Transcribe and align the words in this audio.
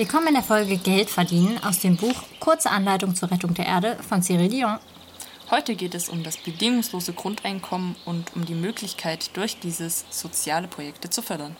Willkommen 0.00 0.28
in 0.28 0.32
der 0.34 0.42
Folge 0.42 0.78
Geld 0.78 1.10
verdienen 1.10 1.62
aus 1.62 1.80
dem 1.80 1.98
Buch 1.98 2.22
Kurze 2.38 2.70
Anleitung 2.70 3.14
zur 3.14 3.30
Rettung 3.30 3.52
der 3.52 3.66
Erde 3.66 3.98
von 4.08 4.22
Cyril 4.22 4.48
Dion. 4.48 4.78
Heute 5.50 5.74
geht 5.74 5.94
es 5.94 6.08
um 6.08 6.22
das 6.22 6.38
bedingungslose 6.38 7.12
Grundeinkommen 7.12 7.96
und 8.06 8.34
um 8.34 8.46
die 8.46 8.54
Möglichkeit, 8.54 9.36
durch 9.36 9.60
dieses 9.60 10.06
soziale 10.08 10.68
Projekte 10.68 11.10
zu 11.10 11.20
fördern. 11.20 11.54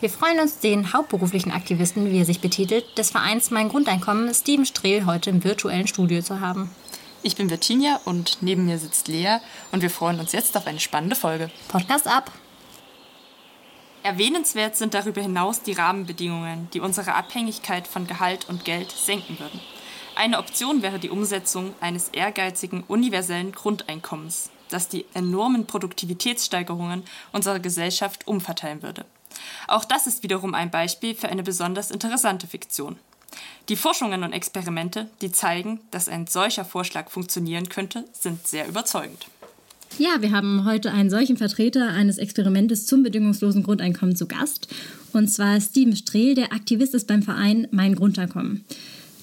Wir 0.00 0.10
freuen 0.10 0.40
uns, 0.40 0.58
den 0.58 0.92
hauptberuflichen 0.92 1.52
Aktivisten, 1.52 2.10
wie 2.10 2.18
er 2.18 2.24
sich 2.24 2.40
betitelt, 2.40 2.98
des 2.98 3.10
Vereins 3.10 3.52
Mein 3.52 3.68
Grundeinkommen, 3.68 4.34
Steven 4.34 4.66
Strehl, 4.66 5.06
heute 5.06 5.30
im 5.30 5.44
virtuellen 5.44 5.86
Studio 5.86 6.22
zu 6.22 6.40
haben. 6.40 6.74
Ich 7.22 7.36
bin 7.36 7.50
Virginia 7.50 8.00
und 8.04 8.38
neben 8.40 8.66
mir 8.66 8.78
sitzt 8.78 9.06
Lea 9.06 9.36
und 9.70 9.82
wir 9.82 9.90
freuen 9.90 10.18
uns 10.18 10.32
jetzt 10.32 10.56
auf 10.56 10.66
eine 10.66 10.80
spannende 10.80 11.14
Folge. 11.14 11.52
Podcast 11.68 12.08
ab! 12.08 12.32
Erwähnenswert 14.06 14.76
sind 14.76 14.94
darüber 14.94 15.20
hinaus 15.20 15.62
die 15.62 15.72
Rahmenbedingungen, 15.72 16.70
die 16.72 16.78
unsere 16.78 17.14
Abhängigkeit 17.14 17.88
von 17.88 18.06
Gehalt 18.06 18.48
und 18.48 18.64
Geld 18.64 18.92
senken 18.92 19.36
würden. 19.40 19.60
Eine 20.14 20.38
Option 20.38 20.80
wäre 20.80 21.00
die 21.00 21.10
Umsetzung 21.10 21.74
eines 21.80 22.10
ehrgeizigen 22.10 22.84
universellen 22.86 23.50
Grundeinkommens, 23.50 24.50
das 24.68 24.88
die 24.88 25.06
enormen 25.14 25.66
Produktivitätssteigerungen 25.66 27.02
unserer 27.32 27.58
Gesellschaft 27.58 28.28
umverteilen 28.28 28.80
würde. 28.84 29.06
Auch 29.66 29.84
das 29.84 30.06
ist 30.06 30.22
wiederum 30.22 30.54
ein 30.54 30.70
Beispiel 30.70 31.16
für 31.16 31.28
eine 31.28 31.42
besonders 31.42 31.90
interessante 31.90 32.46
Fiktion. 32.46 33.00
Die 33.68 33.76
Forschungen 33.76 34.22
und 34.22 34.32
Experimente, 34.32 35.10
die 35.20 35.32
zeigen, 35.32 35.80
dass 35.90 36.08
ein 36.08 36.28
solcher 36.28 36.64
Vorschlag 36.64 37.10
funktionieren 37.10 37.68
könnte, 37.68 38.04
sind 38.12 38.46
sehr 38.46 38.68
überzeugend. 38.68 39.26
Ja, 39.98 40.20
wir 40.20 40.30
haben 40.30 40.64
heute 40.64 40.92
einen 40.92 41.08
solchen 41.08 41.36
Vertreter 41.38 41.88
eines 41.88 42.18
Experimentes 42.18 42.86
zum 42.86 43.02
bedingungslosen 43.02 43.62
Grundeinkommen 43.62 44.14
zu 44.14 44.26
Gast. 44.26 44.68
Und 45.12 45.28
zwar 45.28 45.58
Steven 45.60 45.96
Strehl, 45.96 46.34
der 46.34 46.52
Aktivist 46.52 46.94
ist 46.94 47.06
beim 47.06 47.22
Verein 47.22 47.66
Mein 47.70 47.94
Grundeinkommen. 47.94 48.64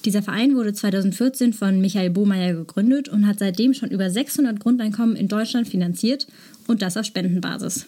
Dieser 0.04 0.22
Verein 0.22 0.54
wurde 0.54 0.74
2014 0.74 1.52
von 1.52 1.80
Michael 1.80 2.10
Bohmeier 2.10 2.54
gegründet 2.54 3.08
und 3.08 3.26
hat 3.26 3.38
seitdem 3.38 3.72
schon 3.72 3.90
über 3.90 4.10
600 4.10 4.60
Grundeinkommen 4.60 5.16
in 5.16 5.28
Deutschland 5.28 5.68
finanziert 5.68 6.26
und 6.66 6.82
das 6.82 6.96
auf 6.96 7.06
Spendenbasis. 7.06 7.86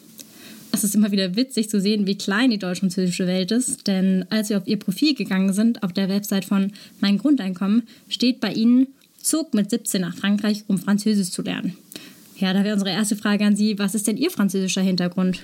Es 0.72 0.84
ist 0.84 0.94
immer 0.94 1.10
wieder 1.10 1.36
witzig 1.36 1.68
zu 1.68 1.80
sehen, 1.80 2.06
wie 2.06 2.16
klein 2.16 2.50
die 2.50 2.58
deutsch-französische 2.58 3.26
Welt 3.26 3.50
ist, 3.50 3.86
denn 3.86 4.24
als 4.30 4.50
wir 4.50 4.58
auf 4.58 4.66
ihr 4.66 4.78
Profil 4.78 5.14
gegangen 5.14 5.52
sind, 5.52 5.82
auf 5.82 5.92
der 5.92 6.08
Website 6.08 6.44
von 6.44 6.72
Mein 7.00 7.18
Grundeinkommen, 7.18 7.82
steht 8.08 8.40
bei 8.40 8.52
ihnen, 8.52 8.86
zog 9.20 9.54
mit 9.54 9.70
17 9.70 10.00
nach 10.00 10.16
Frankreich, 10.16 10.64
um 10.68 10.78
Französisch 10.78 11.30
zu 11.30 11.42
lernen. 11.42 11.76
Ja, 12.38 12.52
da 12.52 12.64
wäre 12.64 12.74
unsere 12.74 12.90
erste 12.90 13.16
Frage 13.16 13.46
an 13.46 13.56
Sie, 13.56 13.78
was 13.78 13.94
ist 13.94 14.06
denn 14.06 14.18
Ihr 14.18 14.30
französischer 14.30 14.82
Hintergrund? 14.82 15.42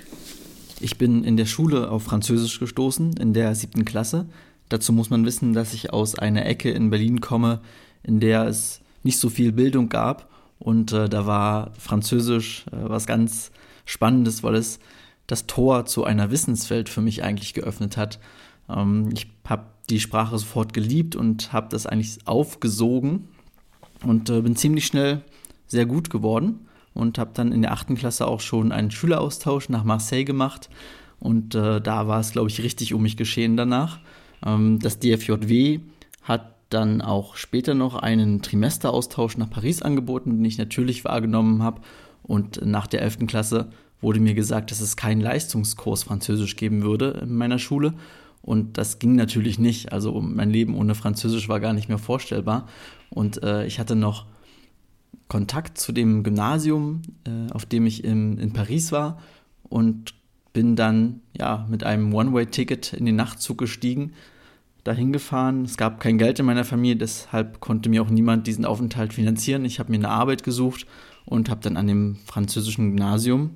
Ich 0.79 0.99
bin 0.99 1.25
in 1.25 1.39
der 1.39 1.47
Schule 1.47 1.91
auf 1.91 2.03
Französisch 2.03 2.61
gestoßen, 2.61 3.15
in 3.15 3.33
der 3.33 3.55
siebten 3.55 3.87
Klasse. 3.87 4.27
Dazu 4.69 4.93
muss 4.93 5.09
man 5.09 5.25
wissen, 5.25 5.55
dass 5.55 5.73
ich 5.73 5.91
aus 5.91 6.19
einer 6.19 6.45
Ecke 6.45 6.71
in 6.71 6.91
Berlin 6.91 7.23
komme, 7.23 7.61
in 8.03 8.21
der 8.21 8.45
es 8.45 8.83
nicht 9.05 9.19
so 9.19 9.31
viel 9.31 9.53
Bildung 9.53 9.89
gab. 9.89 10.31
Und 10.59 10.93
äh, 10.93 11.09
da 11.09 11.27
war 11.27 11.73
Französisch 11.79 12.67
äh, 12.67 12.77
was 12.83 13.07
ganz 13.07 13.53
Spannendes, 13.87 14.43
weil 14.43 14.55
es 14.55 14.79
das 15.27 15.47
Tor 15.47 15.87
zu 15.87 16.05
einer 16.05 16.31
Wissenswelt 16.31 16.91
für 16.91 17.01
mich 17.01 17.23
eigentlich 17.23 17.55
geöffnet 17.55 17.97
hat. 17.97 18.19
Ähm, 18.69 19.09
ich 19.15 19.29
habe 19.47 19.65
die 19.89 19.99
Sprache 19.99 20.39
sofort 20.39 20.75
geliebt 20.75 21.17
und 21.17 21.55
habe 21.55 21.69
das 21.71 21.87
eigentlich 21.87 22.19
aufgesogen 22.27 23.29
und 24.05 24.29
äh, 24.29 24.43
bin 24.43 24.57
ziemlich 24.57 24.85
schnell 24.85 25.23
sehr 25.67 25.87
gut 25.87 26.11
geworden 26.11 26.67
und 26.95 27.19
habe 27.19 27.31
dann 27.35 27.53
in 27.53 27.63
der 27.63 27.73
achten 27.73 27.97
Klasse 27.97 28.27
auch 28.27 28.41
schon 28.41 28.73
einen 28.73 28.91
Schüleraustausch 28.91 29.69
nach 29.69 29.85
Marseille 29.85 30.25
gemacht. 30.25 30.69
Und 31.19 31.55
äh, 31.55 31.81
da 31.81 32.09
war 32.09 32.21
es, 32.21 32.33
glaube 32.33 32.51
ich, 32.51 32.63
richtig 32.63 32.95
um 32.95 33.03
mich 33.03 33.17
geschehen 33.17 33.57
danach. 33.57 34.01
Ähm, 34.45 34.79
das 34.81 34.99
DFJW 34.99 35.81
hat 36.23 36.57
dann 36.71 37.01
auch 37.01 37.37
später 37.37 37.75
noch 37.75 37.95
einen 37.97 38.43
Trimesteraustausch 38.43 39.37
nach 39.37 39.51
Paris 39.51 39.83
angeboten, 39.83 40.31
den 40.31 40.45
ich 40.45 40.59
natürlich 40.59 41.05
wahrgenommen 41.05 41.63
habe. 41.63 41.81
Und 42.23 42.65
nach 42.65 42.87
der 42.87 43.03
11. 43.03 43.27
Klasse 43.27 43.71
wurde 44.01 44.21
mir 44.21 44.35
gesagt, 44.35 44.71
dass 44.71 44.81
es 44.81 44.97
keinen 44.97 45.21
Leistungskurs 45.21 46.03
Französisch 46.03 46.57
geben 46.57 46.83
würde 46.83 47.21
in 47.23 47.37
meiner 47.37 47.59
Schule. 47.59 47.95
Und 48.43 48.77
das 48.79 48.99
ging 48.99 49.15
natürlich 49.15 49.59
nicht. 49.59 49.93
Also 49.93 50.21
mein 50.21 50.51
Leben 50.51 50.75
ohne 50.75 50.95
Französisch 50.95 51.49
war 51.49 51.61
gar 51.61 51.73
nicht 51.73 51.89
mehr 51.89 51.99
vorstellbar. 51.99 52.67
Und 53.11 53.43
äh, 53.43 53.67
ich 53.67 53.79
hatte 53.79 53.95
noch 53.95 54.27
Kontakt 55.33 55.79
zu 55.79 55.93
dem 55.93 56.25
Gymnasium, 56.25 57.01
äh, 57.25 57.51
auf 57.53 57.65
dem 57.65 57.87
ich 57.87 58.05
in, 58.05 58.37
in 58.37 58.53
Paris 58.53 58.93
war. 58.93 59.19
Und 59.71 60.13
bin 60.53 60.77
dann 60.77 61.21
ja 61.35 61.67
mit 61.71 61.85
einem 61.85 62.13
One-Way-Ticket 62.13 62.93
in 62.93 63.07
den 63.07 63.17
Nachtzug 63.17 63.57
gestiegen, 63.57 64.13
dahin 64.85 65.11
gefahren. 65.11 65.65
Es 65.65 65.79
gab 65.79 66.01
kein 66.01 66.19
Geld 66.19 66.39
in 66.39 66.45
meiner 66.45 66.67
Familie, 66.67 66.97
deshalb 66.97 67.61
konnte 67.61 67.89
mir 67.89 68.03
auch 68.03 68.11
niemand 68.11 68.47
diesen 68.47 68.67
Aufenthalt 68.67 69.15
finanzieren. 69.15 69.65
Ich 69.65 69.79
habe 69.79 69.91
mir 69.91 69.97
eine 69.97 70.11
Arbeit 70.11 70.43
gesucht 70.43 70.87
und 71.25 71.49
habe 71.49 71.63
dann 71.63 71.79
an 71.79 71.87
dem 71.87 72.17
französischen 72.27 72.91
Gymnasium 72.91 73.53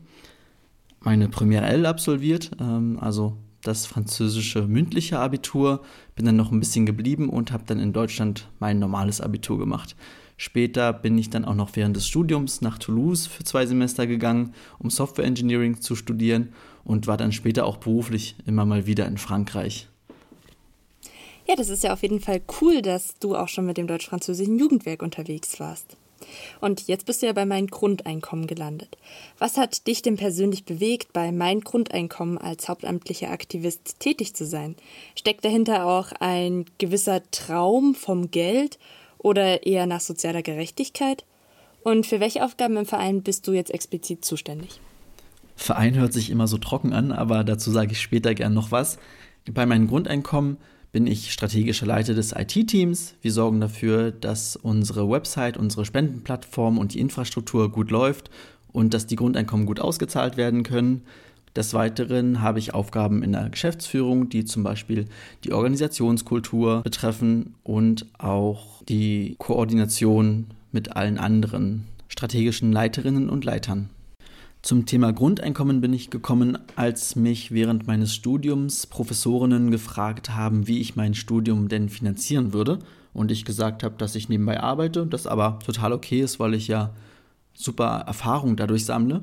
meine 1.00 1.28
Premiere 1.28 1.66
L 1.66 1.84
absolviert, 1.84 2.52
ähm, 2.58 2.96
also 3.02 3.36
das 3.60 3.84
französische 3.84 4.62
mündliche 4.62 5.18
Abitur, 5.18 5.82
bin 6.14 6.24
dann 6.24 6.36
noch 6.36 6.52
ein 6.52 6.60
bisschen 6.60 6.86
geblieben 6.86 7.28
und 7.28 7.52
habe 7.52 7.64
dann 7.66 7.80
in 7.80 7.92
Deutschland 7.92 8.48
mein 8.60 8.78
normales 8.78 9.20
Abitur 9.20 9.58
gemacht. 9.58 9.94
Später 10.36 10.92
bin 10.92 11.16
ich 11.16 11.30
dann 11.30 11.44
auch 11.44 11.54
noch 11.54 11.76
während 11.76 11.96
des 11.96 12.06
Studiums 12.06 12.60
nach 12.60 12.78
Toulouse 12.78 13.26
für 13.26 13.44
zwei 13.44 13.64
Semester 13.64 14.06
gegangen, 14.06 14.54
um 14.78 14.90
Software 14.90 15.24
Engineering 15.24 15.80
zu 15.80 15.96
studieren 15.96 16.52
und 16.84 17.06
war 17.06 17.16
dann 17.16 17.32
später 17.32 17.64
auch 17.64 17.78
beruflich 17.78 18.36
immer 18.46 18.66
mal 18.66 18.86
wieder 18.86 19.06
in 19.06 19.16
Frankreich. 19.16 19.88
Ja, 21.48 21.54
das 21.54 21.68
ist 21.68 21.84
ja 21.84 21.92
auf 21.92 22.02
jeden 22.02 22.20
Fall 22.20 22.42
cool, 22.60 22.82
dass 22.82 23.18
du 23.18 23.36
auch 23.36 23.48
schon 23.48 23.66
mit 23.66 23.76
dem 23.76 23.86
deutsch-französischen 23.86 24.58
Jugendwerk 24.58 25.02
unterwegs 25.02 25.58
warst. 25.60 25.96
Und 26.60 26.88
jetzt 26.88 27.06
bist 27.06 27.22
du 27.22 27.26
ja 27.26 27.32
bei 27.32 27.46
Mein 27.46 27.66
Grundeinkommen 27.68 28.46
gelandet. 28.46 28.96
Was 29.38 29.56
hat 29.56 29.86
dich 29.86 30.02
denn 30.02 30.16
persönlich 30.16 30.64
bewegt, 30.64 31.12
bei 31.12 31.30
Mein 31.30 31.60
Grundeinkommen 31.60 32.38
als 32.38 32.68
hauptamtlicher 32.68 33.30
Aktivist 33.30 34.00
tätig 34.00 34.34
zu 34.34 34.44
sein? 34.44 34.76
Steckt 35.14 35.44
dahinter 35.44 35.86
auch 35.86 36.12
ein 36.20 36.64
gewisser 36.78 37.22
Traum 37.30 37.94
vom 37.94 38.30
Geld 38.30 38.78
oder 39.18 39.66
eher 39.66 39.86
nach 39.86 40.00
sozialer 40.00 40.42
Gerechtigkeit? 40.42 41.24
Und 41.82 42.06
für 42.06 42.20
welche 42.20 42.44
Aufgaben 42.44 42.76
im 42.76 42.86
Verein 42.86 43.22
bist 43.22 43.46
du 43.46 43.52
jetzt 43.52 43.70
explizit 43.70 44.24
zuständig? 44.24 44.80
Verein 45.54 45.94
hört 45.94 46.12
sich 46.12 46.30
immer 46.30 46.46
so 46.48 46.58
trocken 46.58 46.92
an, 46.92 47.12
aber 47.12 47.44
dazu 47.44 47.70
sage 47.70 47.92
ich 47.92 48.00
später 48.00 48.34
gern 48.34 48.54
noch 48.54 48.70
was. 48.70 48.98
Bei 49.50 49.66
meinem 49.66 49.86
Grundeinkommen 49.86 50.58
bin 50.92 51.06
ich 51.06 51.32
strategischer 51.32 51.86
Leiter 51.86 52.14
des 52.14 52.32
IT-Teams. 52.32 53.14
Wir 53.20 53.32
sorgen 53.32 53.60
dafür, 53.60 54.10
dass 54.10 54.56
unsere 54.56 55.08
Website, 55.10 55.56
unsere 55.56 55.84
Spendenplattform 55.84 56.78
und 56.78 56.94
die 56.94 57.00
Infrastruktur 57.00 57.70
gut 57.70 57.90
läuft 57.90 58.30
und 58.72 58.94
dass 58.94 59.06
die 59.06 59.16
Grundeinkommen 59.16 59.66
gut 59.66 59.80
ausgezahlt 59.80 60.36
werden 60.36 60.62
können. 60.62 61.02
Des 61.56 61.72
Weiteren 61.72 62.42
habe 62.42 62.58
ich 62.58 62.74
Aufgaben 62.74 63.22
in 63.22 63.32
der 63.32 63.48
Geschäftsführung, 63.48 64.28
die 64.28 64.44
zum 64.44 64.62
Beispiel 64.62 65.06
die 65.42 65.54
Organisationskultur 65.54 66.82
betreffen 66.82 67.54
und 67.62 68.04
auch 68.18 68.82
die 68.84 69.36
Koordination 69.38 70.48
mit 70.70 70.94
allen 70.94 71.16
anderen 71.16 71.86
strategischen 72.08 72.72
Leiterinnen 72.72 73.30
und 73.30 73.46
Leitern. 73.46 73.88
Zum 74.60 74.84
Thema 74.84 75.12
Grundeinkommen 75.12 75.80
bin 75.80 75.94
ich 75.94 76.10
gekommen, 76.10 76.58
als 76.74 77.16
mich 77.16 77.52
während 77.52 77.86
meines 77.86 78.14
Studiums 78.14 78.86
Professorinnen 78.86 79.70
gefragt 79.70 80.30
haben, 80.30 80.66
wie 80.66 80.80
ich 80.80 80.94
mein 80.94 81.14
Studium 81.14 81.68
denn 81.68 81.88
finanzieren 81.88 82.52
würde. 82.52 82.80
Und 83.14 83.30
ich 83.30 83.46
gesagt 83.46 83.82
habe, 83.82 83.94
dass 83.96 84.14
ich 84.14 84.28
nebenbei 84.28 84.60
arbeite, 84.60 85.06
das 85.06 85.26
aber 85.26 85.58
total 85.64 85.94
okay 85.94 86.20
ist, 86.20 86.38
weil 86.38 86.52
ich 86.52 86.68
ja 86.68 86.90
super 87.54 88.04
Erfahrung 88.06 88.56
dadurch 88.56 88.84
sammle. 88.84 89.22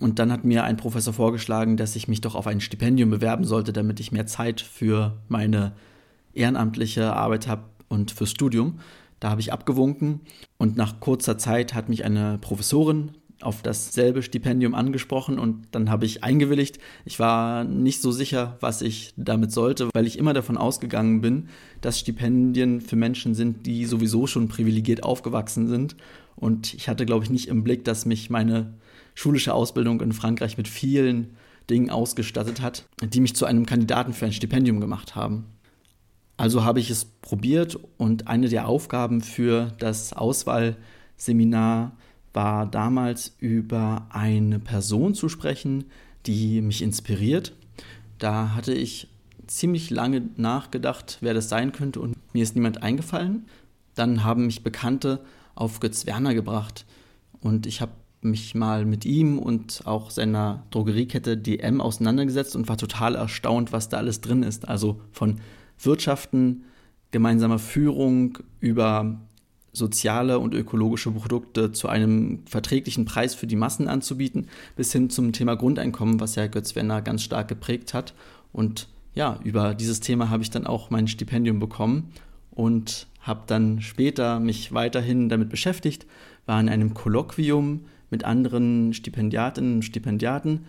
Und 0.00 0.18
dann 0.18 0.30
hat 0.30 0.44
mir 0.44 0.64
ein 0.64 0.76
Professor 0.76 1.12
vorgeschlagen, 1.12 1.76
dass 1.76 1.96
ich 1.96 2.08
mich 2.08 2.20
doch 2.20 2.34
auf 2.34 2.46
ein 2.46 2.60
Stipendium 2.60 3.10
bewerben 3.10 3.44
sollte, 3.44 3.72
damit 3.72 4.00
ich 4.00 4.12
mehr 4.12 4.26
Zeit 4.26 4.60
für 4.60 5.18
meine 5.28 5.72
ehrenamtliche 6.34 7.12
Arbeit 7.14 7.48
habe 7.48 7.64
und 7.88 8.10
fürs 8.10 8.30
Studium. 8.30 8.78
Da 9.20 9.30
habe 9.30 9.40
ich 9.40 9.52
abgewunken 9.52 10.20
und 10.58 10.76
nach 10.76 11.00
kurzer 11.00 11.38
Zeit 11.38 11.74
hat 11.74 11.88
mich 11.88 12.04
eine 12.04 12.38
Professorin 12.38 13.12
auf 13.40 13.62
dasselbe 13.62 14.22
Stipendium 14.22 14.74
angesprochen 14.74 15.38
und 15.38 15.66
dann 15.70 15.90
habe 15.90 16.06
ich 16.06 16.24
eingewilligt. 16.24 16.78
Ich 17.04 17.18
war 17.18 17.64
nicht 17.64 18.02
so 18.02 18.10
sicher, 18.10 18.56
was 18.60 18.82
ich 18.82 19.14
damit 19.16 19.52
sollte, 19.52 19.88
weil 19.94 20.06
ich 20.06 20.18
immer 20.18 20.34
davon 20.34 20.56
ausgegangen 20.56 21.20
bin, 21.20 21.48
dass 21.80 22.00
Stipendien 22.00 22.80
für 22.80 22.96
Menschen 22.96 23.34
sind, 23.34 23.66
die 23.66 23.84
sowieso 23.84 24.26
schon 24.26 24.48
privilegiert 24.48 25.04
aufgewachsen 25.04 25.68
sind. 25.68 25.96
Und 26.34 26.74
ich 26.74 26.88
hatte, 26.88 27.06
glaube 27.06 27.24
ich, 27.24 27.30
nicht 27.30 27.48
im 27.48 27.62
Blick, 27.64 27.84
dass 27.84 28.06
mich 28.06 28.28
meine 28.30 28.74
schulische 29.18 29.52
Ausbildung 29.52 30.00
in 30.00 30.12
Frankreich 30.12 30.56
mit 30.56 30.68
vielen 30.68 31.30
Dingen 31.68 31.90
ausgestattet 31.90 32.60
hat, 32.60 32.86
die 33.02 33.20
mich 33.20 33.34
zu 33.34 33.46
einem 33.46 33.66
Kandidaten 33.66 34.12
für 34.12 34.26
ein 34.26 34.32
Stipendium 34.32 34.78
gemacht 34.78 35.16
haben. 35.16 35.46
Also 36.36 36.62
habe 36.62 36.78
ich 36.78 36.88
es 36.88 37.04
probiert 37.04 37.76
und 37.96 38.28
eine 38.28 38.48
der 38.48 38.68
Aufgaben 38.68 39.20
für 39.20 39.72
das 39.80 40.12
Auswahlseminar 40.12 41.96
war 42.32 42.66
damals 42.66 43.34
über 43.40 44.06
eine 44.10 44.60
Person 44.60 45.14
zu 45.14 45.28
sprechen, 45.28 45.86
die 46.26 46.60
mich 46.60 46.80
inspiriert. 46.80 47.54
Da 48.20 48.54
hatte 48.54 48.72
ich 48.72 49.08
ziemlich 49.48 49.90
lange 49.90 50.28
nachgedacht, 50.36 51.18
wer 51.22 51.34
das 51.34 51.48
sein 51.48 51.72
könnte 51.72 51.98
und 51.98 52.14
mir 52.32 52.44
ist 52.44 52.54
niemand 52.54 52.84
eingefallen. 52.84 53.46
Dann 53.96 54.22
haben 54.22 54.46
mich 54.46 54.62
Bekannte 54.62 55.24
auf 55.56 55.80
Götz 55.80 56.06
Werner 56.06 56.34
gebracht 56.34 56.86
und 57.40 57.66
ich 57.66 57.80
habe 57.80 57.90
mich 58.20 58.54
mal 58.54 58.84
mit 58.84 59.04
ihm 59.04 59.38
und 59.38 59.82
auch 59.84 60.10
seiner 60.10 60.64
Drogeriekette 60.70 61.36
DM 61.36 61.80
auseinandergesetzt 61.80 62.56
und 62.56 62.68
war 62.68 62.76
total 62.76 63.14
erstaunt, 63.14 63.72
was 63.72 63.88
da 63.88 63.98
alles 63.98 64.20
drin 64.20 64.42
ist. 64.42 64.68
Also 64.68 65.00
von 65.12 65.36
Wirtschaften, 65.80 66.64
gemeinsamer 67.10 67.58
Führung 67.58 68.38
über 68.60 69.20
soziale 69.72 70.38
und 70.38 70.54
ökologische 70.54 71.10
Produkte 71.10 71.72
zu 71.72 71.88
einem 71.88 72.40
verträglichen 72.46 73.04
Preis 73.04 73.34
für 73.34 73.46
die 73.46 73.56
Massen 73.56 73.88
anzubieten, 73.88 74.48
bis 74.76 74.92
hin 74.92 75.08
zum 75.10 75.32
Thema 75.32 75.54
Grundeinkommen, 75.54 76.20
was 76.20 76.34
ja 76.34 76.46
Götz 76.48 76.74
Werner 76.74 77.00
ganz 77.02 77.22
stark 77.22 77.48
geprägt 77.48 77.94
hat. 77.94 78.14
Und 78.52 78.88
ja, 79.14 79.38
über 79.44 79.74
dieses 79.74 80.00
Thema 80.00 80.30
habe 80.30 80.42
ich 80.42 80.50
dann 80.50 80.66
auch 80.66 80.90
mein 80.90 81.06
Stipendium 81.06 81.60
bekommen 81.60 82.10
und 82.50 83.06
habe 83.20 83.42
dann 83.46 83.80
später 83.80 84.40
mich 84.40 84.72
weiterhin 84.72 85.28
damit 85.28 85.48
beschäftigt, 85.48 86.06
war 86.46 86.60
in 86.60 86.68
einem 86.68 86.94
Kolloquium 86.94 87.82
mit 88.10 88.24
anderen 88.24 88.92
Stipendiatinnen 88.94 89.76
und 89.76 89.82
Stipendiaten 89.82 90.66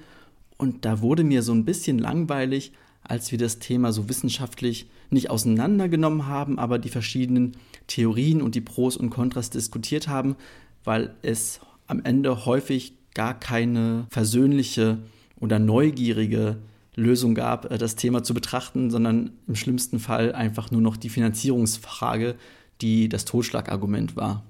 und 0.59 0.83
da 0.83 1.01
wurde 1.01 1.23
mir 1.23 1.41
so 1.41 1.53
ein 1.53 1.63
bisschen 1.63 1.97
langweilig, 1.97 2.73
als 3.01 3.31
wir 3.31 3.37
das 3.39 3.59
Thema 3.59 3.93
so 3.93 4.09
wissenschaftlich 4.09 4.87
nicht 5.09 5.29
auseinandergenommen 5.29 6.27
haben, 6.27 6.59
aber 6.59 6.77
die 6.79 6.89
verschiedenen 6.89 7.53
Theorien 7.87 8.41
und 8.41 8.55
die 8.55 8.61
Pros 8.61 8.97
und 8.97 9.09
Kontras 9.09 9.49
diskutiert 9.49 10.09
haben, 10.09 10.35
weil 10.83 11.15
es 11.21 11.61
am 11.87 12.03
Ende 12.03 12.45
häufig 12.45 12.93
gar 13.15 13.39
keine 13.39 14.05
versöhnliche 14.09 14.99
oder 15.39 15.59
neugierige 15.59 16.57
Lösung 16.95 17.35
gab, 17.35 17.71
äh, 17.71 17.77
das 17.77 17.95
Thema 17.95 18.21
zu 18.21 18.33
betrachten, 18.33 18.91
sondern 18.91 19.31
im 19.47 19.55
schlimmsten 19.55 19.99
Fall 19.99 20.33
einfach 20.33 20.71
nur 20.71 20.81
noch 20.81 20.97
die 20.97 21.09
Finanzierungsfrage, 21.09 22.35
die 22.81 23.07
das 23.07 23.23
Totschlagargument 23.23 24.17
war. 24.17 24.43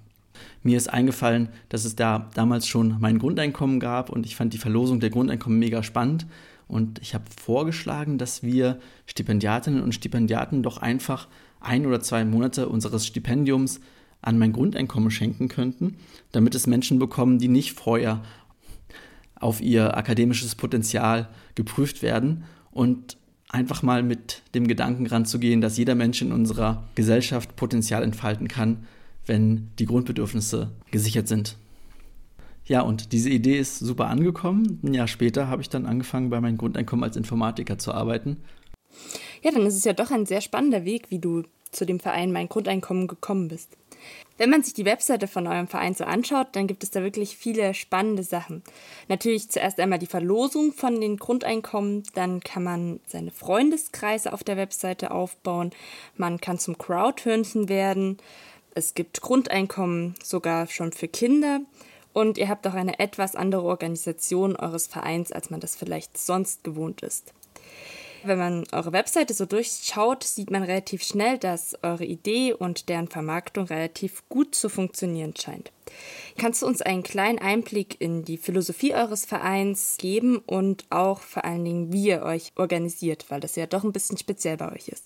Mir 0.64 0.78
ist 0.78 0.92
eingefallen, 0.92 1.50
dass 1.70 1.86
es 1.86 1.96
da 1.96 2.30
damals 2.34 2.68
schon 2.68 2.98
mein 3.00 3.20
Grundeinkommen 3.20 3.80
gab 3.80 4.10
und 4.10 4.26
ich 4.26 4.36
fand 4.36 4.54
die 4.54 4.58
Verlosung 4.58 5.00
der 5.00 5.10
Grundeinkommen 5.10 5.60
mega 5.60 5.84
spannend. 5.84 6.26
Und 6.68 7.00
ich 7.00 7.16
habe 7.16 7.24
vorgeschlagen, 7.36 8.18
dass 8.18 8.44
wir 8.44 8.80
Stipendiatinnen 9.08 9.82
und 9.82 9.96
Stipendiaten 9.96 10.62
doch 10.62 10.78
einfach 10.78 11.28
ein 11.60 11.86
oder 11.86 12.00
zwei 12.00 12.24
Monate 12.26 12.70
unseres 12.70 13.08
Stipendiums 13.08 13.80
an 14.22 14.38
mein 14.38 14.54
Grundeinkommen 14.54 15.12
schenken 15.12 15.48
könnten, 15.48 15.96
damit 16.32 16.56
es 16.56 16.68
Menschen 16.68 17.00
bekommen, 17.00 17.40
die 17.40 17.48
nicht 17.48 17.74
vorher 17.74 18.22
auf 19.36 19.62
ihr 19.62 19.98
akademisches 19.98 20.56
Potenzial 20.56 21.30
geprüft 21.56 22.02
werden 22.02 22.44
und 22.72 23.18
einfach 23.50 23.82
mal 23.82 24.04
mit 24.04 24.44
dem 24.54 24.68
Gedanken 24.68 25.08
ranzugehen, 25.08 25.62
dass 25.62 25.78
jeder 25.78 25.96
Mensch 25.96 26.22
in 26.22 26.32
unserer 26.32 26.84
Gesellschaft 26.96 27.56
Potenzial 27.56 28.04
entfalten 28.04 28.48
kann, 28.48 28.86
wenn 29.30 29.70
die 29.80 29.86
Grundbedürfnisse 29.86 30.72
gesichert 30.92 31.30
sind. 31.30 31.56
Ja, 32.66 32.82
und 32.82 33.14
diese 33.14 33.30
Idee 33.30 33.58
ist 33.58 33.80
super 33.80 34.08
angekommen. 34.08 34.80
Ein 34.84 34.94
Jahr 34.94 35.08
später 35.08 35.48
habe 35.48 35.62
ich 35.62 35.70
dann 35.70 35.86
angefangen, 35.86 36.30
bei 36.30 36.42
meinem 36.42 36.58
Grundeinkommen 36.58 37.04
als 37.04 37.16
Informatiker 37.16 37.78
zu 37.78 37.94
arbeiten. 37.94 38.38
Ja, 39.42 39.52
dann 39.52 39.66
ist 39.66 39.76
es 39.76 39.86
ja 39.86 39.94
doch 39.94 40.12
ein 40.12 40.26
sehr 40.26 40.42
spannender 40.42 40.84
Weg, 40.84 41.10
wie 41.10 41.20
du 41.20 41.44
zu 41.72 41.86
dem 41.86 42.00
Verein 42.00 42.32
Mein 42.32 42.50
Grundeinkommen 42.50 43.08
gekommen 43.08 43.48
bist. 43.48 43.78
Wenn 44.38 44.50
man 44.50 44.64
sich 44.64 44.74
die 44.74 44.86
Webseite 44.86 45.28
von 45.28 45.48
eurem 45.48 45.68
Verein 45.68 45.94
so 45.94 46.06
anschaut, 46.06 46.48
dann 46.54 46.68
gibt 46.68 46.84
es 46.84 46.92
da 46.92 47.04
wirklich 47.04 47.36
viele 47.36 47.74
spannende 47.74 48.24
Sachen. 48.24 48.64
Natürlich 49.10 49.50
zuerst 49.50 49.80
einmal 49.80 50.00
die 50.00 50.06
Verlosung 50.06 50.72
von 50.72 51.02
den 51.02 51.18
Grundeinkommen, 51.18 52.04
dann 52.14 52.40
kann 52.40 52.64
man 52.64 53.00
seine 53.06 53.32
Freundeskreise 53.32 54.32
auf 54.32 54.44
der 54.44 54.56
Webseite 54.56 55.12
aufbauen, 55.12 55.72
man 56.16 56.40
kann 56.40 56.58
zum 56.58 56.78
Crowdhörnchen 56.78 57.68
werden, 57.68 58.18
es 58.76 58.94
gibt 58.94 59.22
Grundeinkommen 59.22 60.16
sogar 60.24 60.68
schon 60.68 60.92
für 60.92 61.08
Kinder 61.08 61.62
und 62.14 62.38
ihr 62.38 62.50
habt 62.50 62.66
auch 62.68 62.74
eine 62.74 63.00
etwas 63.00 63.36
andere 63.36 63.64
Organisation 63.64 64.56
eures 64.56 64.88
Vereins, 64.88 65.32
als 65.32 65.50
man 65.50 65.60
das 65.60 65.76
vielleicht 65.76 66.18
sonst 66.18 66.64
gewohnt 66.64 67.02
ist. 67.02 67.34
Wenn 68.24 68.38
man 68.38 68.66
eure 68.72 68.92
Webseite 68.92 69.34
so 69.34 69.46
durchschaut, 69.46 70.24
sieht 70.24 70.52
man 70.52 70.64
relativ 70.64 71.04
schnell, 71.04 71.38
dass 71.38 71.78
eure 71.84 72.04
Idee 72.04 72.54
und 72.54 72.90
deren 72.90 73.08
Vermarktung 73.08 73.66
relativ 73.66 74.28
gut 74.28 74.56
zu 74.56 74.68
funktionieren 74.68 75.34
scheint. 75.38 75.72
Kannst 76.38 76.62
du 76.62 76.68
uns 76.68 76.82
einen 76.82 77.04
kleinen 77.04 77.40
Einblick 77.40 78.00
in 78.00 78.26
die 78.26 78.38
Philosophie 78.38 78.94
eures 78.94 79.26
Vereins 79.26 79.96
geben 79.98 80.38
und 80.38 80.86
auch 80.90 81.22
vor 81.22 81.46
allen 81.46 81.64
Dingen, 81.64 81.94
wie 81.94 82.08
ihr 82.08 82.24
euch 82.24 82.52
organisiert, 82.56 83.26
weil 83.30 83.40
das 83.40 83.56
ja 83.56 83.68
doch 83.68 83.84
ein 83.84 83.94
bisschen 83.94 84.18
speziell 84.18 84.58
bei 84.58 84.72
euch 84.72 84.90
ist? 84.90 85.06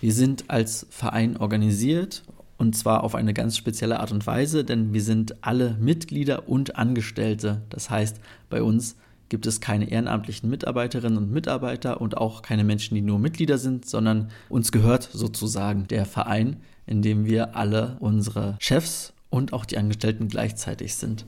Wir 0.00 0.12
sind 0.12 0.44
als 0.48 0.86
Verein 0.90 1.36
organisiert 1.36 2.22
und 2.58 2.76
zwar 2.76 3.04
auf 3.04 3.14
eine 3.14 3.34
ganz 3.34 3.56
spezielle 3.56 4.00
Art 4.00 4.12
und 4.12 4.26
Weise, 4.26 4.64
denn 4.64 4.92
wir 4.92 5.02
sind 5.02 5.44
alle 5.44 5.76
Mitglieder 5.80 6.48
und 6.48 6.76
Angestellte. 6.76 7.62
Das 7.68 7.90
heißt, 7.90 8.20
bei 8.48 8.62
uns 8.62 8.96
gibt 9.28 9.46
es 9.46 9.60
keine 9.60 9.90
ehrenamtlichen 9.90 10.48
Mitarbeiterinnen 10.48 11.18
und 11.18 11.32
Mitarbeiter 11.32 12.00
und 12.00 12.16
auch 12.16 12.42
keine 12.42 12.64
Menschen, 12.64 12.94
die 12.94 13.02
nur 13.02 13.18
Mitglieder 13.18 13.58
sind, 13.58 13.86
sondern 13.86 14.30
uns 14.48 14.72
gehört 14.72 15.08
sozusagen 15.12 15.86
der 15.88 16.06
Verein, 16.06 16.56
in 16.86 17.02
dem 17.02 17.24
wir 17.24 17.56
alle 17.56 17.96
unsere 18.00 18.56
Chefs 18.60 19.12
und 19.28 19.52
auch 19.52 19.64
die 19.64 19.78
Angestellten 19.78 20.28
gleichzeitig 20.28 20.94
sind. 20.94 21.26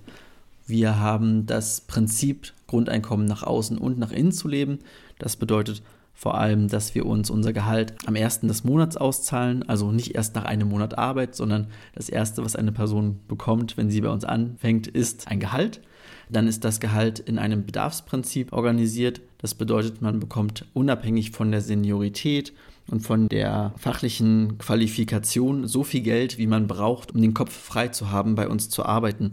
Wir 0.67 0.99
haben 0.99 1.47
das 1.47 1.81
Prinzip, 1.81 2.53
Grundeinkommen 2.67 3.27
nach 3.27 3.43
außen 3.43 3.79
und 3.79 3.99
nach 3.99 4.13
innen 4.13 4.33
zu 4.33 4.49
leben. 4.49 4.79
Das 5.19 5.37
bedeutet, 5.37 5.83
vor 6.19 6.37
allem, 6.37 6.67
dass 6.67 6.97
wir 6.97 7.07
uns 7.07 7.31
unser 7.31 7.53
Gehalt 7.53 7.95
am 8.05 8.17
ersten 8.17 8.49
des 8.49 8.65
Monats 8.65 8.97
auszahlen, 8.97 9.63
also 9.69 9.93
nicht 9.93 10.17
erst 10.17 10.35
nach 10.35 10.45
einem 10.47 10.69
Monat 10.69 10.99
Arbeit, 10.99 11.37
sondern 11.37 11.69
das 11.95 12.09
erste, 12.09 12.45
was 12.45 12.57
eine 12.57 12.73
Person 12.73 13.21
bekommt, 13.29 13.77
wenn 13.77 13.89
sie 13.89 14.01
bei 14.01 14.09
uns 14.09 14.25
anfängt, 14.25 14.89
ist 14.89 15.29
ein 15.29 15.39
Gehalt. 15.39 15.81
Dann 16.29 16.49
ist 16.49 16.65
das 16.65 16.81
Gehalt 16.81 17.21
in 17.21 17.39
einem 17.39 17.65
Bedarfsprinzip 17.65 18.53
organisiert. 18.53 19.21
Das 19.39 19.55
bedeutet, 19.55 20.03
man 20.03 20.19
bekommt 20.19 20.65
unabhängig 20.75 21.31
von 21.31 21.53
der 21.53 21.61
Seniorität 21.61 22.53
und 22.91 23.07
von 23.07 23.29
der 23.29 23.73
fachlichen 23.77 24.59
Qualifikation 24.59 25.69
so 25.69 25.85
viel 25.85 26.01
Geld, 26.01 26.37
wie 26.37 26.49
man 26.49 26.67
braucht, 26.67 27.15
um 27.15 27.23
den 27.23 27.33
Kopf 27.33 27.53
frei 27.53 27.89
zu 27.89 28.11
haben, 28.11 28.35
bei 28.35 28.49
uns 28.49 28.69
zu 28.69 28.85
arbeiten. 28.85 29.31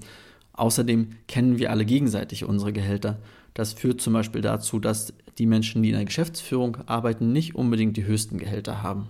Außerdem 0.53 1.13
kennen 1.27 1.57
wir 1.57 1.71
alle 1.71 1.83
gegenseitig 1.83 2.45
unsere 2.45 2.73
Gehälter. 2.73 3.17
Das 3.55 3.73
führt 3.73 4.01
zum 4.01 4.13
Beispiel 4.13 4.41
dazu, 4.41 4.79
dass 4.79 5.13
die 5.37 5.45
Menschen, 5.45 5.83
die 5.83 5.89
in 5.89 5.95
der 5.95 6.05
Geschäftsführung 6.05 6.77
arbeiten, 6.85 7.31
nicht 7.31 7.55
unbedingt 7.55 7.97
die 7.97 8.05
höchsten 8.05 8.37
Gehälter 8.37 8.81
haben. 8.81 9.07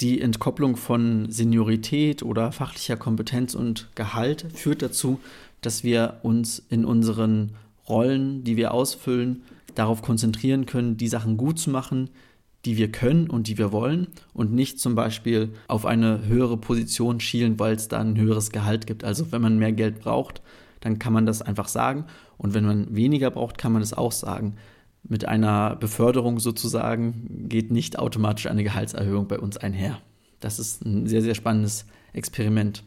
Die 0.00 0.20
Entkopplung 0.20 0.76
von 0.76 1.30
Seniorität 1.30 2.22
oder 2.22 2.50
fachlicher 2.50 2.96
Kompetenz 2.96 3.54
und 3.54 3.88
Gehalt 3.94 4.46
führt 4.52 4.82
dazu, 4.82 5.20
dass 5.60 5.84
wir 5.84 6.18
uns 6.22 6.60
in 6.68 6.84
unseren 6.84 7.52
Rollen, 7.88 8.42
die 8.42 8.56
wir 8.56 8.74
ausfüllen, 8.74 9.42
darauf 9.74 10.02
konzentrieren 10.02 10.66
können, 10.66 10.96
die 10.96 11.08
Sachen 11.08 11.36
gut 11.36 11.58
zu 11.58 11.70
machen, 11.70 12.10
die 12.64 12.76
wir 12.76 12.90
können 12.90 13.30
und 13.30 13.46
die 13.46 13.58
wir 13.58 13.72
wollen 13.72 14.08
und 14.32 14.52
nicht 14.52 14.80
zum 14.80 14.94
Beispiel 14.94 15.50
auf 15.68 15.86
eine 15.86 16.26
höhere 16.26 16.56
Position 16.56 17.20
schielen, 17.20 17.58
weil 17.58 17.74
es 17.74 17.88
da 17.88 18.00
ein 18.00 18.16
höheres 18.16 18.50
Gehalt 18.50 18.86
gibt. 18.86 19.04
Also 19.04 19.30
wenn 19.32 19.42
man 19.42 19.58
mehr 19.58 19.72
Geld 19.72 20.00
braucht, 20.00 20.42
dann 20.80 20.98
kann 20.98 21.12
man 21.12 21.26
das 21.26 21.42
einfach 21.42 21.68
sagen 21.68 22.06
und 22.36 22.54
wenn 22.54 22.64
man 22.64 22.94
weniger 22.94 23.30
braucht, 23.30 23.58
kann 23.58 23.72
man 23.72 23.82
das 23.82 23.92
auch 23.92 24.12
sagen 24.12 24.56
mit 25.04 25.26
einer 25.26 25.76
Beförderung 25.76 26.40
sozusagen 26.40 27.48
geht 27.48 27.70
nicht 27.70 27.98
automatisch 27.98 28.46
eine 28.46 28.64
Gehaltserhöhung 28.64 29.28
bei 29.28 29.38
uns 29.38 29.56
einher. 29.56 29.98
Das 30.40 30.58
ist 30.58 30.84
ein 30.84 31.06
sehr, 31.06 31.22
sehr 31.22 31.34
spannendes 31.34 31.86
Experiment. 32.12 32.82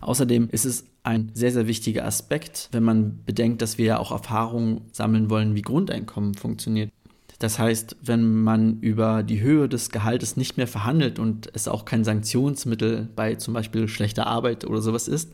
Außerdem 0.00 0.48
ist 0.50 0.64
es 0.64 0.86
ein 1.02 1.30
sehr, 1.34 1.52
sehr 1.52 1.66
wichtiger 1.66 2.04
Aspekt, 2.04 2.68
wenn 2.72 2.82
man 2.82 3.24
bedenkt, 3.24 3.62
dass 3.62 3.78
wir 3.78 3.86
ja 3.86 3.98
auch 3.98 4.12
Erfahrungen 4.12 4.82
sammeln 4.92 5.30
wollen, 5.30 5.54
wie 5.54 5.62
Grundeinkommen 5.62 6.34
funktioniert. 6.34 6.90
Das 7.38 7.58
heißt, 7.58 7.96
wenn 8.02 8.42
man 8.42 8.80
über 8.80 9.22
die 9.22 9.40
Höhe 9.40 9.68
des 9.68 9.90
Gehaltes 9.90 10.36
nicht 10.36 10.56
mehr 10.56 10.66
verhandelt 10.66 11.18
und 11.18 11.48
es 11.54 11.68
auch 11.68 11.84
kein 11.84 12.02
Sanktionsmittel 12.02 13.08
bei 13.14 13.36
zum 13.36 13.54
Beispiel 13.54 13.86
schlechter 13.86 14.26
Arbeit 14.26 14.64
oder 14.64 14.80
sowas 14.80 15.06
ist, 15.06 15.32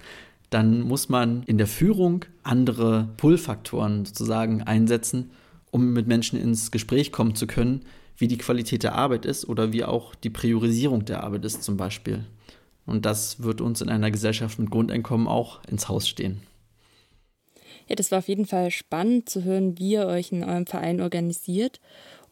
dann 0.51 0.83
muss 0.83 1.09
man 1.09 1.43
in 1.45 1.57
der 1.57 1.67
Führung 1.67 2.27
andere 2.43 3.09
Pull-Faktoren 3.17 4.05
sozusagen 4.05 4.63
einsetzen, 4.63 5.31
um 5.75 5.93
mit 5.93 6.07
Menschen 6.07 6.41
ins 6.41 6.71
Gespräch 6.71 7.11
kommen 7.11 7.35
zu 7.35 7.49
können, 7.49 7.85
wie 8.17 8.29
die 8.29 8.39
Qualität 8.39 8.85
der 8.85 8.95
Arbeit 8.95 9.27
ist 9.27 9.49
oder 9.49 9.73
wie 9.73 9.83
auch 9.83 10.15
die 10.15 10.31
Priorisierung 10.31 11.05
der 11.05 11.25
Arbeit 11.25 11.45
ist 11.45 11.65
zum 11.65 11.77
Beispiel. 11.77 12.25
Und 12.87 13.05
das 13.05 13.43
wird 13.43 13.61
uns 13.61 13.81
in 13.81 13.89
einer 13.89 14.13
Gesellschaft 14.13 14.61
mit 14.61 14.71
Grundeinkommen 14.71 15.27
auch 15.27 15.65
ins 15.65 15.89
Haus 15.89 16.07
stehen. 16.09 16.43
Ja, 17.89 17.97
das 17.97 18.13
war 18.13 18.21
auf 18.21 18.29
jeden 18.29 18.47
Fall 18.47 18.71
spannend 18.71 19.29
zu 19.29 19.43
hören, 19.43 19.77
wie 19.77 19.95
ihr 19.95 20.07
euch 20.07 20.31
in 20.31 20.45
eurem 20.45 20.67
Verein 20.67 21.01
organisiert 21.01 21.81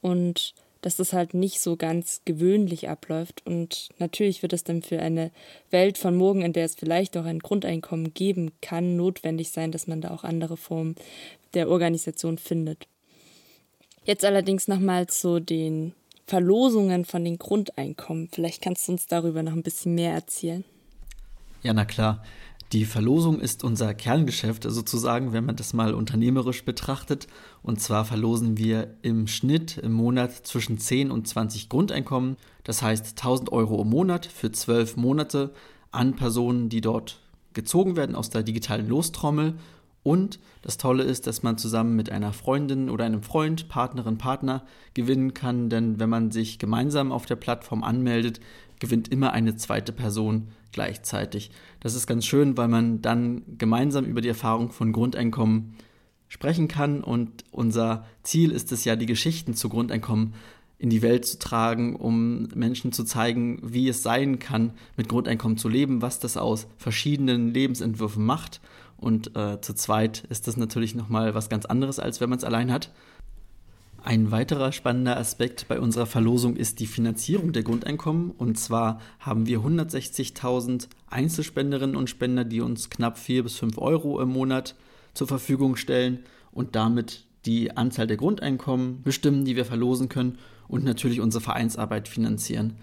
und 0.00 0.54
dass 0.80 0.94
das 0.94 1.12
halt 1.12 1.34
nicht 1.34 1.61
so 1.61 1.76
ganz 1.76 2.22
gewöhnlich 2.25 2.88
abläuft. 2.88 3.44
Und 3.44 3.88
natürlich 3.99 4.42
wird 4.42 4.52
es 4.52 4.62
dann 4.62 4.82
für 4.82 5.00
eine 5.00 5.32
Welt 5.70 5.99
von 5.99 6.14
morgen, 6.16 6.42
in 6.42 6.52
der 6.52 6.64
es 6.64 6.76
vielleicht 6.76 7.16
auch 7.16 7.25
ein 7.25 7.40
Grundeinkommen 7.40 8.14
geben 8.14 8.52
kann, 8.61 8.94
notwendig 8.94 9.50
sein, 9.50 9.72
dass 9.72 9.88
man 9.88 10.00
da 10.00 10.12
auch 10.12 10.22
andere 10.22 10.56
Formen 10.56 10.94
der 11.54 11.68
Organisation 11.68 12.38
findet. 12.38 12.87
Jetzt 14.04 14.25
allerdings 14.25 14.66
nochmal 14.66 15.06
zu 15.06 15.40
den 15.40 15.92
Verlosungen 16.26 17.04
von 17.04 17.25
den 17.25 17.38
Grundeinkommen. 17.38 18.28
Vielleicht 18.32 18.62
kannst 18.62 18.88
du 18.88 18.92
uns 18.92 19.06
darüber 19.06 19.42
noch 19.42 19.52
ein 19.52 19.62
bisschen 19.62 19.94
mehr 19.94 20.12
erzählen. 20.12 20.64
Ja, 21.62 21.73
na 21.73 21.85
klar. 21.85 22.23
Die 22.73 22.87
Verlosung 22.87 23.38
ist 23.38 23.64
unser 23.64 23.92
Kerngeschäft 23.92 24.64
sozusagen, 24.66 25.35
wenn 25.35 25.44
man 25.44 25.56
das 25.56 25.75
mal 25.75 25.92
unternehmerisch 25.92 26.64
betrachtet. 26.64 27.26
Und 27.62 27.82
zwar 27.82 28.06
verlosen 28.06 28.56
wir 28.56 28.94
im 29.02 29.26
Schnitt 29.26 29.76
im 29.76 29.92
Monat 29.92 30.47
zwischen 30.47 30.78
10 30.78 31.11
und 31.11 31.28
20 31.28 31.68
Grundeinkommen. 31.68 32.37
Das 32.64 32.80
heißt 32.80 33.11
1000 33.11 33.52
Euro 33.52 33.82
im 33.82 33.90
Monat 33.90 34.25
für 34.25 34.50
12 34.50 34.97
Monate 34.97 35.52
an 35.90 36.16
Personen, 36.16 36.71
die 36.71 36.80
dort 36.80 37.21
gezogen 37.52 37.94
werden 37.97 38.16
aus 38.16 38.30
der 38.30 38.42
digitalen 38.42 38.88
Lostrommel. 38.88 39.54
Und 40.02 40.40
das 40.62 40.78
Tolle 40.78 41.04
ist, 41.04 41.26
dass 41.26 41.42
man 41.42 41.59
zusammen 41.59 41.94
mit 41.94 42.11
einer 42.11 42.32
Freundin 42.32 42.90
oder 42.90 43.04
einem 43.04 43.23
Freund, 43.23 43.68
Partnerin, 43.68 44.18
Partner 44.18 44.64
gewinnen 44.94 45.32
kann. 45.32 45.68
Denn 45.68 46.00
wenn 46.00 46.11
man 46.11 46.30
sich 46.30 46.59
gemeinsam 46.59 47.12
auf 47.12 47.26
der 47.26 47.37
Plattform 47.37 47.85
anmeldet, 47.85 48.40
gewinnt 48.80 49.09
immer 49.09 49.32
eine 49.32 49.54
zweite 49.56 49.92
Person 49.92 50.49
gleichzeitig. 50.73 51.50
Das 51.80 51.94
ist 51.94 52.06
ganz 52.06 52.26
schön, 52.26 52.56
weil 52.56 52.68
man 52.68 53.00
dann 53.00 53.42
gemeinsam 53.59 54.04
über 54.04 54.21
die 54.21 54.28
Erfahrung 54.28 54.73
von 54.73 54.92
Grundeinkommen 54.92 55.76
sprechen 56.28 56.66
kann 56.66 57.04
und 57.04 57.44
unser 57.50 58.06
Ziel 58.23 58.52
ist 58.52 58.73
es 58.73 58.87
ja, 58.87 58.97
die 58.97 59.06
Geschichten 59.06 59.52
zu 59.52 59.68
Grundeinkommen 59.68 60.32
in 60.78 60.88
die 60.88 61.02
Welt 61.02 61.26
zu 61.26 61.38
tragen, 61.38 61.94
um 61.94 62.49
Menschen 62.54 62.90
zu 62.90 63.04
zeigen, 63.04 63.61
wie 63.62 63.87
es 63.87 64.02
sein 64.02 64.38
kann, 64.38 64.73
mit 64.97 65.09
Grundeinkommen 65.09 65.59
zu 65.59 65.68
leben, 65.68 66.02
was 66.02 66.18
das 66.18 66.37
aus 66.37 66.66
verschiedenen 66.78 67.52
Lebensentwürfen 67.52 68.25
macht. 68.25 68.61
Und 69.02 69.37
äh, 69.37 69.61
zu 69.61 69.75
zweit 69.75 70.25
ist 70.30 70.47
das 70.47 70.56
natürlich 70.56 70.94
nochmal 70.94 71.35
was 71.35 71.49
ganz 71.49 71.66
anderes, 71.66 71.99
als 71.99 72.21
wenn 72.21 72.30
man 72.30 72.38
es 72.38 72.44
allein 72.44 72.71
hat. 72.71 72.92
Ein 74.04 74.30
weiterer 74.30 74.71
spannender 74.71 75.16
Aspekt 75.16 75.66
bei 75.66 75.80
unserer 75.80 76.06
Verlosung 76.06 76.54
ist 76.56 76.78
die 76.78 76.87
Finanzierung 76.87 77.52
der 77.52 77.64
Grundeinkommen. 77.64 78.30
Und 78.30 78.59
zwar 78.61 79.00
haben 79.18 79.47
wir 79.47 79.59
160.000 79.59 80.88
Einzelspenderinnen 81.11 81.97
und 81.97 82.11
Spender, 82.11 82.44
die 82.44 82.61
uns 82.61 82.90
knapp 82.90 83.18
4 83.18 83.42
bis 83.42 83.56
5 83.56 83.76
Euro 83.78 84.21
im 84.21 84.28
Monat 84.28 84.76
zur 85.14 85.26
Verfügung 85.26 85.75
stellen 85.75 86.21
und 86.52 86.76
damit 86.76 87.25
die 87.44 87.76
Anzahl 87.76 88.06
der 88.06 88.16
Grundeinkommen 88.16 89.02
bestimmen, 89.02 89.44
die 89.44 89.56
wir 89.56 89.64
verlosen 89.64 90.09
können 90.09 90.38
und 90.68 90.85
natürlich 90.85 91.21
unsere 91.21 91.42
Vereinsarbeit 91.42 92.06
finanzieren. 92.06 92.75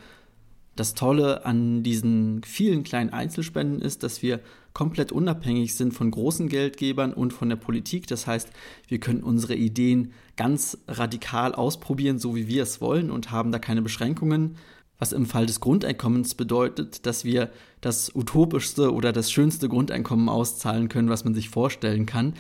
Das 0.76 0.96
Tolle 0.96 1.46
an 1.46 1.84
diesen 1.84 2.44
vielen 2.44 2.84
kleinen 2.84 3.12
Einzelspenden 3.12 3.82
ist, 3.82 4.04
dass 4.04 4.22
wir 4.22 4.42
komplett 4.74 5.12
unabhängig 5.12 5.76
sind 5.76 5.94
von 5.94 6.12
großen 6.12 6.50
Geldgebern 6.50 7.14
und 7.14 7.34
von 7.34 7.50
der 7.50 7.56
Politik. 7.56 8.08
Das 8.08 8.28
heißt, 8.28 8.50
wir 8.88 9.00
können 9.00 9.24
unsere 9.24 9.56
Ideen 9.56 10.14
ganz 10.36 10.78
radikal 10.88 11.54
ausprobieren, 11.54 12.20
so 12.20 12.36
wie 12.36 12.48
wir 12.48 12.64
es 12.64 12.82
wollen 12.82 13.12
und 13.12 13.32
haben 13.32 13.52
da 13.52 13.60
keine 13.60 13.82
Beschränkungen. 13.82 14.58
Was 14.98 15.14
im 15.14 15.26
Fall 15.26 15.46
des 15.46 15.62
Grundeinkommens 15.62 16.36
bedeutet, 16.36 17.06
dass 17.06 17.24
wir 17.24 17.52
das 17.80 18.14
utopischste 18.14 18.94
oder 18.94 19.14
das 19.14 19.32
schönste 19.32 19.70
Grundeinkommen 19.70 20.28
auszahlen 20.28 20.90
können, 20.90 21.10
was 21.10 21.24
man 21.24 21.34
sich 21.34 21.50
vorstellen 21.50 22.06
kann. 22.06 22.34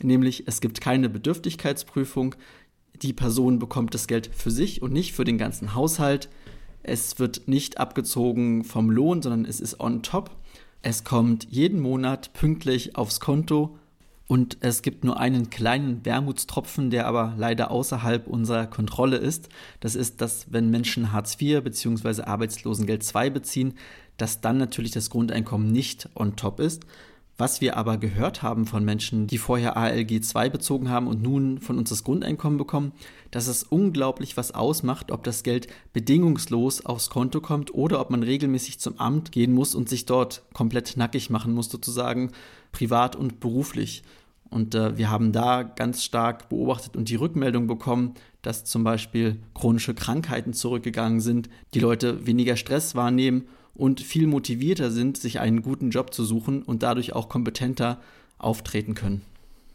Nämlich 0.00 0.44
es 0.46 0.60
gibt 0.60 0.80
keine 0.80 1.08
Bedürftigkeitsprüfung. 1.08 2.36
Die 3.02 3.12
Person 3.12 3.58
bekommt 3.58 3.92
das 3.94 4.06
Geld 4.06 4.30
für 4.32 4.52
sich 4.52 4.82
und 4.82 4.92
nicht 4.92 5.14
für 5.14 5.24
den 5.24 5.36
ganzen 5.36 5.74
Haushalt. 5.74 6.28
Es 6.82 7.18
wird 7.18 7.48
nicht 7.48 7.78
abgezogen 7.78 8.62
vom 8.62 8.90
Lohn, 8.90 9.20
sondern 9.20 9.44
es 9.44 9.60
ist 9.60 9.80
on 9.80 10.02
top. 10.02 10.30
Es 10.88 11.02
kommt 11.02 11.48
jeden 11.50 11.80
Monat 11.80 12.32
pünktlich 12.32 12.94
aufs 12.94 13.18
Konto 13.18 13.76
und 14.28 14.58
es 14.60 14.82
gibt 14.82 15.02
nur 15.02 15.18
einen 15.18 15.50
kleinen 15.50 16.04
Wermutstropfen, 16.04 16.90
der 16.90 17.08
aber 17.08 17.34
leider 17.36 17.72
außerhalb 17.72 18.28
unserer 18.28 18.68
Kontrolle 18.68 19.16
ist. 19.16 19.48
Das 19.80 19.96
ist, 19.96 20.20
dass 20.20 20.52
wenn 20.52 20.70
Menschen 20.70 21.10
Hartz 21.10 21.38
IV 21.40 21.64
bzw. 21.64 22.22
Arbeitslosengeld 22.22 23.04
II 23.12 23.30
beziehen, 23.30 23.74
dass 24.16 24.40
dann 24.40 24.58
natürlich 24.58 24.92
das 24.92 25.10
Grundeinkommen 25.10 25.72
nicht 25.72 26.08
on 26.14 26.36
top 26.36 26.60
ist. 26.60 26.86
Was 27.38 27.60
wir 27.60 27.76
aber 27.76 27.98
gehört 27.98 28.42
haben 28.42 28.64
von 28.64 28.82
Menschen, 28.82 29.26
die 29.26 29.36
vorher 29.36 29.76
ALG 29.76 30.22
2 30.22 30.48
bezogen 30.48 30.88
haben 30.88 31.06
und 31.06 31.22
nun 31.22 31.60
von 31.60 31.76
uns 31.76 31.90
das 31.90 32.02
Grundeinkommen 32.02 32.56
bekommen, 32.56 32.92
dass 33.30 33.46
es 33.46 33.62
unglaublich 33.62 34.38
was 34.38 34.52
ausmacht, 34.52 35.12
ob 35.12 35.22
das 35.22 35.42
Geld 35.42 35.66
bedingungslos 35.92 36.86
aufs 36.86 37.10
Konto 37.10 37.42
kommt 37.42 37.74
oder 37.74 38.00
ob 38.00 38.08
man 38.08 38.22
regelmäßig 38.22 38.80
zum 38.80 38.98
Amt 38.98 39.32
gehen 39.32 39.52
muss 39.52 39.74
und 39.74 39.90
sich 39.90 40.06
dort 40.06 40.44
komplett 40.54 40.96
nackig 40.96 41.28
machen 41.28 41.52
muss, 41.52 41.68
sozusagen 41.68 42.32
privat 42.72 43.16
und 43.16 43.38
beruflich. 43.38 44.02
Und 44.48 44.74
äh, 44.74 44.96
wir 44.96 45.10
haben 45.10 45.32
da 45.32 45.62
ganz 45.62 46.04
stark 46.04 46.48
beobachtet 46.48 46.96
und 46.96 47.10
die 47.10 47.16
Rückmeldung 47.16 47.66
bekommen, 47.66 48.14
dass 48.40 48.64
zum 48.64 48.82
Beispiel 48.82 49.40
chronische 49.52 49.92
Krankheiten 49.92 50.54
zurückgegangen 50.54 51.20
sind, 51.20 51.50
die 51.74 51.80
Leute 51.80 52.26
weniger 52.26 52.56
Stress 52.56 52.94
wahrnehmen 52.94 53.46
und 53.76 54.00
viel 54.00 54.26
motivierter 54.26 54.90
sind, 54.90 55.16
sich 55.16 55.40
einen 55.40 55.62
guten 55.62 55.90
Job 55.90 56.12
zu 56.12 56.24
suchen 56.24 56.62
und 56.62 56.82
dadurch 56.82 57.12
auch 57.14 57.28
kompetenter 57.28 58.00
auftreten 58.38 58.94
können. 58.94 59.22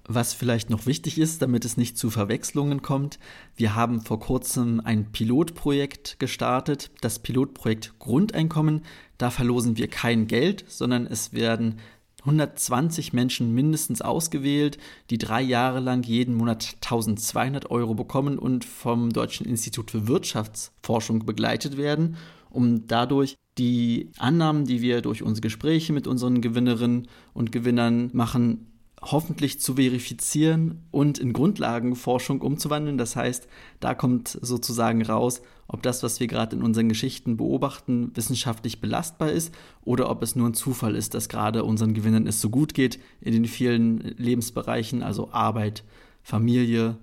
Was 0.05 0.33
vielleicht 0.33 0.69
noch 0.69 0.87
wichtig 0.87 1.19
ist, 1.19 1.41
damit 1.41 1.63
es 1.63 1.77
nicht 1.77 1.97
zu 1.97 2.09
Verwechslungen 2.09 2.81
kommt, 2.81 3.19
wir 3.55 3.75
haben 3.75 4.01
vor 4.01 4.19
kurzem 4.19 4.81
ein 4.83 5.11
Pilotprojekt 5.11 6.19
gestartet, 6.19 6.91
das 7.01 7.19
Pilotprojekt 7.19 7.93
Grundeinkommen. 7.99 8.81
Da 9.17 9.29
verlosen 9.29 9.77
wir 9.77 9.87
kein 9.87 10.27
Geld, 10.27 10.65
sondern 10.67 11.05
es 11.05 11.33
werden 11.33 11.79
120 12.21 13.13
Menschen 13.13 13.53
mindestens 13.53 14.01
ausgewählt, 14.01 14.77
die 15.09 15.17
drei 15.17 15.41
Jahre 15.41 15.79
lang 15.79 16.03
jeden 16.03 16.35
Monat 16.35 16.75
1200 16.81 17.71
Euro 17.71 17.95
bekommen 17.95 18.37
und 18.37 18.65
vom 18.65 19.11
Deutschen 19.11 19.45
Institut 19.45 19.91
für 19.91 20.07
Wirtschaftsforschung 20.07 21.25
begleitet 21.25 21.77
werden, 21.77 22.17
um 22.49 22.85
dadurch 22.87 23.37
die 23.61 24.09
Annahmen, 24.17 24.65
die 24.65 24.81
wir 24.81 25.01
durch 25.01 25.21
unsere 25.21 25.43
Gespräche 25.43 25.93
mit 25.93 26.07
unseren 26.07 26.41
Gewinnerinnen 26.41 27.07
und 27.35 27.51
Gewinnern 27.51 28.09
machen, 28.11 28.65
hoffentlich 29.03 29.59
zu 29.59 29.75
verifizieren 29.75 30.83
und 30.89 31.19
in 31.19 31.31
Grundlagenforschung 31.31 32.41
umzuwandeln. 32.41 32.97
Das 32.97 33.15
heißt, 33.15 33.47
da 33.79 33.93
kommt 33.93 34.39
sozusagen 34.41 35.03
raus, 35.03 35.43
ob 35.67 35.83
das, 35.83 36.01
was 36.01 36.19
wir 36.19 36.25
gerade 36.25 36.55
in 36.55 36.63
unseren 36.63 36.89
Geschichten 36.89 37.37
beobachten, 37.37 38.09
wissenschaftlich 38.15 38.81
belastbar 38.81 39.31
ist 39.31 39.53
oder 39.83 40.09
ob 40.09 40.23
es 40.23 40.35
nur 40.35 40.49
ein 40.49 40.55
Zufall 40.55 40.95
ist, 40.95 41.13
dass 41.13 41.29
gerade 41.29 41.63
unseren 41.63 41.93
Gewinnern 41.93 42.25
es 42.25 42.41
so 42.41 42.49
gut 42.49 42.73
geht 42.73 42.99
in 43.21 43.33
den 43.33 43.45
vielen 43.45 43.99
Lebensbereichen, 44.17 45.03
also 45.03 45.31
Arbeit, 45.31 45.83
Familie 46.23 46.97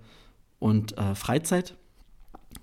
und 0.59 0.99
äh, 0.99 1.15
Freizeit. 1.15 1.77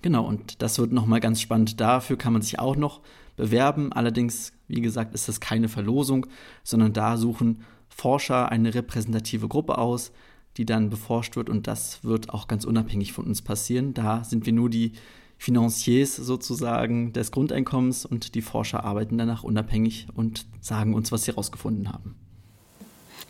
Genau, 0.01 0.25
und 0.25 0.61
das 0.61 0.79
wird 0.79 0.91
nochmal 0.91 1.21
ganz 1.21 1.39
spannend. 1.39 1.79
Dafür 1.79 2.17
kann 2.17 2.33
man 2.33 2.41
sich 2.41 2.59
auch 2.59 2.75
noch 2.75 3.01
bewerben. 3.35 3.91
Allerdings, 3.93 4.53
wie 4.67 4.81
gesagt, 4.81 5.13
ist 5.13 5.27
das 5.27 5.39
keine 5.39 5.69
Verlosung, 5.69 6.27
sondern 6.63 6.93
da 6.93 7.17
suchen 7.17 7.63
Forscher 7.89 8.51
eine 8.51 8.73
repräsentative 8.73 9.47
Gruppe 9.47 9.77
aus, 9.77 10.11
die 10.57 10.65
dann 10.65 10.89
beforscht 10.89 11.35
wird 11.35 11.49
und 11.49 11.67
das 11.67 12.03
wird 12.03 12.29
auch 12.29 12.47
ganz 12.47 12.65
unabhängig 12.65 13.13
von 13.13 13.25
uns 13.25 13.41
passieren. 13.41 13.93
Da 13.93 14.23
sind 14.23 14.45
wir 14.45 14.53
nur 14.53 14.69
die 14.69 14.93
Financiers 15.37 16.15
sozusagen 16.15 17.13
des 17.13 17.31
Grundeinkommens 17.31 18.05
und 18.05 18.35
die 18.35 18.41
Forscher 18.41 18.83
arbeiten 18.83 19.17
danach 19.17 19.43
unabhängig 19.43 20.07
und 20.13 20.45
sagen 20.61 20.93
uns, 20.93 21.11
was 21.11 21.23
sie 21.23 21.31
herausgefunden 21.31 21.91
haben. 21.91 22.15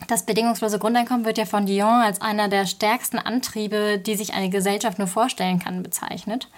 Das 0.08 0.26
bedingungslose 0.26 0.78
Grundeinkommen 0.78 1.26
wird 1.26 1.38
ja 1.38 1.46
von 1.46 1.66
Dion 1.66 1.88
als 1.88 2.22
einer 2.22 2.48
der 2.48 2.66
stärksten 2.66 3.18
Antriebe, 3.18 3.98
die 3.98 4.16
sich 4.16 4.34
eine 4.34 4.50
Gesellschaft 4.50 5.00
nur 5.00 5.08
vorstellen 5.08 5.60
kann, 5.60 5.84
bezeichnet. 5.84 6.50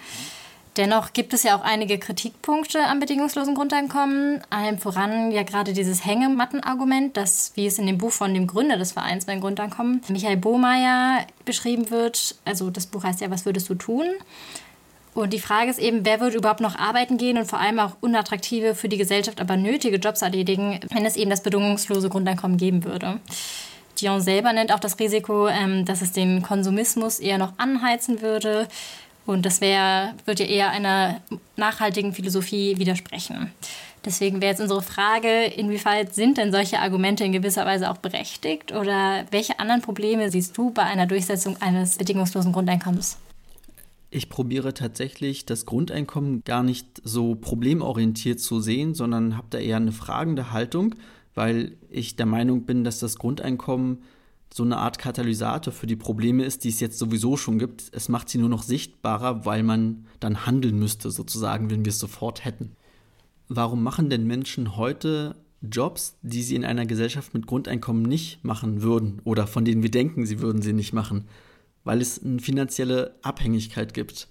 Dennoch 0.78 1.12
gibt 1.12 1.34
es 1.34 1.42
ja 1.42 1.56
auch 1.56 1.62
einige 1.62 1.98
Kritikpunkte 1.98 2.84
am 2.84 3.00
bedingungslosen 3.00 3.56
Grundeinkommen. 3.56 4.40
Allem 4.48 4.78
voran 4.78 5.32
ja 5.32 5.42
gerade 5.42 5.72
dieses 5.72 6.06
Hängemattenargument, 6.06 7.16
das, 7.16 7.50
wie 7.56 7.66
es 7.66 7.80
in 7.80 7.86
dem 7.88 7.98
Buch 7.98 8.12
von 8.12 8.32
dem 8.32 8.46
Gründer 8.46 8.76
des 8.76 8.92
Vereins 8.92 9.24
beim 9.24 9.40
Grundeinkommen, 9.40 10.02
Michael 10.06 10.36
Bohmeier, 10.36 11.26
beschrieben 11.44 11.90
wird. 11.90 12.36
Also 12.44 12.70
das 12.70 12.86
Buch 12.86 13.02
heißt 13.02 13.20
ja, 13.20 13.28
was 13.28 13.44
würdest 13.44 13.68
du 13.68 13.74
tun? 13.74 14.06
Und 15.14 15.32
die 15.32 15.40
Frage 15.40 15.68
ist 15.68 15.80
eben, 15.80 16.06
wer 16.06 16.20
würde 16.20 16.36
überhaupt 16.36 16.60
noch 16.60 16.78
arbeiten 16.78 17.18
gehen 17.18 17.38
und 17.38 17.46
vor 17.46 17.58
allem 17.58 17.80
auch 17.80 17.96
unattraktive, 18.00 18.76
für 18.76 18.88
die 18.88 18.98
Gesellschaft 18.98 19.40
aber 19.40 19.56
nötige 19.56 19.96
Jobs 19.96 20.22
erledigen, 20.22 20.78
wenn 20.90 21.04
es 21.04 21.16
eben 21.16 21.28
das 21.28 21.42
bedingungslose 21.42 22.08
Grundeinkommen 22.08 22.56
geben 22.56 22.84
würde. 22.84 23.18
Dion 24.00 24.20
selber 24.20 24.52
nennt 24.52 24.72
auch 24.72 24.78
das 24.78 24.96
Risiko, 25.00 25.48
ähm, 25.48 25.84
dass 25.84 26.02
es 26.02 26.12
den 26.12 26.42
Konsumismus 26.42 27.18
eher 27.18 27.38
noch 27.38 27.54
anheizen 27.56 28.22
würde. 28.22 28.68
Und 29.28 29.44
das 29.44 29.60
wär, 29.60 30.14
wird 30.24 30.40
ja 30.40 30.46
eher 30.46 30.70
einer 30.70 31.20
nachhaltigen 31.54 32.14
Philosophie 32.14 32.78
widersprechen. 32.78 33.52
Deswegen 34.02 34.40
wäre 34.40 34.52
jetzt 34.52 34.62
unsere 34.62 34.80
Frage, 34.80 35.44
inwieweit 35.54 36.14
sind 36.14 36.38
denn 36.38 36.50
solche 36.50 36.78
Argumente 36.78 37.24
in 37.24 37.32
gewisser 37.32 37.66
Weise 37.66 37.90
auch 37.90 37.98
berechtigt 37.98 38.72
oder 38.72 39.26
welche 39.30 39.58
anderen 39.58 39.82
Probleme 39.82 40.30
siehst 40.30 40.56
du 40.56 40.70
bei 40.70 40.84
einer 40.84 41.06
Durchsetzung 41.06 41.60
eines 41.60 41.98
bedingungslosen 41.98 42.54
Grundeinkommens? 42.54 43.18
Ich 44.08 44.30
probiere 44.30 44.72
tatsächlich 44.72 45.44
das 45.44 45.66
Grundeinkommen 45.66 46.42
gar 46.44 46.62
nicht 46.62 46.86
so 47.04 47.34
problemorientiert 47.34 48.40
zu 48.40 48.62
sehen, 48.62 48.94
sondern 48.94 49.36
habe 49.36 49.48
da 49.50 49.58
eher 49.58 49.76
eine 49.76 49.92
fragende 49.92 50.52
Haltung, 50.52 50.94
weil 51.34 51.76
ich 51.90 52.16
der 52.16 52.24
Meinung 52.24 52.62
bin, 52.62 52.82
dass 52.82 52.98
das 52.98 53.18
Grundeinkommen 53.18 53.98
so 54.52 54.62
eine 54.62 54.78
Art 54.78 54.98
Katalysator 54.98 55.72
für 55.72 55.86
die 55.86 55.96
Probleme 55.96 56.44
ist, 56.44 56.64
die 56.64 56.70
es 56.70 56.80
jetzt 56.80 56.98
sowieso 56.98 57.36
schon 57.36 57.58
gibt. 57.58 57.84
Es 57.92 58.08
macht 58.08 58.28
sie 58.28 58.38
nur 58.38 58.48
noch 58.48 58.62
sichtbarer, 58.62 59.44
weil 59.44 59.62
man 59.62 60.06
dann 60.20 60.46
handeln 60.46 60.78
müsste, 60.78 61.10
sozusagen, 61.10 61.70
wenn 61.70 61.84
wir 61.84 61.90
es 61.90 61.98
sofort 61.98 62.44
hätten. 62.44 62.72
Warum 63.48 63.82
machen 63.82 64.10
denn 64.10 64.26
Menschen 64.26 64.76
heute 64.76 65.36
Jobs, 65.60 66.16
die 66.22 66.42
sie 66.42 66.54
in 66.54 66.64
einer 66.64 66.86
Gesellschaft 66.86 67.34
mit 67.34 67.46
Grundeinkommen 67.46 68.02
nicht 68.02 68.44
machen 68.44 68.82
würden 68.82 69.20
oder 69.24 69.46
von 69.46 69.64
denen 69.64 69.82
wir 69.82 69.90
denken, 69.90 70.26
sie 70.26 70.40
würden 70.40 70.62
sie 70.62 70.72
nicht 70.72 70.92
machen? 70.92 71.24
Weil 71.84 72.00
es 72.00 72.22
eine 72.22 72.40
finanzielle 72.40 73.14
Abhängigkeit 73.22 73.94
gibt. 73.94 74.28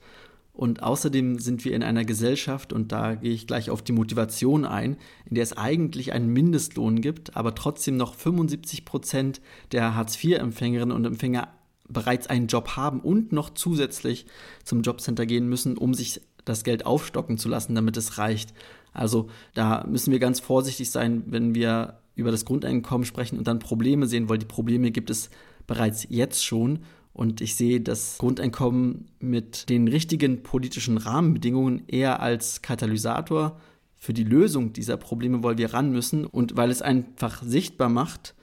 Und 0.58 0.82
außerdem 0.82 1.38
sind 1.38 1.66
wir 1.66 1.74
in 1.76 1.84
einer 1.84 2.04
Gesellschaft, 2.04 2.74
und 2.74 2.92
da 2.92 3.14
gehe 3.14 3.32
ich 3.32 3.46
gleich 3.46 3.70
auf 3.70 3.84
die 3.84 3.92
Motivation 3.92 4.66
ein, 4.66 4.98
in 5.30 5.36
der 5.36 5.44
es 5.44 5.56
eigentlich 5.56 6.14
einen 6.14 6.34
Mindestlohn 6.34 7.00
gibt, 7.00 7.38
aber 7.38 7.54
trotzdem 7.54 7.96
noch 7.96 8.16
75 8.16 8.84
Prozent 8.84 9.40
der 9.72 9.94
Hartz-IV-Empfängerinnen 9.94 10.96
und 10.96 11.06
Empfänger 11.06 11.50
bereits 11.88 12.26
einen 12.26 12.48
Job 12.48 12.70
haben 12.76 13.02
und 13.02 13.32
noch 13.32 13.52
zusätzlich 13.52 14.26
zum 14.64 14.82
Jobcenter 14.82 15.28
gehen 15.28 15.48
müssen, 15.48 15.78
um 15.78 15.94
sich 15.94 16.22
das 16.44 16.64
Geld 16.64 16.88
aufstocken 16.88 17.38
zu 17.38 17.50
lassen, 17.50 17.76
damit 17.76 17.96
es 17.96 18.18
reicht. 18.18 18.56
Also 18.94 19.30
da 19.54 19.86
müssen 19.88 20.12
wir 20.12 20.18
ganz 20.18 20.40
vorsichtig 20.40 20.90
sein, 20.90 21.22
wenn 21.28 21.54
wir 21.54 22.00
über 22.16 22.32
das 22.32 22.46
Grundeinkommen 22.46 23.06
sprechen 23.06 23.38
und 23.38 23.48
dann 23.48 23.60
Probleme 23.60 24.08
sehen, 24.08 24.28
weil 24.28 24.40
die 24.40 24.48
Probleme 24.48 24.90
gibt 24.90 25.12
es 25.12 25.30
bereits 25.68 26.08
jetzt 26.10 26.44
schon 26.44 26.80
und 27.18 27.42
ich 27.42 27.56
sehe 27.56 27.82
das 27.82 28.20
Grundeinkommen 28.20 29.06
mit 29.20 29.70
den 29.70 29.88
richtigen 29.88 30.44
politischen 30.44 30.98
Rahmenbedingungen 30.98 31.82
eher 31.88 32.22
als 32.22 32.62
Katalysator 32.62 33.60
für 33.98 34.14
die 34.14 34.24
Lösung 34.24 34.72
dieser 34.72 34.98
Probleme, 34.98 35.42
weil 35.42 35.58
wir 35.58 35.74
ran 35.74 35.92
müssen 35.92 36.28
und 36.28 36.56
weil 36.58 36.70
es 36.70 36.84
einfach 36.84 37.42
sichtbar 37.42 37.90
macht, 37.90 38.36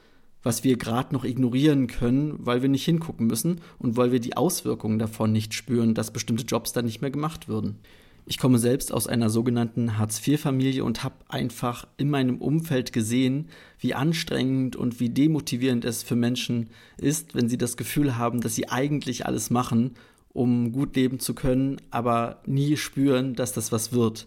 was 0.42 0.64
wir 0.64 0.76
gerade 0.76 1.14
noch 1.14 1.24
ignorieren 1.24 1.86
können, 1.86 2.34
weil 2.38 2.62
wir 2.62 2.68
nicht 2.68 2.84
hingucken 2.84 3.28
müssen 3.28 3.60
und 3.78 3.96
weil 3.96 4.10
wir 4.10 4.18
die 4.18 4.36
Auswirkungen 4.36 4.98
davon 4.98 5.30
nicht 5.30 5.54
spüren, 5.54 5.94
dass 5.94 6.12
bestimmte 6.12 6.44
Jobs 6.44 6.72
dann 6.72 6.84
nicht 6.84 7.00
mehr 7.00 7.12
gemacht 7.12 7.46
würden. 7.46 7.78
Ich 8.26 8.38
komme 8.38 8.58
selbst 8.58 8.90
aus 8.92 9.06
einer 9.06 9.28
sogenannten 9.28 9.98
Hartz-IV-Familie 9.98 10.82
und 10.82 11.04
habe 11.04 11.16
einfach 11.28 11.86
in 11.98 12.08
meinem 12.08 12.38
Umfeld 12.38 12.92
gesehen, 12.92 13.48
wie 13.78 13.94
anstrengend 13.94 14.76
und 14.76 14.98
wie 14.98 15.10
demotivierend 15.10 15.84
es 15.84 16.02
für 16.02 16.16
Menschen 16.16 16.70
ist, 16.96 17.34
wenn 17.34 17.50
sie 17.50 17.58
das 17.58 17.76
Gefühl 17.76 18.16
haben, 18.16 18.40
dass 18.40 18.54
sie 18.54 18.70
eigentlich 18.70 19.26
alles 19.26 19.50
machen, 19.50 19.94
um 20.32 20.72
gut 20.72 20.96
leben 20.96 21.20
zu 21.20 21.34
können, 21.34 21.76
aber 21.90 22.40
nie 22.46 22.78
spüren, 22.78 23.34
dass 23.34 23.52
das 23.52 23.72
was 23.72 23.92
wird. 23.92 24.26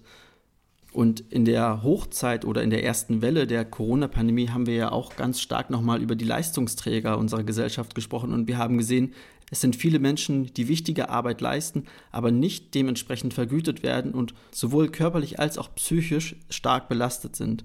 Und 0.93 1.19
in 1.31 1.45
der 1.45 1.83
Hochzeit 1.83 2.45
oder 2.45 2.63
in 2.63 2.69
der 2.69 2.83
ersten 2.83 3.21
Welle 3.21 3.45
der 3.45 3.65
Corona-Pandemie 3.65 4.49
haben 4.49 4.67
wir 4.67 4.75
ja 4.75 4.91
auch 4.91 5.15
ganz 5.15 5.41
stark 5.41 5.69
nochmal 5.69 6.01
über 6.01 6.15
die 6.15 6.25
Leistungsträger 6.25 7.17
unserer 7.17 7.43
Gesellschaft 7.43 7.93
gesprochen 7.95 8.31
und 8.31 8.47
wir 8.47 8.57
haben 8.57 8.77
gesehen, 8.77 9.13
es 9.49 9.61
sind 9.61 9.75
viele 9.75 9.99
Menschen, 9.99 10.53
die 10.53 10.67
wichtige 10.67 11.09
Arbeit 11.09 11.39
leisten, 11.39 11.85
aber 12.11 12.31
nicht 12.31 12.75
dementsprechend 12.75 13.33
vergütet 13.33 13.81
werden 13.81 14.13
und 14.13 14.33
sowohl 14.51 14.89
körperlich 14.89 15.39
als 15.39 15.57
auch 15.57 15.73
psychisch 15.75 16.35
stark 16.49 16.89
belastet 16.89 17.35
sind. 17.35 17.63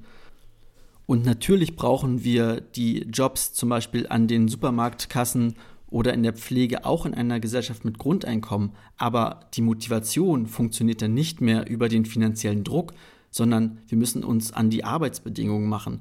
Und 1.06 1.24
natürlich 1.24 1.74
brauchen 1.74 2.22
wir 2.22 2.60
die 2.60 3.00
Jobs 3.12 3.52
zum 3.52 3.68
Beispiel 3.68 4.06
an 4.06 4.28
den 4.28 4.46
Supermarktkassen 4.46 5.54
oder 5.88 6.14
in 6.14 6.22
der 6.22 6.32
Pflege 6.32 6.84
auch 6.86 7.04
in 7.04 7.14
einer 7.14 7.40
Gesellschaft 7.40 7.84
mit 7.84 7.98
Grundeinkommen, 7.98 8.70
aber 8.96 9.40
die 9.54 9.62
Motivation 9.62 10.46
funktioniert 10.46 11.02
dann 11.02 11.14
nicht 11.14 11.40
mehr 11.40 11.68
über 11.68 11.88
den 11.88 12.06
finanziellen 12.06 12.64
Druck, 12.64 12.94
sondern 13.30 13.78
wir 13.88 13.98
müssen 13.98 14.24
uns 14.24 14.52
an 14.52 14.70
die 14.70 14.84
Arbeitsbedingungen 14.84 15.68
machen. 15.68 16.00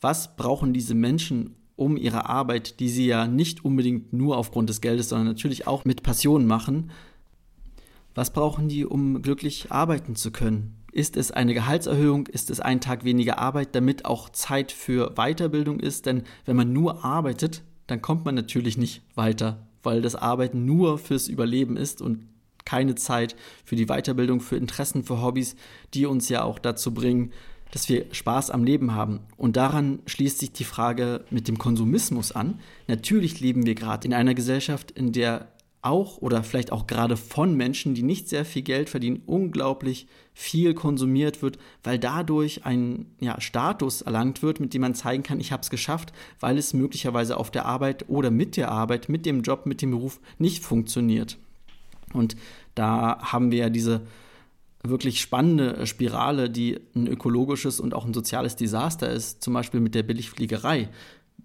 Was 0.00 0.36
brauchen 0.36 0.72
diese 0.72 0.94
Menschen, 0.94 1.54
um 1.80 1.96
ihre 1.96 2.28
Arbeit, 2.28 2.78
die 2.78 2.90
sie 2.90 3.06
ja 3.06 3.26
nicht 3.26 3.64
unbedingt 3.64 4.12
nur 4.12 4.36
aufgrund 4.36 4.68
des 4.68 4.82
Geldes, 4.82 5.08
sondern 5.08 5.28
natürlich 5.28 5.66
auch 5.66 5.86
mit 5.86 6.02
Passion 6.02 6.46
machen, 6.46 6.90
was 8.14 8.32
brauchen 8.32 8.68
die, 8.68 8.84
um 8.84 9.22
glücklich 9.22 9.72
arbeiten 9.72 10.14
zu 10.14 10.30
können? 10.30 10.76
Ist 10.92 11.16
es 11.16 11.30
eine 11.30 11.54
Gehaltserhöhung? 11.54 12.26
Ist 12.26 12.50
es 12.50 12.60
ein 12.60 12.80
Tag 12.80 13.04
weniger 13.04 13.38
Arbeit, 13.38 13.74
damit 13.74 14.04
auch 14.04 14.28
Zeit 14.28 14.72
für 14.72 15.14
Weiterbildung 15.14 15.80
ist? 15.80 16.04
Denn 16.04 16.24
wenn 16.44 16.56
man 16.56 16.72
nur 16.72 17.04
arbeitet, 17.04 17.62
dann 17.86 18.02
kommt 18.02 18.26
man 18.26 18.34
natürlich 18.34 18.76
nicht 18.76 19.02
weiter, 19.14 19.66
weil 19.82 20.02
das 20.02 20.16
Arbeiten 20.16 20.66
nur 20.66 20.98
fürs 20.98 21.28
Überleben 21.28 21.76
ist 21.78 22.02
und 22.02 22.26
keine 22.66 22.94
Zeit 22.94 23.36
für 23.64 23.76
die 23.76 23.86
Weiterbildung, 23.86 24.40
für 24.40 24.56
Interessen, 24.56 25.02
für 25.02 25.22
Hobbys, 25.22 25.56
die 25.94 26.04
uns 26.04 26.28
ja 26.28 26.42
auch 26.42 26.58
dazu 26.58 26.92
bringen, 26.92 27.32
dass 27.72 27.88
wir 27.88 28.06
Spaß 28.12 28.50
am 28.50 28.64
Leben 28.64 28.94
haben. 28.94 29.20
Und 29.36 29.56
daran 29.56 30.00
schließt 30.06 30.38
sich 30.38 30.52
die 30.52 30.64
Frage 30.64 31.24
mit 31.30 31.48
dem 31.48 31.58
Konsumismus 31.58 32.32
an. 32.32 32.60
Natürlich 32.88 33.40
leben 33.40 33.66
wir 33.66 33.74
gerade 33.74 34.06
in 34.06 34.14
einer 34.14 34.34
Gesellschaft, 34.34 34.90
in 34.90 35.12
der 35.12 35.48
auch 35.82 36.18
oder 36.18 36.42
vielleicht 36.42 36.72
auch 36.72 36.86
gerade 36.86 37.16
von 37.16 37.56
Menschen, 37.56 37.94
die 37.94 38.02
nicht 38.02 38.28
sehr 38.28 38.44
viel 38.44 38.62
Geld 38.62 38.90
verdienen, 38.90 39.22
unglaublich 39.24 40.06
viel 40.34 40.74
konsumiert 40.74 41.42
wird, 41.42 41.58
weil 41.82 41.98
dadurch 41.98 42.66
ein 42.66 43.06
ja, 43.18 43.40
Status 43.40 44.02
erlangt 44.02 44.42
wird, 44.42 44.60
mit 44.60 44.74
dem 44.74 44.82
man 44.82 44.94
zeigen 44.94 45.22
kann, 45.22 45.40
ich 45.40 45.52
habe 45.52 45.62
es 45.62 45.70
geschafft, 45.70 46.12
weil 46.38 46.58
es 46.58 46.74
möglicherweise 46.74 47.36
auf 47.36 47.50
der 47.50 47.64
Arbeit 47.64 48.08
oder 48.08 48.30
mit 48.30 48.56
der 48.56 48.70
Arbeit, 48.70 49.08
mit 49.08 49.24
dem 49.24 49.42
Job, 49.42 49.64
mit 49.64 49.80
dem 49.80 49.92
Beruf 49.92 50.20
nicht 50.38 50.62
funktioniert. 50.62 51.38
Und 52.12 52.36
da 52.74 53.18
haben 53.20 53.50
wir 53.50 53.58
ja 53.58 53.70
diese 53.70 54.02
wirklich 54.82 55.20
spannende 55.20 55.76
äh, 55.76 55.86
Spirale, 55.86 56.50
die 56.50 56.80
ein 56.94 57.06
ökologisches 57.06 57.80
und 57.80 57.94
auch 57.94 58.04
ein 58.04 58.14
soziales 58.14 58.56
Desaster 58.56 59.10
ist, 59.10 59.42
zum 59.42 59.54
Beispiel 59.54 59.80
mit 59.80 59.94
der 59.94 60.02
Billigfliegerei. 60.02 60.88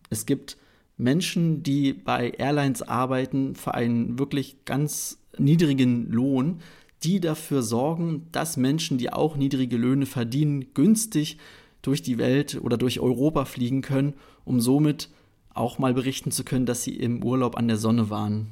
Es 0.10 0.26
gibt 0.26 0.58
Menschen, 0.98 1.64
die 1.64 1.94
bei 1.94 2.32
Airlines 2.32 2.82
arbeiten 2.82 3.56
für 3.56 3.74
einen 3.74 4.18
wirklich 4.18 4.64
ganz 4.66 5.20
niedrigen 5.38 6.10
Lohn, 6.10 6.62
die 7.04 7.20
dafür 7.20 7.62
sorgen, 7.62 8.28
dass 8.32 8.58
Menschen, 8.58 8.98
die 8.98 9.12
auch 9.12 9.36
niedrige 9.36 9.78
Löhne 9.78 10.06
verdienen, 10.06 10.74
günstig 10.74 11.38
durch 11.82 12.02
die 12.02 12.18
Welt 12.18 12.60
oder 12.62 12.78
durch 12.78 13.00
Europa 13.00 13.46
fliegen 13.46 13.82
können, 13.82 14.14
um 14.46 14.60
somit 14.62 15.10
auch 15.54 15.78
mal 15.78 15.94
berichten 15.94 16.32
zu 16.32 16.44
können, 16.44 16.66
dass 16.66 16.84
sie 16.84 16.96
im 16.96 17.24
Urlaub 17.24 17.58
an 17.58 17.68
der 17.68 17.78
Sonne 17.78 18.10
waren. 18.10 18.48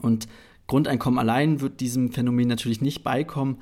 Und 0.00 0.28
Grundeinkommen 0.66 1.18
allein 1.18 1.60
wird 1.60 1.80
diesem 1.80 2.12
Phänomen 2.12 2.48
natürlich 2.48 2.80
nicht 2.80 3.02
beikommen, 3.02 3.58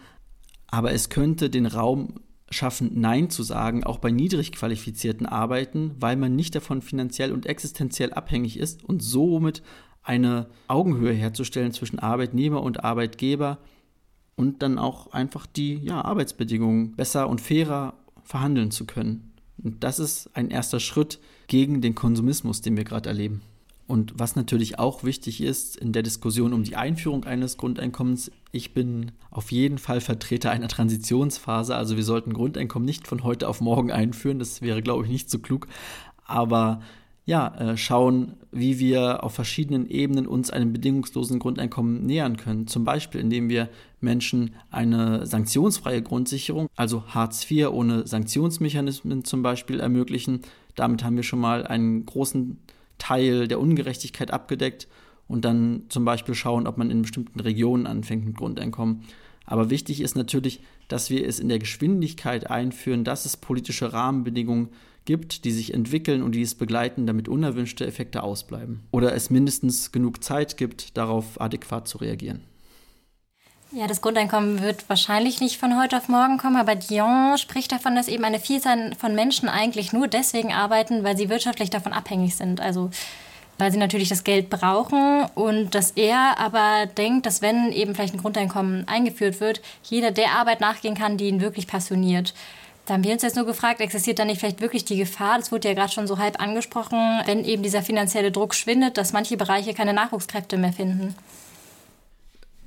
aber 0.75 0.93
es 0.93 1.09
könnte 1.09 1.51
den 1.51 1.67
Raum 1.67 2.15
schaffen, 2.51 2.91
Nein 2.95 3.31
zu 3.31 3.45
sagen, 3.45 3.85
auch 3.85 3.99
bei 3.99 4.11
niedrig 4.11 4.51
qualifizierten 4.51 5.25
Arbeiten, 5.25 5.93
weil 6.01 6.17
man 6.17 6.35
nicht 6.35 6.57
davon 6.57 6.83
finanziell 6.83 7.33
und 7.33 7.47
existenziell 7.47 8.13
abhängig 8.13 8.59
ist 8.59 8.83
und 8.85 9.01
somit 9.01 9.63
eine 10.03 10.49
Augenhöhe 10.67 11.13
herzustellen 11.13 11.71
zwischen 11.71 12.01
Arbeitnehmer 12.01 12.61
und 12.63 12.83
Arbeitgeber 12.83 13.59
und 14.35 14.63
dann 14.63 14.79
auch 14.79 15.13
einfach 15.13 15.47
die 15.47 15.77
ja, 15.77 16.05
Arbeitsbedingungen 16.05 16.97
besser 16.97 17.29
und 17.29 17.41
fairer 17.41 17.95
verhandeln 18.25 18.73
zu 18.73 18.85
können. 18.85 19.33
Und 19.63 19.85
das 19.85 20.01
ist 20.01 20.29
ein 20.35 20.51
erster 20.51 20.81
Schritt 20.81 21.21
gegen 21.47 21.81
den 21.83 21.95
Konsumismus, 21.95 22.63
den 22.63 22.77
wir 22.77 22.85
gerade 22.85 23.09
erleben. 23.09 23.43
Und 23.87 24.13
was 24.17 24.35
natürlich 24.35 24.81
auch 24.81 25.05
wichtig 25.05 25.41
ist 25.41 25.77
in 25.77 25.93
der 25.93 26.03
Diskussion 26.03 26.53
um 26.53 26.65
die 26.65 26.75
Einführung 26.75 27.25
eines 27.25 27.59
Grundeinkommens, 27.59 28.33
ich 28.55 28.73
bin 28.73 29.13
auf 29.31 29.51
jeden 29.51 29.79
Fall 29.79 30.01
Vertreter 30.01 30.51
einer 30.51 30.69
Transitionsphase. 30.69 31.75
Also 31.75 31.97
wir 31.97 32.05
sollten 32.05 32.33
Grundeinkommen 32.33 32.87
nicht 32.87 33.09
von 33.09 33.25
heute 33.25 33.49
auf 33.49 33.61
morgen 33.61 33.91
einführen. 33.91 34.39
Das 34.39 34.63
wäre, 34.63 34.81
glaube 34.81 35.05
ich, 35.05 35.11
nicht 35.11 35.29
so 35.29 35.41
klug. 35.41 35.67
Aber 36.25 36.81
ja, 37.27 37.55
äh, 37.57 37.77
schauen, 37.77 38.35
wie 38.53 38.79
wir 38.79 39.25
auf 39.25 39.35
verschiedenen 39.35 39.89
Ebenen 39.89 40.27
uns 40.27 40.51
einem 40.51 40.73
bedingungslosen 40.73 41.39
Grundeinkommen 41.39 42.05
nähern 42.05 42.37
können. 42.37 42.67
Zum 42.67 42.85
Beispiel, 42.85 43.21
indem 43.21 43.49
wir 43.49 43.71
Menschen 44.01 44.55
eine 44.71 45.27
sanktionsfreie 45.27 46.03
Grundsicherung, 46.03 46.69
also 46.77 47.05
Hartz 47.09 47.51
IV 47.51 47.69
ohne 47.71 48.07
Sanktionsmechanismen 48.07 49.25
zum 49.25 49.43
Beispiel 49.43 49.81
ermöglichen. 49.81 50.43
Damit 50.75 51.03
haben 51.03 51.17
wir 51.17 51.23
schon 51.23 51.41
mal 51.41 51.67
einen 51.67 52.05
großen 52.05 52.59
Teil 52.99 53.49
der 53.49 53.59
Ungerechtigkeit 53.59 54.31
abgedeckt 54.31 54.87
und 55.29 55.45
dann 55.45 55.85
zum 55.89 56.05
Beispiel 56.05 56.35
schauen, 56.35 56.67
ob 56.67 56.79
man 56.79 56.91
in 56.91 57.03
bestimmten 57.03 57.41
Regionen 57.41 57.87
anfängt 57.87 58.25
mit 58.25 58.37
Grundeinkommen. 58.37 59.03
Aber 59.47 59.71
wichtig 59.71 60.01
ist 60.01 60.17
natürlich, 60.17 60.61
dass 60.89 61.11
wir 61.11 61.27
es 61.27 61.39
in 61.39 61.49
der 61.49 61.59
Geschwindigkeit 61.59 62.51
einführen, 62.51 63.05
dass 63.05 63.25
es 63.25 63.37
politische 63.37 63.93
Rahmenbedingungen 63.93 64.69
gibt, 65.05 65.45
die 65.45 65.51
sich 65.51 65.75
entwickeln 65.75 66.23
und 66.23 66.33
die 66.33 66.43
es 66.43 66.55
begleiten, 66.55 67.07
damit 67.07 67.29
unerwünschte 67.29 67.87
Effekte 67.87 68.23
ausbleiben. 68.23 68.85
Oder 68.91 69.15
es 69.15 69.31
mindestens 69.31 69.93
genug 69.93 70.25
Zeit 70.25 70.57
gibt, 70.57 70.97
darauf 70.97 71.41
adäquat 71.41 71.89
zu 71.89 71.99
reagieren. 71.99 72.43
Ja, 73.77 73.89
das 73.89 74.01
Grundeinkommen 74.01 74.63
wird 74.63 74.89
wahrscheinlich 74.89 75.41
nicht 75.41 75.59
von 75.59 75.77
heute 75.79 75.97
auf 75.97 76.09
morgen 76.09 76.39
kommen, 76.39 76.57
aber 76.57 76.77
Dion 76.77 77.37
spricht 77.39 77.73
davon, 77.73 77.97
dass 77.97 78.07
eben 78.07 78.23
eine 78.23 78.39
Vielzahl 78.39 78.95
von 78.95 79.17
Menschen 79.17 79.49
eigentlich 79.49 79.93
nur 79.93 80.07
deswegen 80.07 80.53
arbeiten, 80.53 81.03
weil 81.03 81.17
sie 81.17 81.29
wirtschaftlich 81.29 81.71
davon 81.71 81.93
abhängig 81.93 82.37
sind. 82.37 82.61
Also 82.61 82.91
weil 83.65 83.73
sie 83.73 83.79
natürlich 83.79 84.11
das 84.11 84.25
Geld 84.25 84.51
brauchen 84.51 85.25
und 85.35 85.75
dass 85.75 85.93
er 85.93 86.39
aber 86.39 86.85
denkt, 86.85 87.25
dass 87.25 87.41
wenn 87.41 87.73
eben 87.73 87.95
vielleicht 87.95 88.13
ein 88.13 88.21
Grundeinkommen 88.21 88.87
eingeführt 88.87 89.41
wird, 89.41 89.63
jeder 89.85 90.11
der 90.11 90.33
Arbeit 90.33 90.61
nachgehen 90.61 90.95
kann, 90.95 91.17
die 91.17 91.29
ihn 91.29 91.41
wirklich 91.41 91.67
passioniert. 91.67 92.35
Da 92.85 92.93
haben 92.93 93.05
wir 93.05 93.13
uns 93.13 93.23
jetzt 93.23 93.37
nur 93.37 93.47
gefragt, 93.47 93.81
existiert 93.81 94.19
da 94.19 94.27
nicht 94.27 94.39
vielleicht 94.39 94.61
wirklich 94.61 94.85
die 94.85 94.99
Gefahr, 94.99 95.39
das 95.39 95.51
wurde 95.51 95.69
ja 95.69 95.73
gerade 95.73 95.91
schon 95.91 96.07
so 96.07 96.19
halb 96.19 96.43
angesprochen, 96.43 96.99
wenn 97.25 97.43
eben 97.43 97.63
dieser 97.63 97.81
finanzielle 97.81 98.31
Druck 98.31 98.55
schwindet, 98.55 98.99
dass 98.99 99.15
manche 99.15 99.39
Bereiche 99.39 99.73
keine 99.73 99.95
Nachwuchskräfte 99.95 100.59
mehr 100.59 100.75
finden? 100.75 101.15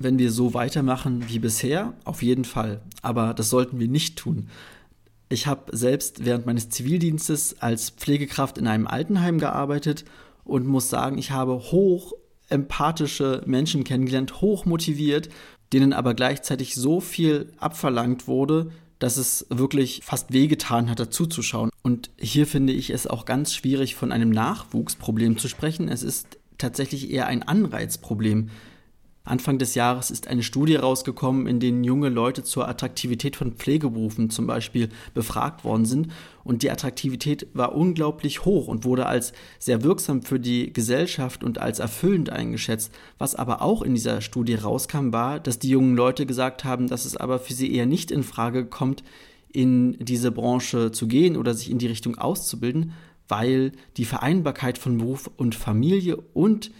Wenn 0.00 0.18
wir 0.18 0.32
so 0.32 0.52
weitermachen 0.52 1.28
wie 1.28 1.38
bisher, 1.38 1.92
auf 2.04 2.24
jeden 2.24 2.44
Fall. 2.44 2.80
Aber 3.02 3.34
das 3.34 3.50
sollten 3.50 3.78
wir 3.78 3.86
nicht 3.86 4.16
tun. 4.16 4.48
Ich 5.28 5.46
habe 5.46 5.76
selbst 5.76 6.24
während 6.24 6.44
meines 6.44 6.70
Zivildienstes 6.70 7.62
als 7.62 7.90
Pflegekraft 7.90 8.58
in 8.58 8.66
einem 8.66 8.88
Altenheim 8.88 9.38
gearbeitet 9.38 10.04
und 10.48 10.66
muss 10.66 10.90
sagen, 10.90 11.18
ich 11.18 11.30
habe 11.30 11.52
hoch 11.54 12.12
empathische 12.48 13.42
Menschen 13.46 13.84
kennengelernt, 13.84 14.40
hoch 14.40 14.64
motiviert, 14.64 15.28
denen 15.72 15.92
aber 15.92 16.14
gleichzeitig 16.14 16.74
so 16.74 17.00
viel 17.00 17.52
abverlangt 17.58 18.26
wurde, 18.26 18.70
dass 18.98 19.16
es 19.16 19.46
wirklich 19.50 20.00
fast 20.02 20.32
wehgetan 20.32 20.90
hat, 20.90 20.98
dazuzuschauen. 20.98 21.70
Und 21.82 22.10
hier 22.18 22.46
finde 22.46 22.72
ich 22.72 22.90
es 22.90 23.06
auch 23.06 23.26
ganz 23.26 23.54
schwierig, 23.54 23.94
von 23.94 24.10
einem 24.10 24.30
Nachwuchsproblem 24.30 25.38
zu 25.38 25.48
sprechen. 25.48 25.88
Es 25.88 26.02
ist 26.02 26.38
tatsächlich 26.56 27.10
eher 27.10 27.26
ein 27.26 27.42
Anreizproblem. 27.42 28.50
Anfang 29.28 29.58
des 29.58 29.74
Jahres 29.74 30.10
ist 30.10 30.26
eine 30.26 30.42
Studie 30.42 30.76
rausgekommen, 30.76 31.46
in 31.46 31.60
denen 31.60 31.84
junge 31.84 32.08
Leute 32.08 32.42
zur 32.42 32.68
Attraktivität 32.68 33.36
von 33.36 33.52
Pflegeberufen 33.52 34.30
zum 34.30 34.46
Beispiel 34.46 34.88
befragt 35.14 35.64
worden 35.64 35.84
sind. 35.84 36.08
Und 36.44 36.62
die 36.62 36.70
Attraktivität 36.70 37.46
war 37.52 37.74
unglaublich 37.74 38.44
hoch 38.44 38.68
und 38.68 38.84
wurde 38.84 39.06
als 39.06 39.32
sehr 39.58 39.82
wirksam 39.82 40.22
für 40.22 40.40
die 40.40 40.72
Gesellschaft 40.72 41.44
und 41.44 41.58
als 41.58 41.78
erfüllend 41.78 42.30
eingeschätzt. 42.30 42.92
Was 43.18 43.34
aber 43.34 43.60
auch 43.60 43.82
in 43.82 43.94
dieser 43.94 44.20
Studie 44.20 44.54
rauskam, 44.54 45.12
war, 45.12 45.40
dass 45.40 45.58
die 45.58 45.68
jungen 45.68 45.94
Leute 45.94 46.24
gesagt 46.24 46.64
haben, 46.64 46.88
dass 46.88 47.04
es 47.04 47.16
aber 47.16 47.38
für 47.38 47.52
sie 47.52 47.72
eher 47.72 47.86
nicht 47.86 48.10
in 48.10 48.22
Frage 48.22 48.64
kommt, 48.64 49.04
in 49.52 49.96
diese 49.98 50.30
Branche 50.30 50.92
zu 50.92 51.06
gehen 51.06 51.36
oder 51.36 51.54
sich 51.54 51.70
in 51.70 51.78
die 51.78 51.86
Richtung 51.86 52.16
auszubilden, 52.16 52.92
weil 53.28 53.72
die 53.96 54.04
Vereinbarkeit 54.04 54.78
von 54.78 54.98
Beruf 54.98 55.30
und 55.36 55.54
Familie 55.54 56.16
und 56.16 56.70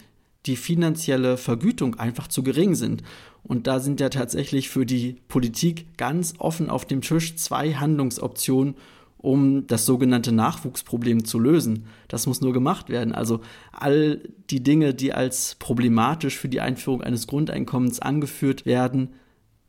die 0.45 0.55
finanzielle 0.55 1.37
Vergütung 1.37 1.95
einfach 1.95 2.27
zu 2.27 2.43
gering 2.43 2.75
sind. 2.75 3.03
Und 3.43 3.67
da 3.67 3.79
sind 3.79 3.99
ja 3.99 4.09
tatsächlich 4.09 4.69
für 4.69 4.85
die 4.85 5.17
Politik 5.27 5.97
ganz 5.97 6.33
offen 6.37 6.69
auf 6.69 6.85
dem 6.85 7.01
Tisch 7.01 7.35
zwei 7.35 7.73
Handlungsoptionen, 7.73 8.75
um 9.17 9.67
das 9.67 9.85
sogenannte 9.85 10.31
Nachwuchsproblem 10.31 11.25
zu 11.25 11.39
lösen. 11.39 11.87
Das 12.07 12.25
muss 12.25 12.39
nur 12.39 12.53
gemacht 12.53 12.89
werden. 12.89 13.13
Also 13.13 13.41
all 13.73 14.21
die 14.49 14.63
Dinge, 14.63 14.93
die 14.93 15.13
als 15.13 15.55
problematisch 15.59 16.37
für 16.37 16.47
die 16.47 16.61
Einführung 16.61 17.01
eines 17.01 17.27
Grundeinkommens 17.27 17.99
angeführt 17.99 18.65
werden, 18.65 19.09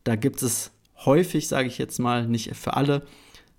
da 0.05 0.15
gibt 0.15 0.41
es 0.41 0.71
häufig, 1.05 1.47
sage 1.47 1.67
ich 1.67 1.77
jetzt 1.77 1.99
mal, 1.99 2.27
nicht 2.27 2.55
für 2.55 2.75
alle 2.75 3.03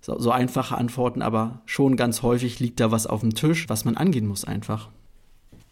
so, 0.01 0.19
so 0.19 0.31
einfache 0.31 0.77
Antworten, 0.77 1.21
aber 1.21 1.61
schon 1.65 1.95
ganz 1.95 2.23
häufig 2.23 2.59
liegt 2.59 2.79
da 2.79 2.91
was 2.91 3.07
auf 3.07 3.21
dem 3.21 3.35
Tisch, 3.35 3.69
was 3.69 3.85
man 3.85 3.95
angehen 3.95 4.27
muss 4.27 4.45
einfach. 4.45 4.89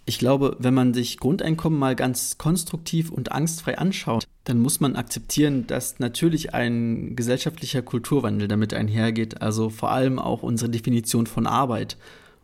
Ich 0.06 0.18
glaube, 0.18 0.58
wenn 0.60 0.74
man 0.74 0.94
sich 0.94 1.20
Grundeinkommen 1.20 1.78
mal 1.78 1.96
ganz 1.96 2.38
konstruktiv 2.38 3.12
und 3.12 3.32
angstfrei 3.32 3.78
anschaut, 3.78 4.26
dann 4.44 4.60
muss 4.60 4.80
man 4.80 4.96
akzeptieren, 4.96 5.68
dass 5.68 6.00
natürlich 6.00 6.54
ein 6.54 7.16
gesellschaftlicher 7.16 7.84
Kulturwandel 7.84 8.48
damit 8.48 8.74
einhergeht, 8.74 9.42
also 9.42 9.70
vor 9.70 9.92
allem 9.92 10.18
auch 10.18 10.42
unsere 10.42 10.72
Definition 10.72 11.28
von 11.28 11.46
Arbeit. 11.46 11.98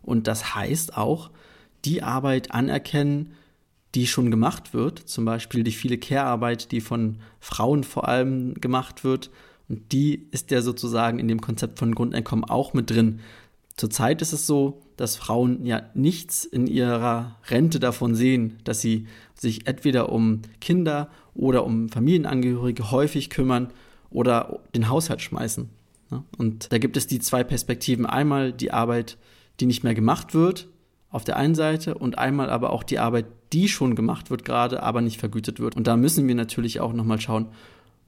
Und 0.04 0.28
das 0.28 0.56
heißt 0.56 0.96
auch, 0.96 1.32
die 1.84 2.04
Arbeit 2.04 2.52
anerkennen, 2.52 3.34
die 3.96 4.06
schon 4.06 4.30
gemacht 4.30 4.74
wird, 4.74 5.00
zum 5.00 5.26
Beispiel 5.26 5.64
die 5.64 5.72
viele 5.72 5.98
Care-Arbeit, 5.98 6.72
die 6.72 6.82
von 6.82 7.18
Frauen 7.40 7.84
vor 7.84 8.08
allem 8.08 8.54
gemacht 8.56 9.04
wird. 9.04 9.32
Und 9.70 9.92
die 9.92 10.28
ist 10.32 10.52
ja 10.52 10.62
sozusagen 10.62 11.18
in 11.18 11.28
dem 11.28 11.42
Konzept 11.42 11.80
von 11.80 11.96
Grundeinkommen 11.96 12.46
auch 12.46 12.74
mit 12.74 12.90
drin. 12.92 13.22
Zurzeit 13.76 14.22
ist 14.22 14.34
es 14.34 14.46
so, 14.46 14.82
dass 14.98 15.16
Frauen 15.16 15.66
ja 15.66 15.84
nichts 15.94 16.44
in 16.44 16.68
ihrer 16.68 17.38
Rente 17.50 17.80
davon 17.80 18.16
sehen, 18.16 18.58
dass 18.64 18.82
sie 18.82 19.08
sich 19.36 19.68
entweder 19.68 20.12
um 20.12 20.42
Kinder 20.60 21.10
oder 21.34 21.64
um 21.66 21.90
Familienangehörige 21.90 22.92
häufig 22.92 23.30
kümmern 23.30 23.70
oder 24.10 24.60
den 24.76 24.90
Haushalt 24.90 25.22
schmeißen. 25.22 25.70
Und 26.38 26.72
da 26.72 26.78
gibt 26.78 26.98
es 26.98 27.08
die 27.08 27.20
zwei 27.20 27.44
Perspektiven. 27.44 28.06
Einmal 28.06 28.54
die 28.54 28.72
Arbeit, 28.72 29.18
die 29.60 29.66
nicht 29.66 29.84
mehr 29.84 29.94
gemacht 29.94 30.34
wird, 30.34 30.68
auf 31.10 31.24
der 31.24 31.38
einen 31.38 31.56
Seite, 31.56 31.96
und 31.96 32.18
einmal 32.18 32.50
aber 32.50 32.72
auch 32.72 32.84
die 32.84 33.00
Arbeit, 33.00 33.26
die 33.54 33.68
schon 33.68 33.96
gemacht 33.96 34.30
wird 34.30 34.46
gerade, 34.46 34.84
aber 34.84 35.02
nicht 35.02 35.20
vergütet 35.20 35.60
wird. 35.60 35.76
Und 35.76 35.88
da 35.88 35.96
müssen 35.96 36.28
wir 36.28 36.36
natürlich 36.36 36.80
auch 36.80 36.94
nochmal 36.94 37.20
schauen, 37.22 37.48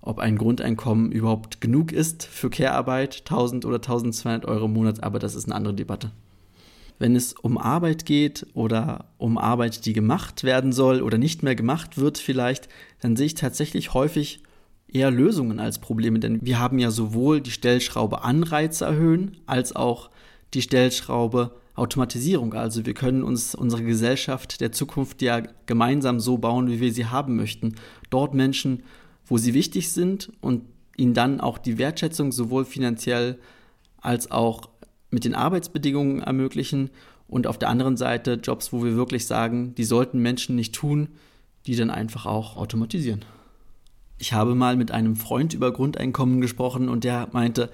ob 0.01 0.19
ein 0.19 0.37
Grundeinkommen 0.37 1.11
überhaupt 1.11 1.61
genug 1.61 1.91
ist 1.91 2.23
für 2.23 2.49
Care-Arbeit, 2.49 3.19
1000 3.19 3.65
oder 3.65 3.77
1200 3.77 4.45
Euro 4.45 4.65
im 4.65 4.73
Monat, 4.73 5.03
aber 5.03 5.19
das 5.19 5.35
ist 5.35 5.45
eine 5.45 5.55
andere 5.55 5.73
Debatte. 5.73 6.11
Wenn 6.99 7.15
es 7.15 7.33
um 7.33 7.57
Arbeit 7.57 8.05
geht 8.05 8.45
oder 8.53 9.05
um 9.17 9.37
Arbeit, 9.37 9.85
die 9.85 9.93
gemacht 9.93 10.43
werden 10.43 10.71
soll 10.71 11.01
oder 11.01 11.17
nicht 11.17 11.43
mehr 11.43 11.55
gemacht 11.55 11.97
wird 11.97 12.17
vielleicht, 12.17 12.69
dann 13.01 13.15
sehe 13.15 13.27
ich 13.27 13.35
tatsächlich 13.35 13.93
häufig 13.93 14.43
eher 14.91 15.09
Lösungen 15.09 15.59
als 15.59 15.79
Probleme, 15.79 16.19
denn 16.19 16.39
wir 16.45 16.59
haben 16.59 16.77
ja 16.77 16.91
sowohl 16.91 17.41
die 17.41 17.51
Stellschraube 17.51 18.23
Anreize 18.23 18.85
erhöhen, 18.85 19.37
als 19.45 19.75
auch 19.75 20.09
die 20.53 20.61
Stellschraube 20.61 21.55
Automatisierung. 21.75 22.53
Also 22.53 22.85
wir 22.85 22.93
können 22.93 23.23
uns 23.23 23.55
unsere 23.55 23.83
Gesellschaft 23.83 24.59
der 24.59 24.71
Zukunft 24.71 25.21
ja 25.21 25.41
gemeinsam 25.65 26.19
so 26.19 26.37
bauen, 26.37 26.69
wie 26.69 26.81
wir 26.81 26.91
sie 26.91 27.05
haben 27.05 27.37
möchten. 27.37 27.75
Dort 28.09 28.33
Menschen 28.33 28.83
wo 29.29 29.37
sie 29.37 29.53
wichtig 29.53 29.91
sind 29.91 30.31
und 30.41 30.63
ihnen 30.97 31.13
dann 31.13 31.39
auch 31.39 31.57
die 31.57 31.77
Wertschätzung 31.77 32.31
sowohl 32.31 32.65
finanziell 32.65 33.37
als 34.01 34.31
auch 34.31 34.69
mit 35.11 35.25
den 35.25 35.35
Arbeitsbedingungen 35.35 36.21
ermöglichen 36.21 36.89
und 37.27 37.47
auf 37.47 37.57
der 37.57 37.69
anderen 37.69 37.97
Seite 37.97 38.39
Jobs, 38.41 38.73
wo 38.73 38.83
wir 38.83 38.95
wirklich 38.95 39.25
sagen, 39.25 39.75
die 39.75 39.83
sollten 39.83 40.19
Menschen 40.19 40.55
nicht 40.55 40.73
tun, 40.73 41.09
die 41.65 41.75
dann 41.75 41.89
einfach 41.89 42.25
auch 42.25 42.57
automatisieren. 42.57 43.23
Ich 44.17 44.33
habe 44.33 44.55
mal 44.55 44.75
mit 44.75 44.91
einem 44.91 45.15
Freund 45.15 45.53
über 45.53 45.71
Grundeinkommen 45.71 46.41
gesprochen 46.41 46.89
und 46.89 47.03
der 47.03 47.29
meinte, 47.31 47.69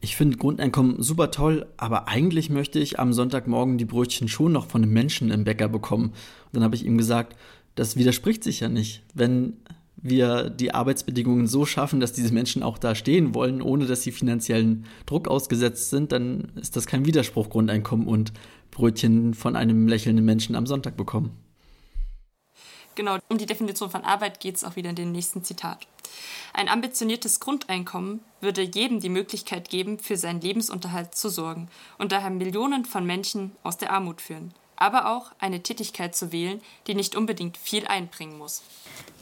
ich 0.00 0.16
finde 0.16 0.36
Grundeinkommen 0.36 1.02
super 1.02 1.30
toll, 1.30 1.66
aber 1.76 2.08
eigentlich 2.08 2.50
möchte 2.50 2.78
ich 2.78 3.00
am 3.00 3.12
Sonntagmorgen 3.12 3.78
die 3.78 3.84
Brötchen 3.84 4.28
schon 4.28 4.52
noch 4.52 4.66
von 4.66 4.82
einem 4.82 4.92
Menschen 4.92 5.30
im 5.30 5.44
Bäcker 5.44 5.68
bekommen. 5.68 6.06
Und 6.06 6.52
dann 6.52 6.62
habe 6.62 6.76
ich 6.76 6.84
ihm 6.84 6.98
gesagt, 6.98 7.36
das 7.74 7.96
widerspricht 7.96 8.44
sich 8.44 8.60
ja 8.60 8.68
nicht. 8.68 9.02
Wenn 9.14 9.54
wir 10.00 10.50
die 10.50 10.72
Arbeitsbedingungen 10.72 11.46
so 11.46 11.66
schaffen, 11.66 12.00
dass 12.00 12.12
diese 12.12 12.32
Menschen 12.32 12.62
auch 12.62 12.78
da 12.78 12.94
stehen 12.94 13.34
wollen, 13.34 13.60
ohne 13.60 13.86
dass 13.86 14.02
sie 14.02 14.12
finanziellen 14.12 14.86
Druck 15.06 15.28
ausgesetzt 15.28 15.90
sind, 15.90 16.12
dann 16.12 16.52
ist 16.56 16.76
das 16.76 16.86
kein 16.86 17.04
Widerspruch, 17.04 17.50
Grundeinkommen 17.50 18.06
und 18.06 18.32
Brötchen 18.70 19.34
von 19.34 19.56
einem 19.56 19.88
lächelnden 19.88 20.24
Menschen 20.24 20.54
am 20.54 20.66
Sonntag 20.66 20.96
bekommen. 20.96 21.36
Genau, 22.94 23.18
um 23.28 23.38
die 23.38 23.46
Definition 23.46 23.90
von 23.90 24.02
Arbeit 24.02 24.40
geht 24.40 24.56
es 24.56 24.64
auch 24.64 24.76
wieder 24.76 24.90
in 24.90 24.96
dem 24.96 25.12
nächsten 25.12 25.44
Zitat. 25.44 25.86
Ein 26.52 26.68
ambitioniertes 26.68 27.38
Grundeinkommen 27.38 28.20
würde 28.40 28.62
jedem 28.62 28.98
die 29.00 29.08
Möglichkeit 29.08 29.68
geben, 29.68 29.98
für 29.98 30.16
seinen 30.16 30.40
Lebensunterhalt 30.40 31.14
zu 31.14 31.28
sorgen 31.28 31.68
und 31.98 32.10
daher 32.12 32.30
Millionen 32.30 32.84
von 32.84 33.06
Menschen 33.06 33.52
aus 33.62 33.78
der 33.78 33.92
Armut 33.92 34.20
führen, 34.20 34.52
aber 34.74 35.12
auch 35.12 35.32
eine 35.38 35.62
Tätigkeit 35.62 36.16
zu 36.16 36.32
wählen, 36.32 36.60
die 36.86 36.94
nicht 36.94 37.14
unbedingt 37.14 37.56
viel 37.56 37.86
einbringen 37.86 38.38
muss. 38.38 38.62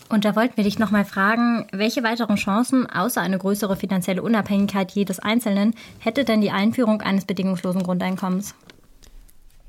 Und 0.08 0.24
da 0.24 0.36
wollten 0.36 0.56
wir 0.56 0.64
dich 0.64 0.78
nochmal 0.78 1.04
fragen, 1.04 1.66
welche 1.72 2.02
weiteren 2.04 2.36
Chancen 2.36 2.86
außer 2.86 3.20
eine 3.20 3.38
größere 3.38 3.76
finanzielle 3.76 4.22
Unabhängigkeit 4.22 4.92
jedes 4.92 5.18
Einzelnen 5.18 5.74
hätte 5.98 6.24
denn 6.24 6.40
die 6.40 6.52
Einführung 6.52 7.02
eines 7.02 7.24
bedingungslosen 7.24 7.82
Grundeinkommens? 7.82 8.54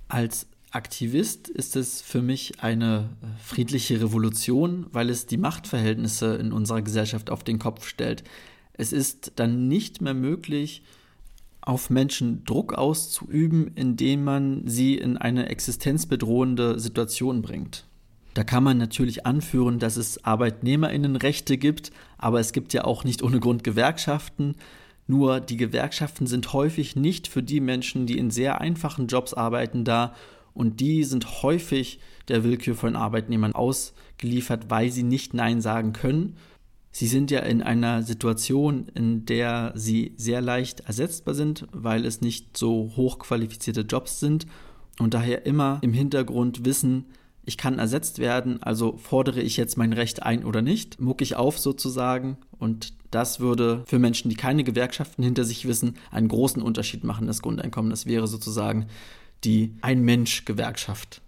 Als 0.09 0.47
Aktivist 0.71 1.49
ist 1.49 1.75
es 1.75 2.01
für 2.01 2.21
mich 2.21 2.61
eine 2.61 3.09
friedliche 3.43 3.99
Revolution, 3.99 4.85
weil 4.91 5.09
es 5.09 5.25
die 5.25 5.37
Machtverhältnisse 5.37 6.35
in 6.35 6.51
unserer 6.51 6.83
Gesellschaft 6.83 7.31
auf 7.31 7.43
den 7.43 7.57
Kopf 7.57 7.87
stellt. 7.87 8.23
Es 8.73 8.93
ist 8.93 9.33
dann 9.37 9.67
nicht 9.67 10.01
mehr 10.01 10.13
möglich, 10.13 10.83
auf 11.61 11.89
Menschen 11.89 12.45
Druck 12.45 12.73
auszuüben, 12.73 13.71
indem 13.75 14.23
man 14.23 14.67
sie 14.67 14.95
in 14.95 15.17
eine 15.17 15.49
existenzbedrohende 15.49 16.79
Situation 16.79 17.41
bringt. 17.41 17.86
Da 18.37 18.43
kann 18.43 18.63
man 18.63 18.77
natürlich 18.77 19.25
anführen, 19.25 19.79
dass 19.79 19.97
es 19.97 20.23
Arbeitnehmerinnenrechte 20.23 21.57
gibt, 21.57 21.91
aber 22.19 22.39
es 22.39 22.53
gibt 22.53 22.71
ja 22.71 22.83
auch 22.85 23.03
nicht 23.03 23.23
ohne 23.23 23.39
Grund 23.39 23.63
Gewerkschaften. 23.63 24.57
Nur 25.07 25.39
die 25.39 25.57
Gewerkschaften 25.57 26.27
sind 26.27 26.53
häufig 26.53 26.95
nicht 26.95 27.27
für 27.27 27.41
die 27.41 27.59
Menschen, 27.59 28.05
die 28.05 28.19
in 28.19 28.29
sehr 28.29 28.61
einfachen 28.61 29.07
Jobs 29.07 29.33
arbeiten, 29.33 29.85
da 29.85 30.13
und 30.53 30.79
die 30.81 31.03
sind 31.03 31.41
häufig 31.41 31.99
der 32.27 32.43
Willkür 32.43 32.75
von 32.75 32.95
Arbeitnehmern 32.95 33.53
ausgeliefert, 33.53 34.69
weil 34.69 34.91
sie 34.91 35.01
nicht 35.01 35.33
Nein 35.33 35.59
sagen 35.59 35.91
können. 35.91 36.35
Sie 36.91 37.07
sind 37.07 37.31
ja 37.31 37.39
in 37.39 37.63
einer 37.63 38.03
Situation, 38.03 38.87
in 38.93 39.25
der 39.25 39.71
sie 39.73 40.13
sehr 40.15 40.41
leicht 40.41 40.81
ersetzbar 40.81 41.33
sind, 41.33 41.65
weil 41.71 42.05
es 42.05 42.21
nicht 42.21 42.55
so 42.55 42.91
hochqualifizierte 42.95 43.81
Jobs 43.81 44.19
sind 44.19 44.45
und 44.99 45.15
daher 45.15 45.47
immer 45.47 45.79
im 45.81 45.93
Hintergrund 45.93 46.65
wissen, 46.65 47.05
ich 47.47 47.57
kann 47.57 47.79
ersetzt 47.79 48.19
werden, 48.19 48.61
also 48.61 48.97
fordere 48.97 49.41
ich 49.41 49.55
jetzt 49.55 49.77
mein 49.77 49.93
Recht 49.93 50.21
ein 50.21 50.43
oder 50.43 50.61
nicht, 50.61 50.99
muck 50.99 51.21
ich 51.21 51.37
auf 51.37 51.57
sozusagen 51.57 52.37
und 52.59 52.93
das 53.09 53.39
würde 53.39 53.83
für 53.87 53.99
Menschen, 53.99 54.29
die 54.29 54.35
keine 54.35 54.65
Gewerkschaften 54.65 55.23
hinter 55.23 55.45
sich 55.45 55.65
wissen, 55.65 55.95
einen 56.11 56.27
großen 56.27 56.61
Unterschied 56.61 57.05
machen, 57.05 57.25
das 57.25 57.41
Grundeinkommen. 57.41 57.89
Das 57.89 58.05
wäre 58.05 58.27
sozusagen 58.27 58.87
die 59.45 59.75
Ein-Mensch-Gewerkschaft. 59.81 61.21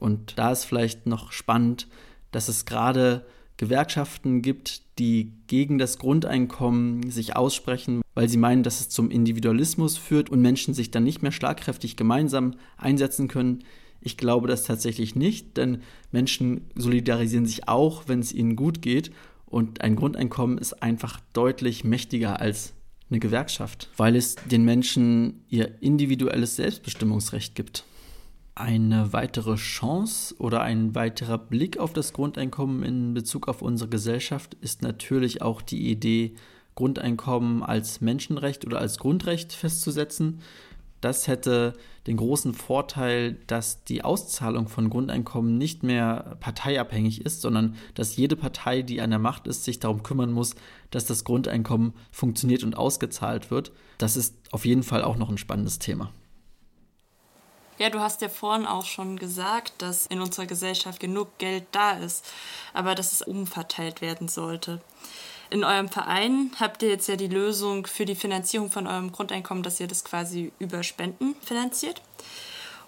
Und 0.00 0.36
da 0.36 0.50
ist 0.50 0.64
vielleicht 0.64 1.06
noch 1.06 1.30
spannend, 1.30 1.86
dass 2.32 2.48
es 2.48 2.64
gerade 2.64 3.24
Gewerkschaften 3.56 4.42
gibt, 4.42 4.98
die 4.98 5.32
gegen 5.46 5.78
das 5.78 5.98
Grundeinkommen 5.98 7.10
sich 7.10 7.36
aussprechen, 7.36 8.02
weil 8.14 8.28
sie 8.28 8.38
meinen, 8.38 8.64
dass 8.64 8.80
es 8.80 8.88
zum 8.88 9.10
Individualismus 9.10 9.96
führt 9.96 10.28
und 10.28 10.40
Menschen 10.40 10.74
sich 10.74 10.90
dann 10.90 11.04
nicht 11.04 11.22
mehr 11.22 11.30
schlagkräftig 11.30 11.96
gemeinsam 11.96 12.54
einsetzen 12.78 13.28
können. 13.28 13.62
Ich 14.00 14.16
glaube 14.16 14.48
das 14.48 14.64
tatsächlich 14.64 15.14
nicht, 15.14 15.56
denn 15.56 15.82
Menschen 16.10 16.62
solidarisieren 16.74 17.46
sich 17.46 17.68
auch, 17.68 18.04
wenn 18.06 18.20
es 18.20 18.32
ihnen 18.32 18.56
gut 18.56 18.82
geht. 18.82 19.10
Und 19.46 19.80
ein 19.82 19.96
Grundeinkommen 19.96 20.58
ist 20.58 20.82
einfach 20.82 21.20
deutlich 21.32 21.84
mächtiger 21.84 22.40
als 22.40 22.74
eine 23.10 23.18
Gewerkschaft, 23.18 23.88
weil 23.96 24.16
es 24.16 24.36
den 24.36 24.64
Menschen 24.64 25.44
ihr 25.48 25.82
individuelles 25.82 26.56
Selbstbestimmungsrecht 26.56 27.54
gibt. 27.54 27.84
Eine 28.54 29.12
weitere 29.12 29.56
Chance 29.56 30.34
oder 30.38 30.62
ein 30.62 30.94
weiterer 30.94 31.38
Blick 31.38 31.78
auf 31.78 31.92
das 31.92 32.12
Grundeinkommen 32.12 32.82
in 32.82 33.14
Bezug 33.14 33.48
auf 33.48 33.62
unsere 33.62 33.90
Gesellschaft 33.90 34.54
ist 34.60 34.82
natürlich 34.82 35.42
auch 35.42 35.62
die 35.62 35.90
Idee, 35.90 36.34
Grundeinkommen 36.74 37.62
als 37.62 38.00
Menschenrecht 38.00 38.64
oder 38.64 38.78
als 38.78 38.98
Grundrecht 38.98 39.52
festzusetzen. 39.52 40.40
Das 41.00 41.28
hätte 41.28 41.74
den 42.06 42.16
großen 42.16 42.54
Vorteil, 42.54 43.34
dass 43.46 43.84
die 43.84 44.02
Auszahlung 44.02 44.68
von 44.68 44.90
Grundeinkommen 44.90 45.58
nicht 45.58 45.82
mehr 45.82 46.36
parteiabhängig 46.40 47.24
ist, 47.24 47.40
sondern 47.40 47.76
dass 47.94 48.16
jede 48.16 48.36
Partei, 48.36 48.82
die 48.82 49.00
an 49.00 49.10
der 49.10 49.18
Macht 49.18 49.46
ist, 49.46 49.64
sich 49.64 49.80
darum 49.80 50.02
kümmern 50.02 50.32
muss, 50.32 50.54
dass 50.90 51.06
das 51.06 51.24
Grundeinkommen 51.24 51.94
funktioniert 52.10 52.64
und 52.64 52.76
ausgezahlt 52.76 53.50
wird. 53.50 53.72
Das 53.98 54.16
ist 54.16 54.34
auf 54.50 54.64
jeden 54.64 54.82
Fall 54.82 55.02
auch 55.02 55.16
noch 55.16 55.30
ein 55.30 55.38
spannendes 55.38 55.78
Thema. 55.78 56.12
Ja, 57.78 57.88
du 57.88 58.00
hast 58.00 58.20
ja 58.20 58.28
vorhin 58.28 58.66
auch 58.66 58.84
schon 58.84 59.16
gesagt, 59.16 59.72
dass 59.78 60.04
in 60.04 60.20
unserer 60.20 60.44
Gesellschaft 60.44 61.00
genug 61.00 61.38
Geld 61.38 61.64
da 61.72 61.92
ist, 61.92 62.26
aber 62.74 62.94
dass 62.94 63.12
es 63.12 63.22
umverteilt 63.22 64.02
werden 64.02 64.28
sollte. 64.28 64.82
In 65.50 65.64
eurem 65.64 65.88
Verein 65.88 66.52
habt 66.60 66.82
ihr 66.84 66.90
jetzt 66.90 67.08
ja 67.08 67.16
die 67.16 67.26
Lösung 67.26 67.86
für 67.86 68.04
die 68.04 68.14
Finanzierung 68.14 68.70
von 68.70 68.86
eurem 68.86 69.10
Grundeinkommen, 69.10 69.64
dass 69.64 69.80
ihr 69.80 69.88
das 69.88 70.04
quasi 70.04 70.52
über 70.60 70.84
Spenden 70.84 71.34
finanziert. 71.42 72.00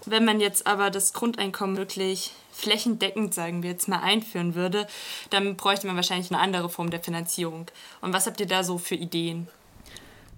Wenn 0.06 0.24
man 0.24 0.40
jetzt 0.40 0.66
aber 0.66 0.90
das 0.90 1.12
Grundeinkommen 1.12 1.76
wirklich 1.76 2.30
flächendeckend, 2.52 3.34
sagen 3.34 3.64
wir 3.64 3.70
jetzt 3.70 3.88
mal, 3.88 4.00
einführen 4.00 4.54
würde, 4.54 4.86
dann 5.30 5.56
bräuchte 5.56 5.88
man 5.88 5.96
wahrscheinlich 5.96 6.30
eine 6.30 6.40
andere 6.40 6.68
Form 6.68 6.90
der 6.90 7.00
Finanzierung. 7.00 7.66
Und 8.00 8.12
was 8.12 8.26
habt 8.26 8.38
ihr 8.40 8.46
da 8.46 8.62
so 8.62 8.78
für 8.78 8.94
Ideen? 8.94 9.48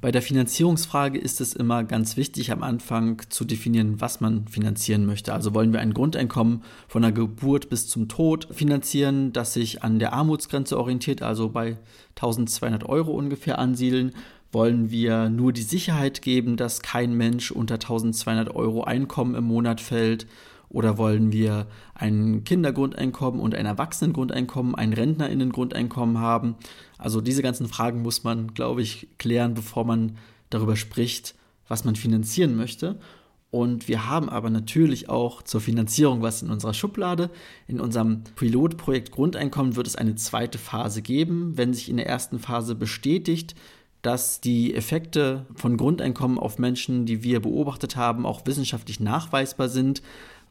Bei 0.04 0.12
der 0.12 0.20
Finanzierungsfrage 0.20 1.18
ist 1.18 1.40
es 1.40 1.54
immer 1.54 1.82
ganz 1.82 2.18
wichtig, 2.18 2.52
am 2.52 2.62
Anfang 2.62 3.22
zu 3.30 3.46
definieren, 3.46 4.02
was 4.02 4.20
man 4.20 4.46
finanzieren 4.48 5.06
möchte. 5.06 5.32
Also 5.32 5.54
wollen 5.54 5.72
wir 5.72 5.80
ein 5.80 5.94
Grundeinkommen 5.94 6.62
von 6.88 7.00
der 7.00 7.10
Geburt 7.10 7.70
bis 7.70 7.88
zum 7.88 8.06
Tod 8.06 8.46
finanzieren, 8.50 9.32
das 9.32 9.54
sich 9.54 9.82
an 9.82 9.98
der 9.98 10.12
Armutsgrenze 10.12 10.78
orientiert, 10.78 11.22
also 11.22 11.48
bei 11.48 11.78
1200 12.16 12.84
Euro 12.86 13.12
ungefähr 13.12 13.58
ansiedeln. 13.58 14.12
Wollen 14.52 14.90
wir 14.90 15.30
nur 15.30 15.54
die 15.54 15.62
Sicherheit 15.62 16.20
geben, 16.20 16.58
dass 16.58 16.82
kein 16.82 17.14
Mensch 17.14 17.50
unter 17.50 17.76
1200 17.76 18.54
Euro 18.54 18.84
Einkommen 18.84 19.34
im 19.34 19.44
Monat 19.44 19.80
fällt? 19.80 20.26
Oder 20.68 20.98
wollen 20.98 21.32
wir 21.32 21.66
ein 21.94 22.44
Kindergrundeinkommen 22.44 23.40
und 23.40 23.54
ein 23.54 23.66
Erwachsenengrundeinkommen, 23.66 24.74
ein 24.74 24.92
Rentnerinnengrundeinkommen 24.92 26.18
haben? 26.18 26.56
Also 26.98 27.20
diese 27.20 27.42
ganzen 27.42 27.68
Fragen 27.68 28.02
muss 28.02 28.24
man, 28.24 28.54
glaube 28.54 28.82
ich, 28.82 29.08
klären, 29.18 29.54
bevor 29.54 29.84
man 29.84 30.16
darüber 30.50 30.76
spricht, 30.76 31.34
was 31.68 31.84
man 31.84 31.96
finanzieren 31.96 32.56
möchte. 32.56 32.98
Und 33.54 33.86
wir 33.86 34.08
haben 34.08 34.28
aber 34.28 34.50
natürlich 34.50 35.08
auch 35.08 35.40
zur 35.40 35.60
Finanzierung 35.60 36.22
was 36.22 36.42
in 36.42 36.50
unserer 36.50 36.74
Schublade. 36.74 37.30
In 37.68 37.78
unserem 37.78 38.24
Pilotprojekt 38.34 39.12
Grundeinkommen 39.12 39.76
wird 39.76 39.86
es 39.86 39.94
eine 39.94 40.16
zweite 40.16 40.58
Phase 40.58 41.02
geben. 41.02 41.56
Wenn 41.56 41.72
sich 41.72 41.88
in 41.88 41.98
der 41.98 42.08
ersten 42.08 42.40
Phase 42.40 42.74
bestätigt, 42.74 43.54
dass 44.02 44.40
die 44.40 44.74
Effekte 44.74 45.46
von 45.54 45.76
Grundeinkommen 45.76 46.36
auf 46.36 46.58
Menschen, 46.58 47.06
die 47.06 47.22
wir 47.22 47.40
beobachtet 47.40 47.94
haben, 47.94 48.26
auch 48.26 48.44
wissenschaftlich 48.44 48.98
nachweisbar 48.98 49.68
sind, 49.68 50.02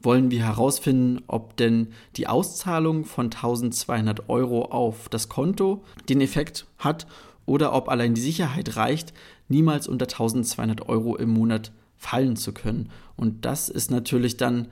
wollen 0.04 0.30
wir 0.30 0.46
herausfinden, 0.46 1.24
ob 1.28 1.58
denn 1.58 1.88
die 2.18 2.28
Auszahlung 2.28 3.06
von 3.06 3.28
1200 3.28 4.30
Euro 4.30 4.66
auf 4.66 5.10
das 5.10 5.30
Konto 5.30 5.84
den 6.10 6.22
Effekt 6.22 6.68
hat 6.78 7.08
oder 7.46 7.74
ob 7.74 7.90
allein 7.90 8.14
die 8.14 8.22
Sicherheit 8.22 8.76
reicht, 8.76 9.14
niemals 9.48 9.88
unter 9.88 10.06
1200 10.06 10.88
Euro 10.90 11.16
im 11.16 11.30
Monat 11.30 11.72
fallen 11.98 12.36
zu 12.36 12.54
können. 12.54 12.90
Und 13.16 13.46
das 13.46 13.70
ist 13.70 13.92
natürlich 13.92 14.38
dann 14.38 14.68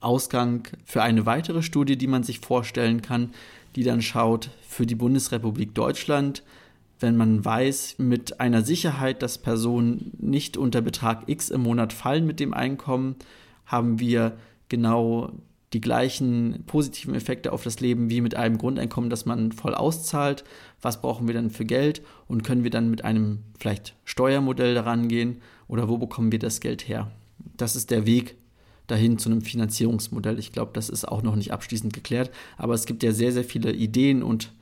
Ausgang 0.00 0.68
für 0.84 1.02
eine 1.02 1.24
weitere 1.24 1.62
Studie, 1.62 1.96
die 1.96 2.08
man 2.08 2.24
sich 2.24 2.40
vorstellen 2.40 3.00
kann, 3.00 3.30
die 3.76 3.84
dann 3.84 4.02
schaut 4.02 4.50
für 4.68 4.86
die 4.86 4.94
Bundesrepublik 4.94 5.74
Deutschland, 5.74 6.42
wenn 7.00 7.16
man 7.16 7.44
weiß 7.44 7.96
mit 7.98 8.40
einer 8.40 8.62
Sicherheit, 8.62 9.22
dass 9.22 9.38
Personen 9.38 10.12
nicht 10.18 10.56
unter 10.56 10.80
Betrag 10.80 11.24
X 11.26 11.50
im 11.50 11.62
Monat 11.62 11.92
fallen 11.92 12.26
mit 12.26 12.40
dem 12.40 12.54
Einkommen, 12.54 13.16
haben 13.66 13.98
wir 13.98 14.36
genau 14.68 15.32
die 15.74 15.80
gleichen 15.80 16.62
positiven 16.66 17.14
Effekte 17.14 17.52
auf 17.52 17.64
das 17.64 17.80
Leben 17.80 18.08
wie 18.08 18.20
mit 18.20 18.36
einem 18.36 18.58
Grundeinkommen, 18.58 19.10
das 19.10 19.26
man 19.26 19.50
voll 19.52 19.74
auszahlt. 19.74 20.44
Was 20.80 21.00
brauchen 21.00 21.26
wir 21.26 21.34
dann 21.34 21.50
für 21.50 21.64
Geld 21.64 22.02
und 22.28 22.44
können 22.44 22.62
wir 22.62 22.70
dann 22.70 22.90
mit 22.90 23.04
einem 23.04 23.40
vielleicht 23.58 23.96
Steuermodell 24.04 24.74
daran 24.74 25.08
gehen 25.08 25.42
oder 25.66 25.88
wo 25.88 25.98
bekommen 25.98 26.30
wir 26.30 26.38
das 26.38 26.60
Geld 26.60 26.88
her? 26.88 27.10
Das 27.56 27.74
ist 27.74 27.90
der 27.90 28.06
Weg 28.06 28.36
dahin 28.86 29.18
zu 29.18 29.30
einem 29.30 29.42
Finanzierungsmodell. 29.42 30.38
Ich 30.38 30.52
glaube, 30.52 30.70
das 30.74 30.88
ist 30.88 31.08
auch 31.08 31.22
noch 31.22 31.36
nicht 31.36 31.52
abschließend 31.52 31.92
geklärt, 31.92 32.30
aber 32.56 32.74
es 32.74 32.86
gibt 32.86 33.02
ja 33.02 33.12
sehr, 33.12 33.32
sehr 33.32 33.44
viele 33.44 33.72
Ideen 33.72 34.22
und 34.22 34.52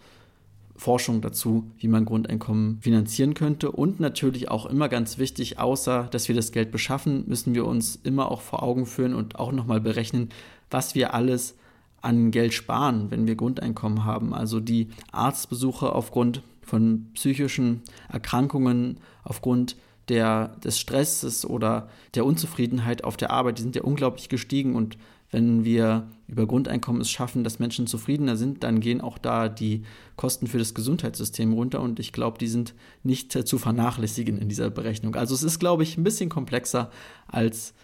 Forschung 0.76 1.20
dazu, 1.20 1.70
wie 1.78 1.88
man 1.88 2.04
Grundeinkommen 2.04 2.78
finanzieren 2.80 3.34
könnte. 3.34 3.70
Und 3.70 4.00
natürlich 4.00 4.50
auch 4.50 4.66
immer 4.66 4.88
ganz 4.88 5.18
wichtig, 5.18 5.58
außer 5.58 6.08
dass 6.10 6.28
wir 6.28 6.34
das 6.34 6.52
Geld 6.52 6.70
beschaffen, 6.70 7.24
müssen 7.26 7.54
wir 7.54 7.66
uns 7.66 7.96
immer 8.02 8.30
auch 8.30 8.40
vor 8.40 8.62
Augen 8.62 8.86
führen 8.86 9.14
und 9.14 9.38
auch 9.38 9.52
nochmal 9.52 9.80
berechnen, 9.80 10.30
was 10.70 10.94
wir 10.94 11.14
alles 11.14 11.56
an 12.00 12.30
Geld 12.30 12.52
sparen, 12.52 13.10
wenn 13.10 13.26
wir 13.26 13.36
Grundeinkommen 13.36 14.04
haben. 14.04 14.34
Also 14.34 14.60
die 14.60 14.88
Arztbesuche 15.12 15.92
aufgrund 15.92 16.42
von 16.62 17.06
psychischen 17.14 17.82
Erkrankungen, 18.08 18.98
aufgrund 19.24 19.76
der, 20.08 20.48
des 20.64 20.78
Stresses 20.78 21.46
oder 21.46 21.88
der 22.14 22.24
Unzufriedenheit 22.24 23.04
auf 23.04 23.16
der 23.16 23.30
Arbeit, 23.30 23.58
die 23.58 23.62
sind 23.62 23.76
ja 23.76 23.82
unglaublich 23.82 24.28
gestiegen 24.28 24.74
und 24.74 24.96
wenn 25.32 25.64
wir 25.64 26.06
über 26.28 26.46
Grundeinkommen 26.46 27.00
es 27.00 27.10
schaffen, 27.10 27.42
dass 27.42 27.58
Menschen 27.58 27.86
zufriedener 27.86 28.36
sind, 28.36 28.62
dann 28.62 28.80
gehen 28.80 29.00
auch 29.00 29.18
da 29.18 29.48
die 29.48 29.82
Kosten 30.14 30.46
für 30.46 30.58
das 30.58 30.74
Gesundheitssystem 30.74 31.52
runter 31.52 31.80
und 31.80 31.98
ich 31.98 32.12
glaube, 32.12 32.38
die 32.38 32.46
sind 32.46 32.74
nicht 33.02 33.34
äh, 33.34 33.44
zu 33.44 33.58
vernachlässigen 33.58 34.38
in 34.38 34.48
dieser 34.48 34.70
Berechnung. 34.70 35.16
Also 35.16 35.34
es 35.34 35.42
ist, 35.42 35.58
glaube 35.58 35.82
ich, 35.82 35.96
ein 35.96 36.04
bisschen 36.04 36.28
komplexer 36.28 36.90
als 37.26 37.74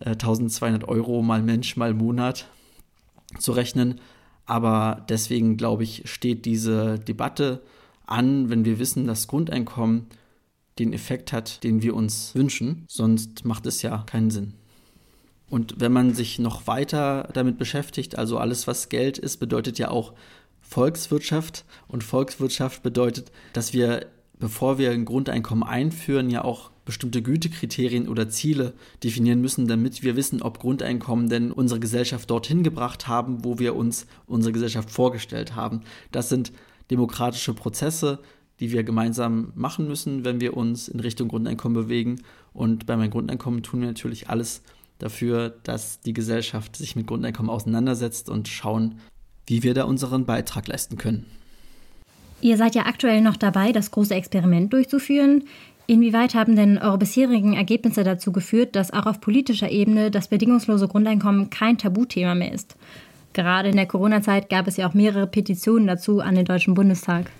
äh, 0.00 0.10
1200 0.10 0.86
Euro 0.88 1.22
mal 1.22 1.42
Mensch 1.42 1.76
mal 1.76 1.94
Monat 1.94 2.48
zu 3.38 3.52
rechnen. 3.52 4.00
Aber 4.44 5.04
deswegen, 5.08 5.56
glaube 5.56 5.84
ich, 5.84 6.02
steht 6.06 6.44
diese 6.44 6.98
Debatte 6.98 7.62
an, 8.04 8.50
wenn 8.50 8.64
wir 8.64 8.78
wissen, 8.78 9.06
dass 9.06 9.28
Grundeinkommen 9.28 10.06
den 10.78 10.92
Effekt 10.92 11.32
hat, 11.32 11.64
den 11.64 11.82
wir 11.82 11.94
uns 11.94 12.34
wünschen. 12.34 12.84
Sonst 12.88 13.44
macht 13.44 13.66
es 13.66 13.82
ja 13.82 14.04
keinen 14.06 14.30
Sinn. 14.30 14.54
Und 15.48 15.80
wenn 15.80 15.92
man 15.92 16.14
sich 16.14 16.38
noch 16.38 16.66
weiter 16.66 17.28
damit 17.32 17.58
beschäftigt, 17.58 18.18
also 18.18 18.38
alles, 18.38 18.66
was 18.66 18.88
Geld 18.88 19.18
ist, 19.18 19.36
bedeutet 19.38 19.78
ja 19.78 19.90
auch 19.90 20.12
Volkswirtschaft. 20.60 21.64
Und 21.86 22.02
Volkswirtschaft 22.02 22.82
bedeutet, 22.82 23.30
dass 23.52 23.72
wir, 23.72 24.06
bevor 24.38 24.78
wir 24.78 24.90
ein 24.90 25.04
Grundeinkommen 25.04 25.62
einführen, 25.62 26.30
ja 26.30 26.42
auch 26.44 26.70
bestimmte 26.84 27.20
Gütekriterien 27.20 28.08
oder 28.08 28.28
Ziele 28.28 28.72
definieren 29.02 29.40
müssen, 29.40 29.66
damit 29.66 30.02
wir 30.02 30.16
wissen, 30.16 30.40
ob 30.40 30.60
Grundeinkommen 30.60 31.28
denn 31.28 31.52
unsere 31.52 31.80
Gesellschaft 31.80 32.30
dorthin 32.30 32.62
gebracht 32.62 33.08
haben, 33.08 33.44
wo 33.44 33.58
wir 33.58 33.74
uns 33.76 34.06
unsere 34.26 34.52
Gesellschaft 34.52 34.90
vorgestellt 34.90 35.54
haben. 35.54 35.82
Das 36.12 36.28
sind 36.28 36.52
demokratische 36.90 37.54
Prozesse, 37.54 38.20
die 38.60 38.72
wir 38.72 38.84
gemeinsam 38.84 39.52
machen 39.54 39.86
müssen, 39.88 40.24
wenn 40.24 40.40
wir 40.40 40.56
uns 40.56 40.88
in 40.88 41.00
Richtung 41.00 41.28
Grundeinkommen 41.28 41.74
bewegen. 41.74 42.22
Und 42.52 42.86
bei 42.86 42.96
meinem 42.96 43.10
Grundeinkommen 43.10 43.62
tun 43.62 43.80
wir 43.80 43.88
natürlich 43.88 44.30
alles, 44.30 44.62
dafür, 44.98 45.54
dass 45.62 46.00
die 46.00 46.12
Gesellschaft 46.12 46.76
sich 46.76 46.96
mit 46.96 47.06
Grundeinkommen 47.06 47.50
auseinandersetzt 47.50 48.28
und 48.28 48.48
schauen, 48.48 49.00
wie 49.46 49.62
wir 49.62 49.74
da 49.74 49.84
unseren 49.84 50.24
Beitrag 50.24 50.68
leisten 50.68 50.96
können. 50.96 51.26
Ihr 52.40 52.56
seid 52.56 52.74
ja 52.74 52.86
aktuell 52.86 53.20
noch 53.20 53.36
dabei, 53.36 53.72
das 53.72 53.90
große 53.90 54.14
Experiment 54.14 54.72
durchzuführen. 54.72 55.44
Inwieweit 55.86 56.34
haben 56.34 56.56
denn 56.56 56.78
eure 56.78 56.98
bisherigen 56.98 57.54
Ergebnisse 57.54 58.02
dazu 58.02 58.32
geführt, 58.32 58.74
dass 58.74 58.92
auch 58.92 59.06
auf 59.06 59.20
politischer 59.20 59.70
Ebene 59.70 60.10
das 60.10 60.28
bedingungslose 60.28 60.88
Grundeinkommen 60.88 61.48
kein 61.48 61.78
Tabuthema 61.78 62.34
mehr 62.34 62.52
ist? 62.52 62.76
Gerade 63.32 63.68
in 63.68 63.76
der 63.76 63.86
Corona-Zeit 63.86 64.50
gab 64.50 64.66
es 64.66 64.76
ja 64.76 64.88
auch 64.88 64.94
mehrere 64.94 65.26
Petitionen 65.26 65.86
dazu 65.86 66.20
an 66.20 66.34
den 66.34 66.44
Deutschen 66.44 66.74
Bundestag. 66.74 67.30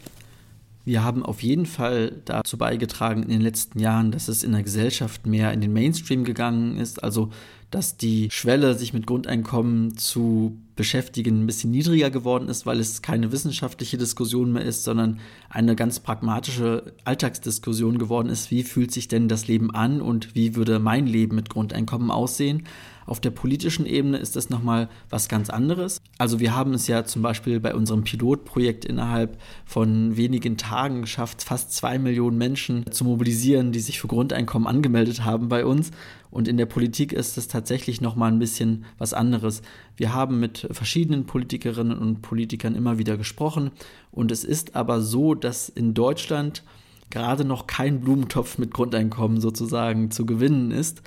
Wir 0.87 1.03
haben 1.03 1.27
auf 1.27 1.43
jeden 1.43 1.67
Fall 1.67 2.23
dazu 2.27 2.57
beigetragen 2.57 3.25
in 3.25 3.31
den 3.31 3.41
letzten 3.41 3.81
Jahren, 3.81 4.13
dass 4.13 4.29
es 4.29 4.45
in 4.45 4.53
der 4.53 4.63
Gesellschaft 4.63 5.27
mehr 5.27 5.53
in 5.53 5.61
den 5.61 5.73
Mainstream 5.73 6.23
gegangen 6.23 6.77
ist, 6.77 7.03
also 7.03 7.31
dass 7.73 7.97
die 7.97 8.29
Schwelle, 8.31 8.79
sich 8.79 8.93
mit 8.93 9.05
Grundeinkommen 9.05 9.97
zu 9.97 10.57
beschäftigen, 10.77 11.43
ein 11.43 11.47
bisschen 11.47 11.73
niedriger 11.73 12.11
geworden 12.11 12.49
ist, 12.49 12.67
weil 12.67 12.79
es 12.79 13.03
keine 13.03 13.33
wissenschaftliche 13.33 13.99
Diskussion 13.99 14.53
mehr 14.53 14.65
ist, 14.65 14.85
sondern 14.85 15.19
eine 15.51 15.75
ganz 15.75 15.99
pragmatische 15.99 16.95
Alltagsdiskussion 17.05 17.99
geworden 17.99 18.29
ist. 18.29 18.53
Wie 18.53 18.63
fühlt 18.63 18.93
sich 18.93 19.09
denn 19.09 19.27
das 19.27 19.49
Leben 19.49 19.73
an 19.73 20.01
und 20.01 20.37
wie 20.37 20.55
würde 20.55 20.79
mein 20.79 21.09
Leben 21.09 21.35
mit 21.35 21.51
Grundeinkommen 21.51 22.13
aussehen? 22.13 22.63
Auf 23.07 23.21
der 23.21 23.31
politischen 23.31 23.87
Ebene 23.87 24.19
ist 24.19 24.35
das 24.35 24.51
nochmal 24.51 24.89
was 25.09 25.29
ganz 25.29 25.49
anderes. 25.49 26.01
Also 26.19 26.41
wir 26.41 26.57
haben 26.57 26.75
es 26.75 26.89
ja 26.89 27.05
zum 27.05 27.23
Beispiel 27.23 27.61
bei 27.61 27.75
unserem 27.75 28.03
Pilotprojekt 28.03 28.85
innerhalb 28.85 29.39
von 29.65 30.17
wenigen 30.17 30.57
Tagen 30.57 31.03
geschafft, 31.03 31.43
fast 31.45 31.73
zwei 31.73 31.99
Millionen 31.99 32.37
Menschen 32.37 32.85
zu 32.91 33.05
mobilisieren, 33.05 33.71
die 33.71 33.81
sich 33.81 34.01
für 34.01 34.09
Grundeinkommen 34.09 34.67
angemeldet 34.67 35.25
haben 35.25 35.49
bei 35.49 35.65
uns. 35.65 35.93
Und 36.31 36.49
in 36.49 36.57
der 36.57 36.67
Politik 36.67 37.13
ist 37.13 37.39
es 37.39 37.49
tatsächlich 37.49 38.01
nochmal 38.01 38.33
ein 38.33 38.41
bisschen 38.41 38.85
was 38.99 39.15
anderes. 39.15 39.63
Wir 39.97 40.13
haben 40.13 40.41
mit 40.41 40.67
verschiedenen 40.71 41.25
Politikerinnen 41.25 41.97
und 41.97 42.23
Politikern 42.23 42.75
immer 42.75 42.99
wieder 42.99 43.17
gesprochen. 43.17 43.71
Und 44.11 44.33
es 44.33 44.43
ist 44.43 44.75
aber 44.75 45.01
so, 45.01 45.35
dass 45.35 45.69
in 45.69 45.95
Deutschland 45.95 46.65
gerade 47.11 47.45
noch 47.45 47.69
kein 47.69 48.01
Blumentopf 48.01 48.59
mit 48.59 48.73
Grundeinkommen 48.73 49.41
sozusagen 49.41 50.11
zu 50.11 50.27
gewinnen 50.27 50.73
ist 50.73 51.03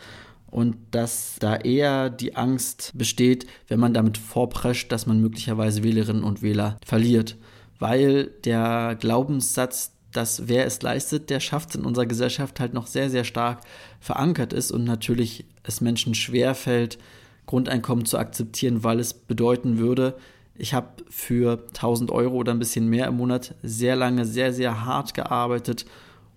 und 0.51 0.77
dass 0.91 1.37
da 1.39 1.55
eher 1.55 2.09
die 2.09 2.35
Angst 2.35 2.91
besteht, 2.95 3.45
wenn 3.67 3.79
man 3.79 3.93
damit 3.93 4.17
vorprescht, 4.17 4.91
dass 4.91 5.05
man 5.05 5.21
möglicherweise 5.21 5.83
Wählerinnen 5.83 6.23
und 6.23 6.41
Wähler 6.41 6.77
verliert, 6.85 7.37
weil 7.77 8.25
der 8.43 8.97
Glaubenssatz, 8.99 9.93
dass 10.11 10.47
wer 10.47 10.65
es 10.65 10.81
leistet, 10.81 11.29
der 11.29 11.39
schafft 11.39 11.69
es 11.69 11.75
in 11.75 11.85
unserer 11.85 12.07
Gesellschaft 12.07 12.59
halt 12.59 12.73
noch 12.73 12.87
sehr, 12.87 13.09
sehr 13.09 13.23
stark 13.23 13.61
verankert 13.99 14.53
ist 14.53 14.71
und 14.71 14.83
natürlich 14.83 15.45
es 15.63 15.81
Menschen 15.81 16.15
schwerfällt, 16.15 16.97
Grundeinkommen 17.45 18.05
zu 18.05 18.17
akzeptieren, 18.17 18.83
weil 18.83 18.99
es 18.99 19.13
bedeuten 19.13 19.77
würde, 19.77 20.15
ich 20.59 20.73
habe 20.73 20.87
für 21.09 21.63
1000 21.69 22.11
Euro 22.11 22.35
oder 22.35 22.51
ein 22.51 22.59
bisschen 22.59 22.89
mehr 22.89 23.07
im 23.07 23.15
Monat 23.15 23.55
sehr 23.63 23.95
lange, 23.95 24.25
sehr, 24.25 24.53
sehr 24.53 24.85
hart 24.85 25.13
gearbeitet 25.13 25.85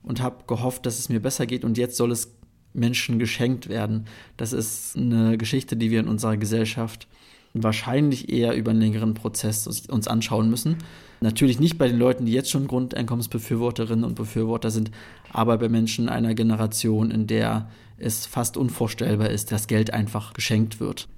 und 0.04 0.22
habe 0.22 0.44
gehofft, 0.46 0.86
dass 0.86 0.98
es 0.98 1.08
mir 1.08 1.20
besser 1.20 1.44
geht 1.44 1.64
und 1.64 1.76
jetzt 1.76 1.96
soll 1.96 2.12
es 2.12 2.32
Menschen 2.74 3.18
geschenkt 3.18 3.68
werden. 3.68 4.06
Das 4.36 4.52
ist 4.52 4.96
eine 4.96 5.36
Geschichte, 5.38 5.76
die 5.76 5.90
wir 5.90 6.00
in 6.00 6.08
unserer 6.08 6.36
Gesellschaft 6.36 7.06
wahrscheinlich 7.54 8.32
eher 8.32 8.54
über 8.54 8.70
einen 8.70 8.80
längeren 8.80 9.14
Prozess 9.14 9.66
uns 9.66 10.08
anschauen 10.08 10.48
müssen. 10.48 10.76
Natürlich 11.20 11.60
nicht 11.60 11.78
bei 11.78 11.86
den 11.86 11.98
Leuten, 11.98 12.24
die 12.24 12.32
jetzt 12.32 12.50
schon 12.50 12.66
Grundeinkommensbefürworterinnen 12.66 14.04
und 14.04 14.14
Befürworter 14.14 14.70
sind, 14.70 14.90
aber 15.30 15.58
bei 15.58 15.68
Menschen 15.68 16.08
einer 16.08 16.34
Generation, 16.34 17.10
in 17.10 17.26
der 17.26 17.68
es 17.98 18.26
fast 18.26 18.56
unvorstellbar 18.56 19.30
ist, 19.30 19.52
dass 19.52 19.66
Geld 19.66 19.92
einfach 19.92 20.32
geschenkt 20.32 20.80
wird. 20.80 21.08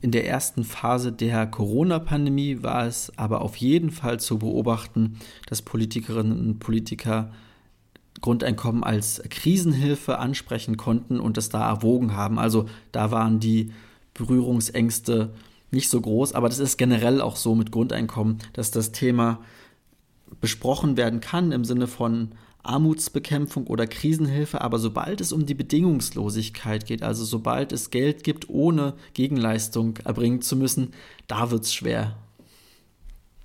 In 0.00 0.10
der 0.10 0.28
ersten 0.28 0.62
Phase 0.64 1.12
der 1.12 1.46
Corona-Pandemie 1.46 2.62
war 2.62 2.86
es 2.86 3.12
aber 3.16 3.40
auf 3.40 3.56
jeden 3.56 3.90
Fall 3.90 4.20
zu 4.20 4.38
beobachten, 4.38 5.18
dass 5.46 5.62
Politikerinnen 5.62 6.38
und 6.38 6.58
Politiker 6.60 7.32
Grundeinkommen 8.20 8.84
als 8.84 9.22
Krisenhilfe 9.28 10.18
ansprechen 10.18 10.76
konnten 10.76 11.20
und 11.20 11.38
es 11.38 11.48
da 11.48 11.68
erwogen 11.68 12.14
haben. 12.16 12.38
Also 12.38 12.66
da 12.92 13.10
waren 13.10 13.40
die 13.40 13.72
Berührungsängste 14.14 15.32
nicht 15.70 15.88
so 15.88 16.00
groß, 16.00 16.32
aber 16.32 16.48
das 16.48 16.58
ist 16.58 16.78
generell 16.78 17.20
auch 17.20 17.36
so 17.36 17.54
mit 17.54 17.70
Grundeinkommen, 17.70 18.38
dass 18.52 18.70
das 18.70 18.92
Thema 18.92 19.40
besprochen 20.40 20.96
werden 20.96 21.20
kann 21.20 21.52
im 21.52 21.64
Sinne 21.64 21.86
von 21.86 22.32
Armutsbekämpfung 22.62 23.66
oder 23.66 23.86
Krisenhilfe, 23.86 24.60
aber 24.60 24.78
sobald 24.78 25.20
es 25.20 25.32
um 25.32 25.46
die 25.46 25.54
Bedingungslosigkeit 25.54 26.86
geht, 26.86 27.02
also 27.02 27.24
sobald 27.24 27.72
es 27.72 27.90
Geld 27.90 28.24
gibt, 28.24 28.48
ohne 28.48 28.94
Gegenleistung 29.14 29.96
erbringen 30.04 30.42
zu 30.42 30.56
müssen, 30.56 30.92
da 31.28 31.50
wird 31.50 31.64
es 31.64 31.72
schwer 31.72 32.16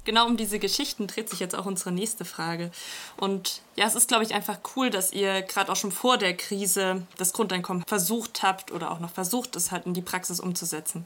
genau 0.05 0.25
um 0.25 0.37
diese 0.37 0.59
Geschichten 0.59 1.07
dreht 1.07 1.29
sich 1.29 1.39
jetzt 1.39 1.55
auch 1.55 1.65
unsere 1.65 1.91
nächste 1.91 2.25
Frage. 2.25 2.71
Und 3.17 3.61
ja, 3.75 3.85
es 3.85 3.95
ist, 3.95 4.07
glaube 4.07 4.23
ich, 4.23 4.33
einfach 4.33 4.59
cool, 4.75 4.89
dass 4.89 5.13
ihr 5.13 5.41
gerade 5.41 5.71
auch 5.71 5.75
schon 5.75 5.91
vor 5.91 6.17
der 6.17 6.35
Krise 6.35 7.05
das 7.17 7.33
Grundeinkommen 7.33 7.83
versucht 7.87 8.43
habt 8.43 8.71
oder 8.71 8.91
auch 8.91 8.99
noch 8.99 9.11
versucht, 9.11 9.55
es 9.55 9.71
halt 9.71 9.85
in 9.85 9.93
die 9.93 10.01
Praxis 10.01 10.39
umzusetzen. 10.39 11.05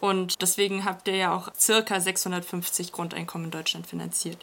Und 0.00 0.40
deswegen 0.42 0.84
habt 0.84 1.08
ihr 1.08 1.16
ja 1.16 1.34
auch 1.34 1.52
circa 1.58 2.00
650 2.00 2.92
Grundeinkommen 2.92 3.46
in 3.46 3.50
Deutschland 3.50 3.86
finanziert. 3.86 4.38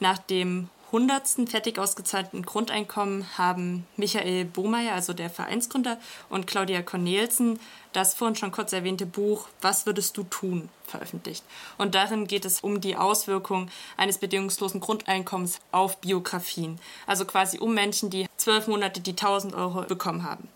Nach 0.00 0.18
dem 0.18 0.68
100. 0.92 1.48
fertig 1.48 1.78
ausgezahlten 1.78 2.42
Grundeinkommen 2.42 3.26
haben 3.38 3.86
Michael 3.96 4.44
Bohmeier, 4.44 4.92
also 4.92 5.14
der 5.14 5.30
Vereinsgründer, 5.30 5.98
und 6.28 6.46
Claudia 6.46 6.82
Cornelsen 6.82 7.58
das 7.94 8.14
vorhin 8.14 8.36
schon 8.36 8.52
kurz 8.52 8.72
erwähnte 8.74 9.06
Buch 9.06 9.48
Was 9.62 9.86
würdest 9.86 10.16
du 10.18 10.24
tun 10.24 10.68
veröffentlicht. 10.86 11.44
Und 11.78 11.94
darin 11.94 12.26
geht 12.26 12.44
es 12.44 12.60
um 12.60 12.82
die 12.82 12.96
Auswirkung 12.96 13.70
eines 13.96 14.18
bedingungslosen 14.18 14.80
Grundeinkommens 14.80 15.60
auf 15.70 15.98
Biografien. 15.98 16.78
Also 17.06 17.24
quasi 17.24 17.58
um 17.58 17.72
Menschen, 17.72 18.10
die 18.10 18.26
zwölf 18.36 18.66
Monate 18.66 19.00
die 19.00 19.12
1000 19.12 19.54
Euro 19.54 19.82
bekommen 19.82 20.24
haben. 20.24 20.48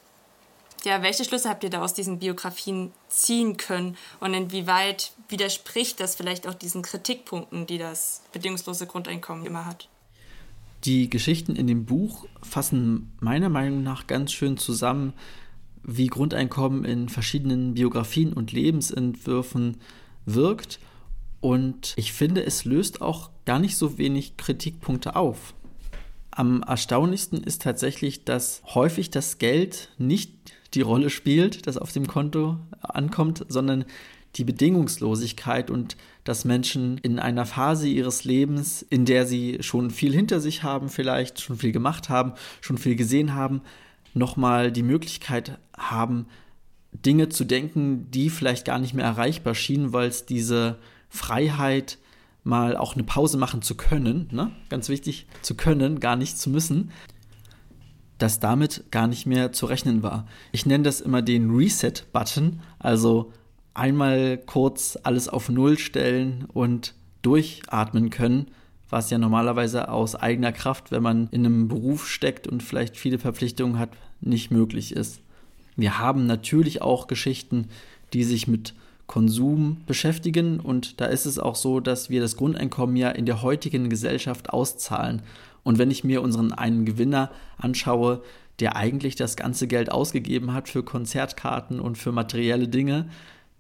Ja, 0.84 1.02
welche 1.02 1.24
Schlüsse 1.24 1.48
habt 1.48 1.64
ihr 1.64 1.70
da 1.70 1.82
aus 1.82 1.94
diesen 1.94 2.18
Biografien 2.18 2.92
ziehen 3.08 3.56
können 3.56 3.96
und 4.20 4.34
inwieweit 4.34 5.12
widerspricht 5.28 5.98
das 5.98 6.14
vielleicht 6.14 6.46
auch 6.46 6.54
diesen 6.54 6.82
Kritikpunkten, 6.82 7.66
die 7.66 7.78
das 7.78 8.20
bedingungslose 8.32 8.86
Grundeinkommen 8.86 9.46
immer 9.46 9.64
hat? 9.64 9.88
Die 10.86 11.10
Geschichten 11.10 11.56
in 11.56 11.66
dem 11.66 11.84
Buch 11.84 12.26
fassen 12.42 13.10
meiner 13.18 13.48
Meinung 13.48 13.82
nach 13.82 14.06
ganz 14.06 14.30
schön 14.30 14.56
zusammen, 14.56 15.14
wie 15.82 16.06
Grundeinkommen 16.06 16.84
in 16.84 17.08
verschiedenen 17.08 17.74
Biografien 17.74 18.32
und 18.32 18.52
Lebensentwürfen 18.52 19.78
wirkt. 20.26 20.78
Und 21.40 21.92
ich 21.96 22.12
finde, 22.12 22.44
es 22.44 22.64
löst 22.64 23.02
auch 23.02 23.30
gar 23.44 23.58
nicht 23.58 23.76
so 23.76 23.98
wenig 23.98 24.36
Kritikpunkte 24.36 25.16
auf. 25.16 25.54
Am 26.30 26.62
erstaunlichsten 26.62 27.42
ist 27.42 27.62
tatsächlich, 27.62 28.24
dass 28.24 28.62
häufig 28.66 29.10
das 29.10 29.38
Geld 29.38 29.90
nicht 29.98 30.32
die 30.74 30.82
Rolle 30.82 31.10
spielt, 31.10 31.66
das 31.66 31.78
auf 31.78 31.90
dem 31.90 32.06
Konto 32.06 32.58
ankommt, 32.80 33.44
sondern 33.48 33.86
die 34.36 34.44
Bedingungslosigkeit 34.44 35.70
und 35.70 35.96
dass 36.24 36.44
Menschen 36.44 36.98
in 36.98 37.18
einer 37.18 37.46
Phase 37.46 37.88
ihres 37.88 38.24
Lebens, 38.24 38.82
in 38.82 39.04
der 39.04 39.26
sie 39.26 39.58
schon 39.60 39.90
viel 39.90 40.12
hinter 40.12 40.40
sich 40.40 40.62
haben, 40.62 40.88
vielleicht 40.88 41.40
schon 41.40 41.56
viel 41.56 41.72
gemacht 41.72 42.08
haben, 42.08 42.32
schon 42.60 42.78
viel 42.78 42.96
gesehen 42.96 43.34
haben, 43.34 43.62
nochmal 44.14 44.72
die 44.72 44.82
Möglichkeit 44.82 45.58
haben, 45.76 46.26
Dinge 46.92 47.28
zu 47.28 47.44
denken, 47.44 48.10
die 48.10 48.30
vielleicht 48.30 48.64
gar 48.64 48.78
nicht 48.78 48.94
mehr 48.94 49.04
erreichbar 49.04 49.54
schienen, 49.54 49.92
weil 49.92 50.08
es 50.08 50.26
diese 50.26 50.78
Freiheit, 51.08 51.98
mal 52.46 52.76
auch 52.76 52.94
eine 52.94 53.02
Pause 53.02 53.38
machen 53.38 53.60
zu 53.60 53.74
können, 53.74 54.28
ne? 54.30 54.52
ganz 54.68 54.88
wichtig, 54.88 55.26
zu 55.42 55.56
können, 55.56 55.98
gar 55.98 56.14
nicht 56.14 56.38
zu 56.38 56.48
müssen, 56.48 56.92
dass 58.18 58.38
damit 58.38 58.84
gar 58.92 59.08
nicht 59.08 59.26
mehr 59.26 59.52
zu 59.52 59.66
rechnen 59.66 60.02
war. 60.02 60.26
Ich 60.52 60.64
nenne 60.64 60.84
das 60.84 61.00
immer 61.00 61.22
den 61.22 61.50
Reset-Button, 61.50 62.60
also 62.78 63.32
einmal 63.76 64.38
kurz 64.38 64.98
alles 65.02 65.28
auf 65.28 65.48
Null 65.48 65.78
stellen 65.78 66.46
und 66.52 66.94
durchatmen 67.22 68.10
können, 68.10 68.46
was 68.88 69.10
ja 69.10 69.18
normalerweise 69.18 69.88
aus 69.88 70.14
eigener 70.14 70.52
Kraft, 70.52 70.90
wenn 70.90 71.02
man 71.02 71.28
in 71.30 71.44
einem 71.44 71.68
Beruf 71.68 72.08
steckt 72.08 72.46
und 72.46 72.62
vielleicht 72.62 72.96
viele 72.96 73.18
Verpflichtungen 73.18 73.78
hat, 73.78 73.90
nicht 74.20 74.50
möglich 74.50 74.92
ist. 74.92 75.20
Wir 75.76 75.98
haben 75.98 76.26
natürlich 76.26 76.82
auch 76.82 77.06
Geschichten, 77.06 77.68
die 78.12 78.24
sich 78.24 78.46
mit 78.48 78.74
Konsum 79.06 79.82
beschäftigen 79.86 80.58
und 80.58 81.00
da 81.00 81.06
ist 81.06 81.26
es 81.26 81.38
auch 81.38 81.54
so, 81.54 81.80
dass 81.80 82.10
wir 82.10 82.20
das 82.20 82.36
Grundeinkommen 82.36 82.96
ja 82.96 83.10
in 83.10 83.26
der 83.26 83.42
heutigen 83.42 83.88
Gesellschaft 83.88 84.50
auszahlen. 84.50 85.22
Und 85.62 85.78
wenn 85.78 85.90
ich 85.90 86.04
mir 86.04 86.22
unseren 86.22 86.52
einen 86.52 86.84
Gewinner 86.84 87.30
anschaue, 87.58 88.22
der 88.60 88.76
eigentlich 88.76 89.16
das 89.16 89.36
ganze 89.36 89.66
Geld 89.66 89.92
ausgegeben 89.92 90.54
hat 90.54 90.68
für 90.68 90.82
Konzertkarten 90.82 91.78
und 91.78 91.98
für 91.98 92.12
materielle 92.12 92.68
Dinge, 92.68 93.08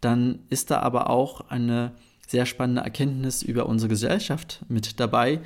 dann 0.00 0.40
ist 0.48 0.70
da 0.70 0.80
aber 0.80 1.10
auch 1.10 1.48
eine 1.48 1.92
sehr 2.26 2.46
spannende 2.46 2.82
Erkenntnis 2.82 3.42
über 3.42 3.66
unsere 3.66 3.88
Gesellschaft 3.88 4.64
mit 4.68 5.00
dabei. 5.00 5.40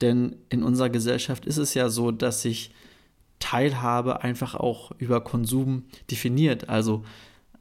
Denn 0.00 0.36
in 0.48 0.62
unserer 0.62 0.90
Gesellschaft 0.90 1.46
ist 1.46 1.56
es 1.56 1.74
ja 1.74 1.88
so, 1.88 2.10
dass 2.10 2.42
sich 2.42 2.72
Teilhabe 3.38 4.22
einfach 4.22 4.54
auch 4.54 4.92
über 4.98 5.22
Konsum 5.22 5.84
definiert. 6.10 6.68
Also 6.68 7.04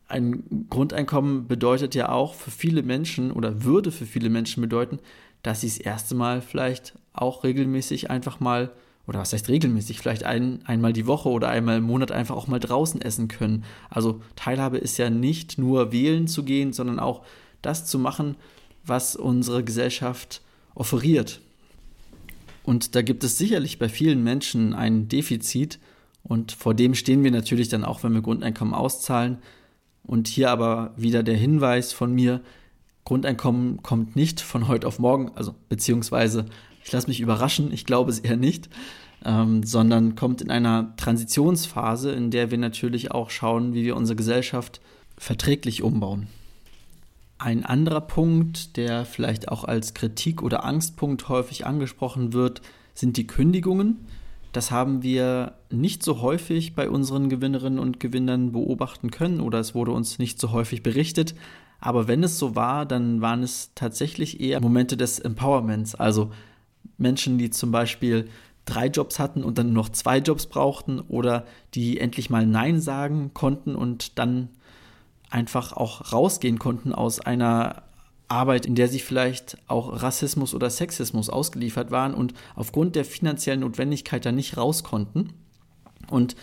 ein 0.07 0.67
Grundeinkommen 0.69 1.47
bedeutet 1.47 1.95
ja 1.95 2.09
auch 2.09 2.33
für 2.33 2.51
viele 2.51 2.83
Menschen 2.83 3.31
oder 3.31 3.63
würde 3.63 3.91
für 3.91 4.05
viele 4.05 4.29
Menschen 4.29 4.61
bedeuten, 4.61 4.99
dass 5.43 5.61
sie 5.61 5.67
das 5.67 5.77
erste 5.77 6.15
Mal 6.15 6.41
vielleicht 6.41 6.93
auch 7.13 7.43
regelmäßig 7.43 8.09
einfach 8.09 8.39
mal, 8.39 8.71
oder 9.07 9.19
was 9.19 9.33
heißt 9.33 9.49
regelmäßig, 9.49 9.99
vielleicht 9.99 10.23
ein, 10.23 10.59
einmal 10.65 10.93
die 10.93 11.07
Woche 11.07 11.29
oder 11.29 11.49
einmal 11.49 11.77
im 11.77 11.83
Monat 11.83 12.11
einfach 12.11 12.35
auch 12.35 12.47
mal 12.47 12.59
draußen 12.59 13.01
essen 13.01 13.27
können. 13.27 13.63
Also 13.89 14.21
Teilhabe 14.35 14.77
ist 14.77 14.97
ja 14.97 15.09
nicht 15.09 15.57
nur 15.57 15.91
wählen 15.91 16.27
zu 16.27 16.43
gehen, 16.43 16.73
sondern 16.73 16.99
auch 16.99 17.23
das 17.61 17.85
zu 17.85 17.99
machen, 17.99 18.35
was 18.83 19.15
unsere 19.15 19.63
Gesellschaft 19.63 20.41
offeriert. 20.73 21.41
Und 22.63 22.95
da 22.95 23.03
gibt 23.03 23.23
es 23.23 23.37
sicherlich 23.37 23.77
bei 23.77 23.89
vielen 23.89 24.23
Menschen 24.23 24.73
ein 24.73 25.07
Defizit 25.07 25.79
und 26.23 26.51
vor 26.51 26.73
dem 26.73 26.95
stehen 26.95 27.23
wir 27.23 27.29
natürlich 27.29 27.69
dann 27.69 27.85
auch, 27.85 28.03
wenn 28.03 28.13
wir 28.13 28.21
Grundeinkommen 28.21 28.73
auszahlen. 28.73 29.37
Und 30.01 30.27
hier 30.27 30.49
aber 30.49 30.93
wieder 30.97 31.21
der 31.21 31.37
Hinweis 31.37 31.93
von 31.93 32.13
mir, 32.13 32.41
Grundeinkommen 33.05 33.83
kommt 33.83 34.15
nicht 34.15 34.41
von 34.41 34.67
heute 34.67 34.87
auf 34.87 34.97
morgen, 34.97 35.31
also 35.35 35.53
beziehungsweise 35.69 36.45
ich 36.85 36.91
lasse 36.91 37.07
mich 37.07 37.19
überraschen, 37.19 37.73
ich 37.73 37.85
glaube 37.85 38.11
es 38.11 38.19
eher 38.19 38.37
nicht, 38.37 38.69
ähm, 39.25 39.63
sondern 39.63 40.15
kommt 40.15 40.41
in 40.41 40.51
einer 40.51 40.95
Transitionsphase, 40.97 42.11
in 42.11 42.29
der 42.29 42.51
wir 42.51 42.59
natürlich 42.59 43.11
auch 43.11 43.31
schauen, 43.31 43.73
wie 43.73 43.83
wir 43.83 43.95
unsere 43.95 44.15
Gesellschaft 44.15 44.81
verträglich 45.17 45.81
umbauen. 45.81 46.27
Ein 47.39 47.65
anderer 47.65 48.01
Punkt, 48.01 48.77
der 48.77 49.03
vielleicht 49.03 49.49
auch 49.49 49.63
als 49.63 49.95
Kritik 49.95 50.43
oder 50.43 50.63
Angstpunkt 50.63 51.27
häufig 51.27 51.65
angesprochen 51.65 52.33
wird, 52.33 52.61
sind 52.93 53.17
die 53.17 53.27
Kündigungen. 53.27 54.05
Das 54.51 54.69
haben 54.69 55.01
wir 55.01 55.55
nicht 55.71 56.03
so 56.03 56.21
häufig 56.21 56.75
bei 56.75 56.87
unseren 56.87 57.29
Gewinnerinnen 57.29 57.79
und 57.79 57.99
Gewinnern 57.99 58.51
beobachten 58.51 59.09
können 59.09 59.41
oder 59.41 59.59
es 59.59 59.73
wurde 59.73 59.91
uns 59.91 60.19
nicht 60.19 60.39
so 60.39 60.51
häufig 60.51 60.83
berichtet. 60.83 61.33
Aber 61.79 62.07
wenn 62.07 62.23
es 62.23 62.37
so 62.37 62.55
war, 62.55 62.85
dann 62.85 63.21
waren 63.21 63.41
es 63.41 63.71
tatsächlich 63.73 64.39
eher 64.39 64.61
Momente 64.61 64.95
des 64.95 65.19
Empowerments. 65.19 65.95
Also 65.95 66.31
Menschen, 66.97 67.37
die 67.37 67.49
zum 67.49 67.71
Beispiel 67.71 68.29
drei 68.65 68.87
Jobs 68.87 69.19
hatten 69.19 69.43
und 69.43 69.57
dann 69.57 69.73
noch 69.73 69.89
zwei 69.89 70.17
Jobs 70.17 70.47
brauchten 70.47 70.99
oder 70.99 71.45
die 71.73 71.99
endlich 71.99 72.29
mal 72.29 72.45
Nein 72.45 72.81
sagen 72.81 73.31
konnten 73.33 73.75
und 73.75 74.17
dann 74.17 74.49
einfach 75.29 75.73
auch 75.73 76.11
rausgehen 76.11 76.59
konnten 76.59 76.93
aus 76.93 77.19
einer 77.19 77.83
Arbeit, 78.27 78.65
in 78.65 78.75
der 78.75 78.87
sie 78.87 78.99
vielleicht 78.99 79.57
auch 79.67 80.01
Rassismus 80.01 80.55
oder 80.55 80.69
Sexismus 80.69 81.29
ausgeliefert 81.29 81.91
waren 81.91 82.13
und 82.13 82.33
aufgrund 82.55 82.95
der 82.95 83.05
finanziellen 83.05 83.59
Notwendigkeit 83.59 84.25
da 84.25 84.31
nicht 84.31 84.57
raus 84.57 84.83
konnten. 84.83 85.33
Und 86.09 86.35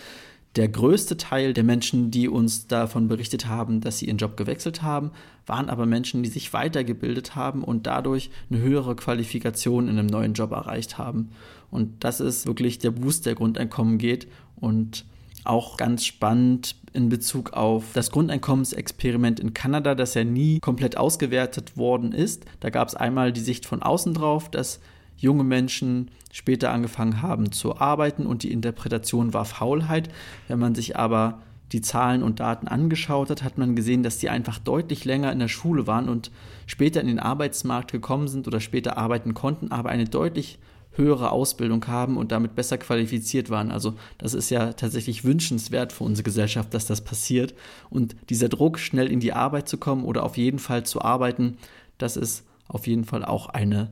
der 0.56 0.68
größte 0.68 1.16
Teil 1.16 1.54
der 1.54 1.64
Menschen, 1.64 2.10
die 2.10 2.28
uns 2.28 2.66
davon 2.66 3.08
berichtet 3.08 3.46
haben, 3.46 3.80
dass 3.80 3.98
sie 3.98 4.06
ihren 4.06 4.18
Job 4.18 4.36
gewechselt 4.36 4.82
haben, 4.82 5.12
waren 5.46 5.70
aber 5.70 5.86
Menschen, 5.86 6.22
die 6.22 6.28
sich 6.28 6.52
weitergebildet 6.52 7.34
haben 7.34 7.64
und 7.64 7.86
dadurch 7.86 8.30
eine 8.50 8.60
höhere 8.60 8.94
Qualifikation 8.94 9.88
in 9.88 9.98
einem 9.98 10.08
neuen 10.08 10.34
Job 10.34 10.52
erreicht 10.52 10.98
haben. 10.98 11.30
Und 11.70 12.04
das 12.04 12.20
ist 12.20 12.46
wirklich 12.46 12.78
der 12.78 12.90
Boost, 12.90 13.24
der 13.24 13.34
Grundeinkommen 13.34 13.96
geht 13.96 14.28
und 14.56 15.06
auch 15.44 15.76
ganz 15.76 16.04
spannend 16.04 16.76
in 16.92 17.08
Bezug 17.08 17.54
auf 17.54 17.86
das 17.94 18.10
Grundeinkommensexperiment 18.10 19.40
in 19.40 19.54
Kanada, 19.54 19.94
das 19.94 20.14
ja 20.14 20.22
nie 20.22 20.60
komplett 20.60 20.96
ausgewertet 20.96 21.76
worden 21.76 22.12
ist. 22.12 22.44
Da 22.60 22.70
gab 22.70 22.88
es 22.88 22.94
einmal 22.94 23.32
die 23.32 23.40
Sicht 23.40 23.66
von 23.66 23.82
außen 23.82 24.14
drauf, 24.14 24.50
dass 24.50 24.80
junge 25.16 25.44
Menschen 25.44 26.10
später 26.32 26.72
angefangen 26.72 27.22
haben 27.22 27.52
zu 27.52 27.78
arbeiten 27.78 28.26
und 28.26 28.42
die 28.42 28.50
Interpretation 28.50 29.32
war 29.32 29.44
Faulheit. 29.44 30.08
Wenn 30.48 30.58
man 30.58 30.74
sich 30.74 30.96
aber 30.96 31.42
die 31.70 31.82
Zahlen 31.82 32.22
und 32.22 32.40
Daten 32.40 32.66
angeschaut 32.66 33.30
hat, 33.30 33.44
hat 33.44 33.58
man 33.58 33.76
gesehen, 33.76 34.02
dass 34.02 34.18
die 34.18 34.30
einfach 34.30 34.58
deutlich 34.58 35.04
länger 35.04 35.30
in 35.30 35.38
der 35.38 35.48
Schule 35.48 35.86
waren 35.86 36.08
und 36.08 36.30
später 36.66 37.00
in 37.00 37.06
den 37.06 37.18
Arbeitsmarkt 37.18 37.92
gekommen 37.92 38.28
sind 38.28 38.48
oder 38.48 38.60
später 38.60 38.98
arbeiten 38.98 39.34
konnten, 39.34 39.70
aber 39.70 39.90
eine 39.90 40.06
deutlich 40.06 40.58
höhere 40.94 41.30
Ausbildung 41.30 41.86
haben 41.86 42.16
und 42.16 42.32
damit 42.32 42.54
besser 42.54 42.76
qualifiziert 42.76 43.48
waren. 43.48 43.70
Also 43.70 43.94
das 44.18 44.34
ist 44.34 44.50
ja 44.50 44.72
tatsächlich 44.72 45.24
wünschenswert 45.24 45.92
für 45.92 46.04
unsere 46.04 46.24
Gesellschaft, 46.24 46.74
dass 46.74 46.86
das 46.86 47.02
passiert. 47.02 47.54
Und 47.88 48.16
dieser 48.28 48.48
Druck, 48.48 48.78
schnell 48.78 49.10
in 49.10 49.20
die 49.20 49.32
Arbeit 49.32 49.68
zu 49.68 49.78
kommen 49.78 50.04
oder 50.04 50.22
auf 50.22 50.36
jeden 50.36 50.58
Fall 50.58 50.84
zu 50.84 51.00
arbeiten, 51.00 51.56
das 51.96 52.16
ist 52.16 52.44
auf 52.68 52.86
jeden 52.86 53.04
Fall 53.04 53.24
auch 53.24 53.48
eine 53.48 53.90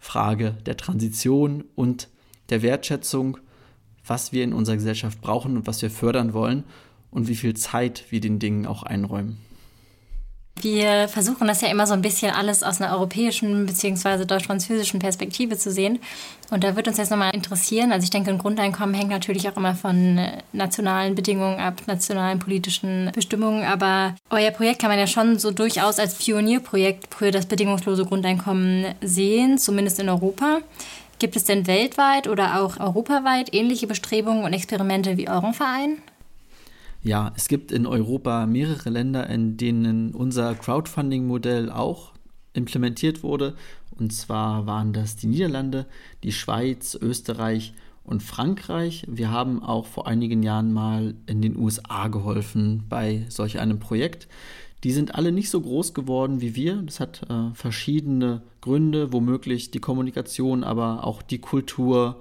Frage 0.00 0.56
der 0.66 0.76
Transition 0.76 1.64
und 1.76 2.08
der 2.48 2.62
Wertschätzung, 2.62 3.38
was 4.04 4.32
wir 4.32 4.42
in 4.42 4.52
unserer 4.52 4.76
Gesellschaft 4.76 5.20
brauchen 5.20 5.56
und 5.56 5.66
was 5.66 5.82
wir 5.82 5.90
fördern 5.90 6.32
wollen 6.32 6.64
und 7.10 7.28
wie 7.28 7.36
viel 7.36 7.54
Zeit 7.54 8.06
wir 8.10 8.20
den 8.20 8.38
Dingen 8.38 8.66
auch 8.66 8.82
einräumen. 8.82 9.38
Wir 10.62 11.08
versuchen 11.08 11.46
das 11.46 11.62
ja 11.62 11.68
immer 11.68 11.86
so 11.86 11.94
ein 11.94 12.02
bisschen 12.02 12.32
alles 12.32 12.62
aus 12.62 12.80
einer 12.80 12.92
europäischen 12.92 13.64
bzw. 13.64 14.26
deutsch-französischen 14.26 15.00
Perspektive 15.00 15.56
zu 15.56 15.70
sehen. 15.70 16.00
Und 16.50 16.64
da 16.64 16.76
würde 16.76 16.90
uns 16.90 16.98
jetzt 16.98 17.10
nochmal 17.10 17.34
interessieren, 17.34 17.92
also 17.92 18.04
ich 18.04 18.10
denke, 18.10 18.30
ein 18.30 18.38
Grundeinkommen 18.38 18.94
hängt 18.94 19.10
natürlich 19.10 19.48
auch 19.48 19.56
immer 19.56 19.74
von 19.74 20.18
äh, 20.18 20.42
nationalen 20.52 21.14
Bedingungen 21.14 21.58
ab, 21.60 21.82
nationalen 21.86 22.40
politischen 22.40 23.10
Bestimmungen. 23.14 23.64
Aber 23.64 24.14
euer 24.28 24.50
Projekt 24.50 24.80
kann 24.80 24.90
man 24.90 24.98
ja 24.98 25.06
schon 25.06 25.38
so 25.38 25.50
durchaus 25.50 25.98
als 25.98 26.16
Pionierprojekt 26.16 27.14
für 27.14 27.30
das 27.30 27.46
bedingungslose 27.46 28.04
Grundeinkommen 28.04 28.94
sehen, 29.00 29.56
zumindest 29.56 29.98
in 30.00 30.10
Europa. 30.10 30.58
Gibt 31.18 31.36
es 31.36 31.44
denn 31.44 31.66
weltweit 31.66 32.28
oder 32.28 32.60
auch 32.62 32.78
europaweit 32.80 33.54
ähnliche 33.54 33.86
Bestrebungen 33.86 34.44
und 34.44 34.52
Experimente 34.52 35.16
wie 35.16 35.28
euren 35.28 35.54
Verein? 35.54 36.02
Ja, 37.02 37.32
es 37.34 37.48
gibt 37.48 37.72
in 37.72 37.86
Europa 37.86 38.44
mehrere 38.46 38.90
Länder, 38.90 39.28
in 39.30 39.56
denen 39.56 40.14
unser 40.14 40.54
Crowdfunding-Modell 40.54 41.70
auch 41.70 42.12
implementiert 42.52 43.22
wurde. 43.22 43.54
Und 43.98 44.12
zwar 44.12 44.66
waren 44.66 44.92
das 44.92 45.16
die 45.16 45.26
Niederlande, 45.26 45.86
die 46.22 46.32
Schweiz, 46.32 46.98
Österreich 47.00 47.72
und 48.04 48.22
Frankreich. 48.22 49.06
Wir 49.08 49.30
haben 49.30 49.62
auch 49.62 49.86
vor 49.86 50.06
einigen 50.06 50.42
Jahren 50.42 50.72
mal 50.72 51.14
in 51.26 51.40
den 51.40 51.56
USA 51.56 52.08
geholfen 52.08 52.84
bei 52.88 53.24
solch 53.28 53.58
einem 53.60 53.78
Projekt. 53.78 54.28
Die 54.84 54.92
sind 54.92 55.14
alle 55.14 55.32
nicht 55.32 55.50
so 55.50 55.60
groß 55.60 55.94
geworden 55.94 56.42
wie 56.42 56.54
wir. 56.54 56.76
Das 56.82 57.00
hat 57.00 57.22
äh, 57.30 57.54
verschiedene 57.54 58.42
Gründe, 58.60 59.12
womöglich 59.12 59.70
die 59.70 59.80
Kommunikation, 59.80 60.64
aber 60.64 61.04
auch 61.04 61.22
die 61.22 61.38
Kultur 61.38 62.20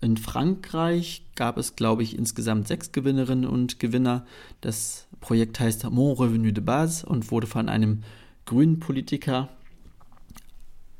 in 0.00 0.16
Frankreich 0.16 1.24
gab 1.34 1.58
es, 1.58 1.74
glaube 1.74 2.02
ich, 2.02 2.16
insgesamt 2.16 2.68
sechs 2.68 2.92
Gewinnerinnen 2.92 3.46
und 3.46 3.80
Gewinner. 3.80 4.24
Das 4.60 5.08
Projekt 5.20 5.58
heißt 5.58 5.90
Mon 5.90 6.16
Revenu 6.16 6.52
de 6.52 6.62
Base 6.62 7.04
und 7.04 7.30
wurde 7.30 7.46
von 7.46 7.68
einem 7.68 8.02
grünen 8.44 8.78
Politiker 8.78 9.48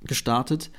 gestartet. 0.02 0.70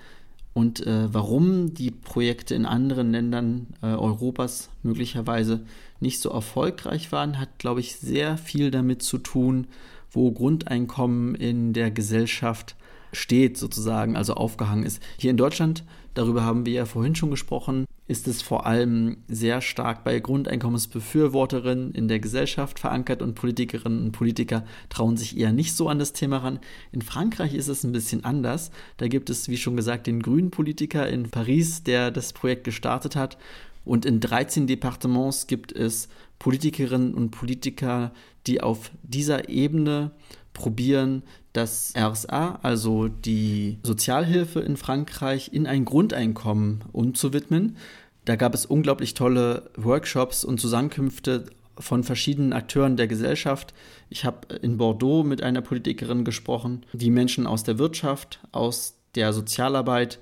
Und 0.54 0.86
äh, 0.86 1.14
warum 1.14 1.74
die 1.74 1.92
Projekte 1.92 2.56
in 2.56 2.66
anderen 2.66 3.12
Ländern 3.12 3.68
äh, 3.82 3.88
Europas 3.88 4.70
möglicherweise 4.84 5.62
nicht 6.02 6.20
so 6.20 6.30
erfolgreich 6.32 7.12
waren, 7.12 7.40
hat, 7.40 7.60
glaube 7.60 7.80
ich, 7.80 7.96
sehr 7.96 8.38
viel 8.38 8.72
damit 8.72 9.02
zu 9.02 9.20
tun, 9.20 9.68
wo 10.12 10.32
Grundeinkommen 10.32 11.36
in 11.36 11.72
der 11.72 11.92
Gesellschaft 11.92 12.76
steht, 13.12 13.58
sozusagen, 13.58 14.16
also 14.16 14.34
aufgehangen 14.34 14.84
ist. 14.84 15.02
Hier 15.18 15.32
in 15.32 15.38
Deutschland, 15.38 15.84
darüber 16.14 16.44
haben 16.44 16.66
wir 16.66 16.74
ja 16.74 16.86
vorhin 16.86 17.16
schon 17.16 17.32
gesprochen, 17.32 17.86
ist 18.08 18.28
es 18.28 18.42
vor 18.42 18.66
allem 18.66 19.18
sehr 19.28 19.62
stark 19.62 20.04
bei 20.04 20.20
Grundeinkommensbefürworterinnen 20.20 21.94
in 21.94 22.08
der 22.08 22.20
Gesellschaft 22.20 22.80
verankert 22.80 23.22
und 23.22 23.36
Politikerinnen 23.36 24.04
und 24.06 24.12
Politiker 24.14 24.66
trauen 24.90 25.16
sich 25.16 25.38
eher 25.38 25.54
nicht 25.54 25.76
so 25.76 25.90
an 25.90 26.00
das 26.00 26.12
Thema 26.12 26.38
ran. 26.38 26.60
In 26.92 27.04
Frankreich 27.04 27.54
ist 27.54 27.68
es 27.68 27.84
ein 27.84 27.92
bisschen 27.92 28.26
anders. 28.26 28.72
Da 28.98 29.08
gibt 29.08 29.30
es, 29.30 29.48
wie 29.48 29.58
schon 29.58 29.76
gesagt, 29.76 30.08
den 30.08 30.24
grünen 30.24 30.50
Politiker 30.50 31.08
in 31.08 31.30
Paris, 31.30 31.84
der 31.84 32.10
das 32.10 32.34
Projekt 32.34 32.64
gestartet 32.64 33.16
hat. 33.16 33.38
Und 33.86 34.06
in 34.06 34.20
13 34.20 34.66
Departements 34.66 35.46
gibt 35.46 35.72
es 35.72 36.10
Politikerinnen 36.40 37.14
und 37.14 37.32
Politiker, 37.32 38.12
die 38.48 38.62
auf 38.62 38.92
dieser 39.04 39.50
Ebene 39.50 40.12
probieren, 40.54 41.24
das 41.54 41.94
RSA, 41.98 42.60
also 42.62 43.08
die 43.08 43.80
Sozialhilfe 43.84 44.60
in 44.60 44.78
Frankreich, 44.78 45.52
in 45.54 45.68
ein 45.68 45.86
Grundeinkommen 45.86 46.84
umzuwidmen. 46.92 47.78
Da 48.26 48.36
gab 48.36 48.54
es 48.54 48.66
unglaublich 48.66 49.14
tolle 49.14 49.72
Workshops 49.76 50.44
und 50.44 50.60
Zusammenkünfte 50.60 51.46
von 51.80 52.04
verschiedenen 52.04 52.54
Akteuren 52.54 52.98
der 52.98 53.08
Gesellschaft. 53.08 53.74
Ich 54.10 54.26
habe 54.26 54.56
in 54.56 54.78
Bordeaux 54.78 55.24
mit 55.24 55.42
einer 55.42 55.62
Politikerin 55.62 56.26
gesprochen, 56.26 56.86
die 56.94 57.10
Menschen 57.10 57.48
aus 57.48 57.64
der 57.64 57.80
Wirtschaft, 57.80 58.40
aus 58.52 58.98
der 59.16 59.34
Sozialarbeit, 59.34 60.20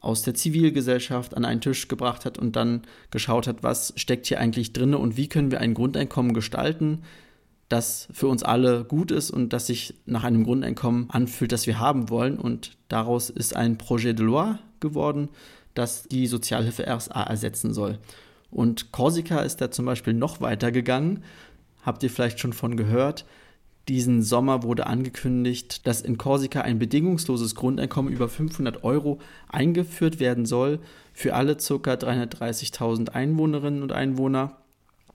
aus 0.00 0.22
der 0.22 0.34
Zivilgesellschaft 0.34 1.36
an 1.36 1.44
einen 1.44 1.60
Tisch 1.60 1.88
gebracht 1.88 2.24
hat 2.24 2.38
und 2.38 2.56
dann 2.56 2.82
geschaut 3.10 3.46
hat, 3.46 3.62
was 3.62 3.92
steckt 3.96 4.26
hier 4.26 4.40
eigentlich 4.40 4.72
drin 4.72 4.94
und 4.94 5.16
wie 5.16 5.28
können 5.28 5.50
wir 5.50 5.60
ein 5.60 5.74
Grundeinkommen 5.74 6.34
gestalten, 6.34 7.02
das 7.72 8.06
für 8.12 8.28
uns 8.28 8.42
alle 8.42 8.84
gut 8.84 9.10
ist 9.10 9.30
und 9.30 9.54
das 9.54 9.66
sich 9.66 9.94
nach 10.04 10.24
einem 10.24 10.44
Grundeinkommen 10.44 11.08
anfühlt, 11.08 11.52
das 11.52 11.66
wir 11.66 11.78
haben 11.78 12.10
wollen. 12.10 12.38
Und 12.38 12.76
daraus 12.88 13.30
ist 13.30 13.56
ein 13.56 13.78
Projet 13.78 14.18
de 14.18 14.26
loi 14.26 14.54
geworden, 14.80 15.30
das 15.72 16.02
die 16.02 16.26
Sozialhilfe 16.26 16.86
RSA 16.86 17.22
ersetzen 17.22 17.72
soll. 17.72 17.98
Und 18.50 18.92
Korsika 18.92 19.40
ist 19.40 19.62
da 19.62 19.70
zum 19.70 19.86
Beispiel 19.86 20.12
noch 20.12 20.42
weiter 20.42 20.70
gegangen. 20.70 21.24
Habt 21.82 22.02
ihr 22.02 22.10
vielleicht 22.10 22.40
schon 22.40 22.52
von 22.52 22.76
gehört? 22.76 23.24
Diesen 23.88 24.22
Sommer 24.22 24.62
wurde 24.62 24.86
angekündigt, 24.86 25.86
dass 25.86 26.02
in 26.02 26.18
Korsika 26.18 26.60
ein 26.60 26.78
bedingungsloses 26.78 27.54
Grundeinkommen 27.54 28.12
über 28.12 28.28
500 28.28 28.84
Euro 28.84 29.18
eingeführt 29.48 30.20
werden 30.20 30.44
soll 30.44 30.78
für 31.14 31.34
alle 31.34 31.56
ca. 31.56 31.94
330.000 31.94 33.08
Einwohnerinnen 33.08 33.82
und 33.82 33.92
Einwohner. 33.92 34.61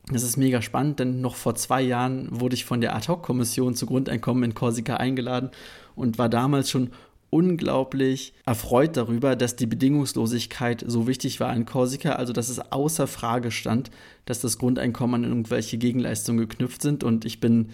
Das 0.10 0.24
ist 0.24 0.38
mega 0.38 0.62
spannend, 0.62 1.00
denn 1.00 1.20
noch 1.20 1.36
vor 1.36 1.56
zwei 1.56 1.82
Jahren 1.82 2.28
wurde 2.32 2.56
ich 2.56 2.64
von 2.64 2.80
der 2.80 2.96
Ad-Hoc-Kommission 2.96 3.76
zu 3.76 3.86
Grundeinkommen 3.86 4.44
in 4.44 4.54
Korsika 4.54 4.96
eingeladen 4.96 5.50
und 5.96 6.18
war 6.18 6.30
damals 6.30 6.70
schon 6.70 6.92
unglaublich 7.30 8.34
erfreut 8.46 8.96
darüber, 8.96 9.36
dass 9.36 9.58
die 9.58 9.66
Bedingungslosigkeit 9.66 10.84
so 10.88 11.08
wichtig 11.08 11.42
war 11.42 11.54
in 11.54 11.66
Korsika, 11.66 12.14
also 12.14 12.32
dass 12.32 12.48
es 12.48 12.72
außer 12.72 13.06
Frage 13.06 13.52
stand, 13.52 13.92
dass 14.24 14.40
das 14.40 14.58
Grundeinkommen 14.58 15.26
an 15.26 15.30
irgendwelche 15.30 15.78
Gegenleistungen 15.78 16.48
geknüpft 16.48 16.82
sind. 16.82 17.04
Und 17.04 17.26
ich 17.26 17.42
bin 17.42 17.70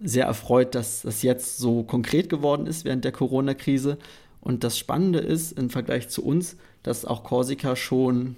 sehr 0.00 0.24
erfreut, 0.24 0.74
dass 0.74 1.02
das 1.02 1.20
jetzt 1.22 1.58
so 1.58 1.82
konkret 1.82 2.30
geworden 2.30 2.66
ist 2.66 2.86
während 2.86 3.04
der 3.04 3.12
Corona-Krise. 3.12 3.98
Und 4.40 4.64
das 4.64 4.78
Spannende 4.78 5.18
ist 5.18 5.52
im 5.52 5.68
Vergleich 5.68 6.08
zu 6.08 6.24
uns, 6.24 6.56
dass 6.82 7.04
auch 7.04 7.22
Korsika 7.22 7.76
schon 7.76 8.36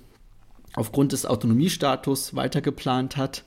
aufgrund 0.74 1.12
des 1.12 1.26
Autonomiestatus 1.26 2.34
weitergeplant 2.34 3.16
hat 3.16 3.44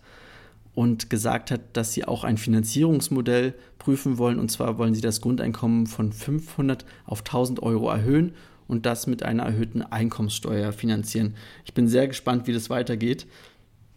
und 0.74 1.10
gesagt 1.10 1.52
hat, 1.52 1.62
dass 1.74 1.94
sie 1.94 2.06
auch 2.06 2.24
ein 2.24 2.38
Finanzierungsmodell 2.38 3.54
prüfen 3.80 4.18
wollen. 4.18 4.40
Und 4.40 4.52
zwar 4.52 4.78
wollen 4.78 4.94
sie 4.94 5.02
das 5.02 5.22
Grundeinkommen 5.22 5.88
von 5.88 6.12
500 6.12 6.86
auf 7.06 7.20
1000 7.20 7.64
Euro 7.64 7.90
erhöhen 7.90 8.34
und 8.68 8.86
das 8.86 9.08
mit 9.08 9.24
einer 9.24 9.44
erhöhten 9.44 9.82
Einkommenssteuer 9.82 10.74
finanzieren. 10.74 11.36
Ich 11.64 11.74
bin 11.74 11.88
sehr 11.88 12.08
gespannt, 12.08 12.48
wie 12.48 12.54
das 12.54 12.70
weitergeht. 12.70 13.26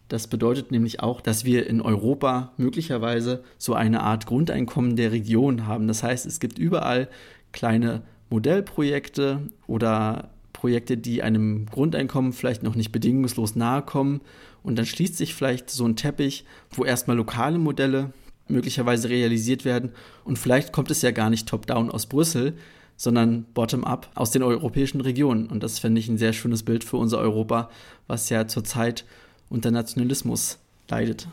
Das 0.09 0.27
bedeutet 0.27 0.71
nämlich 0.71 1.01
auch, 1.01 1.21
dass 1.21 1.45
wir 1.45 1.67
in 1.67 1.83
Europa 1.83 2.53
möglicherweise 2.57 3.43
so 3.59 3.75
eine 3.75 4.01
Art 4.01 4.27
Grundeinkommen 4.27 4.97
der 4.97 5.13
Region 5.13 5.67
haben. 5.67 5.87
Das 5.87 6.03
heißt, 6.03 6.25
es 6.25 6.41
gibt 6.41 6.59
überall 6.59 7.09
kleine 7.53 8.03
Modellprojekte 8.31 9.49
oder 9.67 10.31
Projekte, 10.59 10.97
die 10.97 11.23
einem 11.23 11.67
Grundeinkommen 11.67 12.33
vielleicht 12.33 12.65
noch 12.65 12.75
nicht 12.75 12.91
bedingungslos 12.91 13.55
nahe 13.55 13.83
kommen. 13.83 14.21
Und 14.65 14.77
dann 14.77 14.87
schließt 14.87 15.17
sich 15.17 15.35
vielleicht 15.35 15.71
so 15.71 15.87
ein 15.87 15.95
Teppich, 15.95 16.45
wo 16.73 16.85
erstmal 16.85 17.17
lokale 17.17 17.59
Modelle 17.59 18.13
möglicherweise 18.49 19.09
realisiert 19.09 19.65
werden. 19.65 19.93
Und 20.25 20.37
vielleicht 20.37 20.73
kommt 20.73 20.91
es 20.91 21.01
ja 21.01 21.13
gar 21.13 21.31
nicht 21.31 21.49
top-down 21.49 21.93
aus 21.93 22.07
Brüssel, 22.07 22.59
sondern 22.97 23.45
bottom-up 23.55 24.11
aus 24.17 24.33
den 24.33 24.43
europäischen 24.43 25.01
Regionen. 25.01 25.47
Und 25.47 25.63
das 25.63 25.79
fände 25.79 26.01
ich 26.01 26.09
ein 26.09 26.19
sehr 26.19 26.33
schönes 26.33 26.65
Bild 26.65 26.83
für 26.83 26.97
unser 26.97 27.19
Europa, 27.19 27.71
was 28.09 28.29
ja 28.29 28.49
zurzeit 28.49 29.05
unter 29.49 29.71
Nationalismus 29.71 30.59
leidet. 30.89 31.29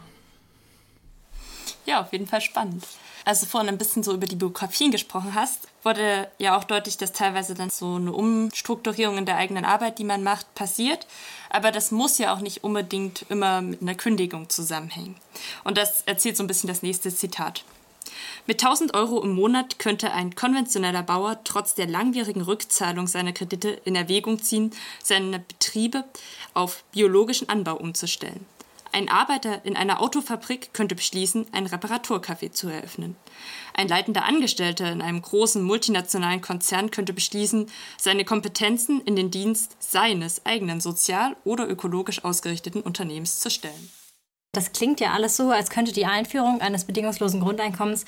Ja, 1.88 2.02
auf 2.02 2.12
jeden 2.12 2.28
Fall 2.28 2.42
spannend. 2.42 2.84
Als 3.26 3.40
du 3.40 3.48
vorhin 3.48 3.70
ein 3.70 3.80
bisschen 3.80 4.04
so 4.04 4.14
über 4.14 4.28
die 4.28 4.36
Biografien 4.36 4.92
gesprochen 4.92 5.34
hast, 5.34 5.68
wurde 5.82 6.30
ja 6.38 6.56
auch 6.56 6.64
deutlich, 6.64 6.98
dass 6.98 7.12
teilweise 7.12 7.56
dann 7.56 7.72
so 7.72 7.96
eine 7.96 8.14
Umstrukturierung 8.14 9.18
in 9.18 9.26
der 9.26 9.38
eigenen 9.38 9.66
Arbeit, 9.66 9.98
die 9.98 10.04
man 10.04 10.22
macht, 10.22 10.54
passiert. 10.54 11.08
Aber 11.50 11.72
das 11.72 11.90
muss 11.90 12.20
ja 12.20 12.36
auch 12.36 12.40
nicht 12.40 12.64
unbedingt 12.64 13.26
immer 13.30 13.64
mit 13.64 13.82
einer 13.82 13.96
Kündigung 13.96 14.50
zusammenhängen. 14.50 15.16
Und 15.64 15.80
das 15.80 16.04
erzählt 16.04 16.38
so 16.38 16.44
ein 16.44 16.48
bisschen 16.48 16.68
das 16.68 16.84
nächste 16.84 17.14
Zitat. 17.14 17.64
Mit 18.46 18.64
1000 18.64 18.94
Euro 18.94 19.24
im 19.24 19.34
Monat 19.34 19.80
könnte 19.80 20.12
ein 20.12 20.36
konventioneller 20.36 21.02
Bauer 21.02 21.40
trotz 21.44 21.74
der 21.74 21.88
langwierigen 21.88 22.42
Rückzahlung 22.42 23.08
seiner 23.08 23.34
Kredite 23.34 23.70
in 23.86 23.96
Erwägung 23.96 24.40
ziehen, 24.44 24.72
seine 25.02 25.40
Betriebe 25.40 26.04
auf 26.54 26.84
biologischen 26.92 27.50
Anbau 27.50 27.76
umzustellen. 27.76 28.46
Ein 28.96 29.10
Arbeiter 29.10 29.60
in 29.66 29.76
einer 29.76 30.02
Autofabrik 30.02 30.74
könnte 30.74 30.96
beschließen, 30.96 31.48
ein 31.52 31.68
Reparaturcafé 31.68 32.54
zu 32.54 32.70
eröffnen. 32.70 33.18
Ein 33.74 33.90
leitender 33.90 34.24
Angestellter 34.24 34.90
in 34.90 35.02
einem 35.02 35.22
großen 35.22 35.62
multinationalen 35.62 36.40
Konzern 36.40 36.92
könnte 36.92 37.12
beschließen, 37.12 37.70
seine 37.98 38.24
Kompetenzen 38.24 39.02
in 39.02 39.18
den 39.18 39.32
Dienst 39.32 39.76
seines 39.80 40.46
eigenen 40.46 40.80
sozial 40.80 41.36
oder 41.44 41.68
ökologisch 41.68 42.24
ausgerichteten 42.24 42.82
Unternehmens 42.82 43.42
zu 43.42 43.50
stellen. 43.50 43.92
Das 44.54 44.72
klingt 44.72 45.02
ja 45.02 45.12
alles 45.12 45.36
so, 45.36 45.52
als 45.52 45.70
könnte 45.70 45.92
die 45.92 46.06
Einführung 46.06 46.62
eines 46.62 46.86
bedingungslosen 46.86 47.42
Grundeinkommens 47.42 48.06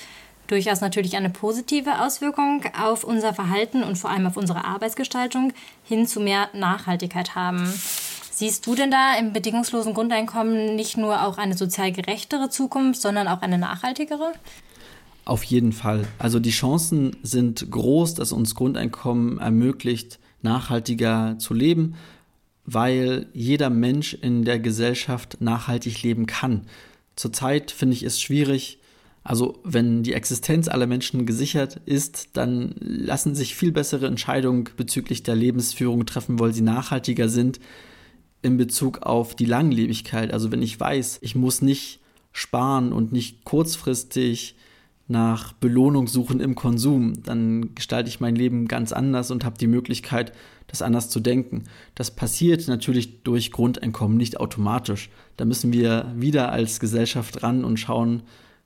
durchaus 0.48 0.80
natürlich 0.80 1.18
eine 1.18 1.30
positive 1.30 2.00
Auswirkung 2.00 2.64
auf 2.82 3.04
unser 3.04 3.34
Verhalten 3.34 3.84
und 3.84 3.98
vor 3.98 4.10
allem 4.10 4.28
auf 4.28 4.38
unsere 4.38 4.64
Arbeitsgestaltung 4.64 5.52
hin 5.84 6.08
zu 6.08 6.22
mehr 6.22 6.48
Nachhaltigkeit 6.54 7.36
haben. 7.36 7.74
Siehst 8.38 8.68
du 8.68 8.76
denn 8.76 8.92
da 8.92 9.18
im 9.18 9.34
bedingungslosen 9.34 9.96
Grundeinkommen 9.96 10.76
nicht 10.76 10.96
nur 10.96 11.26
auch 11.26 11.40
eine 11.40 11.58
sozial 11.58 11.92
gerechtere 11.92 12.50
Zukunft, 12.50 13.02
sondern 13.02 13.28
auch 13.28 13.42
eine 13.42 13.58
nachhaltigere? 13.58 14.32
Auf 15.26 15.44
jeden 15.44 15.72
Fall. 15.72 16.08
Also 16.20 16.40
die 16.40 16.52
Chancen 16.52 17.16
sind 17.24 17.72
groß, 17.72 18.14
dass 18.14 18.32
uns 18.32 18.54
Grundeinkommen 18.54 19.40
ermöglicht, 19.40 20.20
nachhaltiger 20.44 21.38
zu 21.40 21.56
leben, 21.56 21.96
weil 22.64 23.26
jeder 23.34 23.72
Mensch 23.72 24.14
in 24.14 24.46
der 24.46 24.60
Gesellschaft 24.60 25.38
nachhaltig 25.40 26.04
leben 26.04 26.28
kann. 26.28 26.68
Zurzeit 27.16 27.72
finde 27.72 27.96
ich 27.96 28.04
es 28.04 28.22
schwierig, 28.22 28.78
also 29.24 29.58
wenn 29.64 30.04
die 30.04 30.14
Existenz 30.14 30.68
aller 30.68 30.86
Menschen 30.86 31.26
gesichert 31.26 31.82
ist, 31.88 32.38
dann 32.38 32.76
lassen 32.78 33.34
sich 33.34 33.56
viel 33.56 33.72
bessere 33.72 34.06
Entscheidungen 34.06 34.70
bezüglich 34.78 35.24
der 35.24 35.36
Lebensführung 35.36 36.06
treffen, 36.06 36.40
weil 36.40 36.54
sie 36.54 36.62
nachhaltiger 36.62 37.30
sind 37.30 37.60
in 38.42 38.58
Bezug 38.58 39.00
auf 39.00 39.36
die 39.36 39.46
Langlebigkeit. 39.46 40.32
Also 40.32 40.52
wenn 40.52 40.62
ich 40.62 40.80
weiß, 40.80 41.20
ich 41.22 41.36
muss 41.36 41.62
nicht 41.62 42.00
sparen 42.32 42.94
und 42.94 43.12
nicht 43.12 43.44
kurzfristig 43.44 44.56
nach 45.08 45.54
Belohnung 45.54 46.08
suchen 46.08 46.40
im 46.40 46.56
Konsum, 46.56 47.24
dann 47.24 47.74
gestalte 47.76 48.10
ich 48.10 48.20
mein 48.20 48.36
Leben 48.36 48.68
ganz 48.68 48.92
anders 48.92 49.32
und 49.32 49.46
habe 49.46 49.58
die 49.58 49.68
Möglichkeit, 49.68 50.34
das 50.68 50.82
anders 50.82 51.10
zu 51.10 51.22
denken. 51.22 51.64
Das 51.96 52.12
passiert 52.12 52.68
natürlich 52.68 53.24
durch 53.24 53.52
Grundeinkommen, 53.52 54.18
nicht 54.18 54.40
automatisch. 54.40 55.10
Da 55.38 55.46
müssen 55.46 55.72
wir 55.72 56.12
wieder 56.16 56.52
als 56.52 56.80
Gesellschaft 56.80 57.42
ran 57.42 57.64
und 57.64 57.78
schauen, 57.78 58.24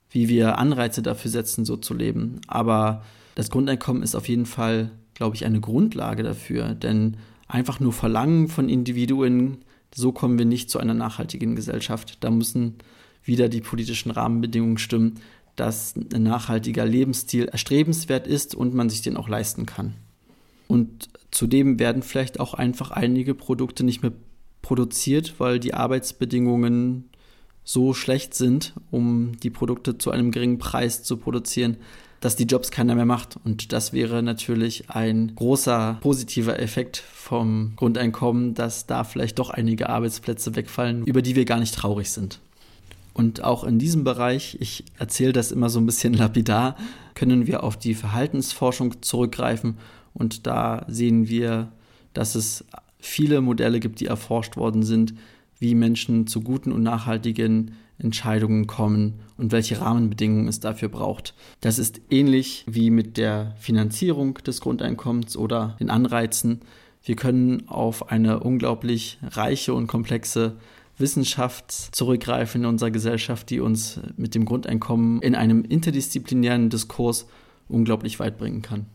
wie 0.09 0.27
wir 0.27 0.57
Anreize 0.57 1.03
dafür 1.03 1.31
setzen, 1.31 1.63
so 1.63 1.77
zu 1.77 1.93
leben. 1.93 2.41
Aber 2.47 3.03
das 3.35 3.51
Grundeinkommen 3.51 4.03
ist 4.03 4.15
auf 4.15 4.27
jeden 4.27 4.47
Fall, 4.47 4.91
glaube 5.13 5.35
ich, 5.35 5.45
eine 5.45 5.61
Grundlage 5.61 6.23
dafür, 6.23 6.73
denn 6.73 7.17
einfach 7.51 7.79
nur 7.79 7.93
verlangen 7.93 8.47
von 8.47 8.69
Individuen, 8.69 9.59
so 9.93 10.11
kommen 10.11 10.37
wir 10.37 10.45
nicht 10.45 10.69
zu 10.69 10.79
einer 10.79 10.93
nachhaltigen 10.93 11.55
Gesellschaft. 11.55 12.17
Da 12.21 12.31
müssen 12.31 12.75
wieder 13.23 13.49
die 13.49 13.61
politischen 13.61 14.11
Rahmenbedingungen 14.11 14.77
stimmen, 14.77 15.19
dass 15.55 15.93
ein 16.13 16.23
nachhaltiger 16.23 16.85
Lebensstil 16.85 17.45
erstrebenswert 17.45 18.25
ist 18.25 18.55
und 18.55 18.73
man 18.73 18.89
sich 18.89 19.01
den 19.01 19.17
auch 19.17 19.27
leisten 19.27 19.65
kann. 19.65 19.95
Und 20.67 21.09
zudem 21.31 21.77
werden 21.77 22.03
vielleicht 22.03 22.39
auch 22.39 22.53
einfach 22.53 22.91
einige 22.91 23.35
Produkte 23.35 23.83
nicht 23.83 24.01
mehr 24.01 24.13
produziert, 24.61 25.35
weil 25.39 25.59
die 25.59 25.73
Arbeitsbedingungen 25.73 27.09
so 27.63 27.93
schlecht 27.93 28.33
sind, 28.33 28.73
um 28.89 29.33
die 29.43 29.49
Produkte 29.49 29.97
zu 29.97 30.11
einem 30.11 30.31
geringen 30.31 30.57
Preis 30.57 31.03
zu 31.03 31.17
produzieren, 31.17 31.77
dass 32.21 32.35
die 32.35 32.45
Jobs 32.45 32.71
keiner 32.71 32.95
mehr 32.95 33.05
macht. 33.05 33.35
Und 33.43 33.73
das 33.73 33.91
wäre 33.91 34.23
natürlich 34.23 34.89
ein 34.89 35.33
großer 35.35 35.97
positiver 36.01 36.59
Effekt 36.59 36.97
vom 36.97 37.73
Grundeinkommen, 37.75 38.53
dass 38.53 38.85
da 38.85 39.03
vielleicht 39.03 39.39
doch 39.39 39.49
einige 39.49 39.89
Arbeitsplätze 39.89 40.55
wegfallen, 40.55 41.03
über 41.05 41.21
die 41.21 41.35
wir 41.35 41.45
gar 41.45 41.59
nicht 41.59 41.75
traurig 41.75 42.11
sind. 42.11 42.39
Und 43.13 43.43
auch 43.43 43.63
in 43.63 43.79
diesem 43.79 44.03
Bereich, 44.03 44.55
ich 44.61 44.85
erzähle 44.97 45.33
das 45.33 45.51
immer 45.51 45.69
so 45.69 45.79
ein 45.79 45.85
bisschen 45.85 46.13
lapidar, 46.15 46.77
können 47.15 47.47
wir 47.47 47.63
auf 47.63 47.75
die 47.75 47.95
Verhaltensforschung 47.95 49.01
zurückgreifen. 49.01 49.77
Und 50.13 50.45
da 50.47 50.85
sehen 50.87 51.27
wir, 51.27 51.71
dass 52.13 52.35
es 52.35 52.63
viele 52.99 53.41
Modelle 53.41 53.79
gibt, 53.79 53.99
die 53.99 54.05
erforscht 54.05 54.57
worden 54.57 54.83
sind, 54.83 55.15
wie 55.59 55.75
Menschen 55.75 56.27
zu 56.27 56.41
guten 56.41 56.71
und 56.71 56.83
nachhaltigen 56.83 57.75
Entscheidungen 58.01 58.67
kommen 58.67 59.19
und 59.37 59.51
welche 59.51 59.79
Rahmenbedingungen 59.79 60.47
es 60.47 60.59
dafür 60.59 60.89
braucht. 60.89 61.33
Das 61.61 61.79
ist 61.79 62.01
ähnlich 62.09 62.65
wie 62.67 62.89
mit 62.89 63.17
der 63.17 63.55
Finanzierung 63.59 64.35
des 64.35 64.61
Grundeinkommens 64.61 65.37
oder 65.37 65.75
den 65.79 65.89
Anreizen. 65.89 66.61
Wir 67.03 67.15
können 67.15 67.67
auf 67.67 68.11
eine 68.11 68.39
unglaublich 68.41 69.19
reiche 69.23 69.73
und 69.73 69.87
komplexe 69.87 70.57
Wissenschaft 70.97 71.71
zurückgreifen 71.71 72.61
in 72.61 72.67
unserer 72.67 72.91
Gesellschaft, 72.91 73.49
die 73.49 73.59
uns 73.59 73.99
mit 74.17 74.35
dem 74.35 74.45
Grundeinkommen 74.45 75.21
in 75.21 75.35
einem 75.35 75.63
interdisziplinären 75.63 76.69
Diskurs 76.69 77.25
unglaublich 77.67 78.19
weit 78.19 78.37
bringen 78.37 78.61
kann. 78.61 78.85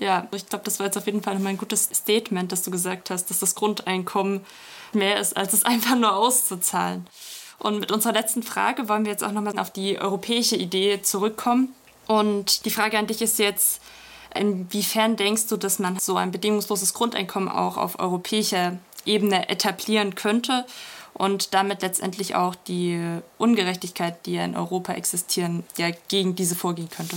Ja, 0.00 0.28
ich 0.34 0.46
glaube, 0.46 0.64
das 0.64 0.78
war 0.80 0.86
jetzt 0.86 0.96
auf 0.96 1.06
jeden 1.06 1.22
Fall 1.22 1.36
ein 1.36 1.56
gutes 1.56 1.84
Statement, 1.84 2.50
dass 2.52 2.62
du 2.62 2.70
gesagt 2.70 3.10
hast, 3.10 3.30
dass 3.30 3.38
das 3.38 3.54
Grundeinkommen 3.54 4.40
mehr 4.94 5.20
ist, 5.20 5.36
als 5.36 5.52
es 5.52 5.64
einfach 5.64 5.96
nur 5.96 6.14
auszuzahlen. 6.14 7.06
Und 7.58 7.80
mit 7.80 7.92
unserer 7.92 8.12
letzten 8.12 8.42
Frage 8.42 8.88
wollen 8.88 9.04
wir 9.04 9.12
jetzt 9.12 9.24
auch 9.24 9.32
nochmal 9.32 9.58
auf 9.58 9.70
die 9.70 9.98
europäische 9.98 10.56
Idee 10.56 11.00
zurückkommen. 11.02 11.74
Und 12.06 12.64
die 12.64 12.70
Frage 12.70 12.98
an 12.98 13.06
dich 13.06 13.22
ist 13.22 13.38
jetzt, 13.38 13.80
inwiefern 14.34 15.16
denkst 15.16 15.46
du, 15.46 15.56
dass 15.56 15.78
man 15.78 15.98
so 15.98 16.16
ein 16.16 16.30
bedingungsloses 16.30 16.92
Grundeinkommen 16.92 17.48
auch 17.48 17.76
auf 17.76 17.98
europäischer 17.98 18.78
Ebene 19.06 19.48
etablieren 19.48 20.14
könnte 20.14 20.66
und 21.14 21.54
damit 21.54 21.82
letztendlich 21.82 22.34
auch 22.34 22.54
die 22.54 23.00
Ungerechtigkeit, 23.38 24.26
die 24.26 24.34
ja 24.34 24.44
in 24.44 24.56
Europa 24.56 24.92
existieren, 24.94 25.64
ja 25.78 25.90
gegen 26.08 26.34
diese 26.34 26.56
vorgehen 26.56 26.90
könnte? 26.90 27.16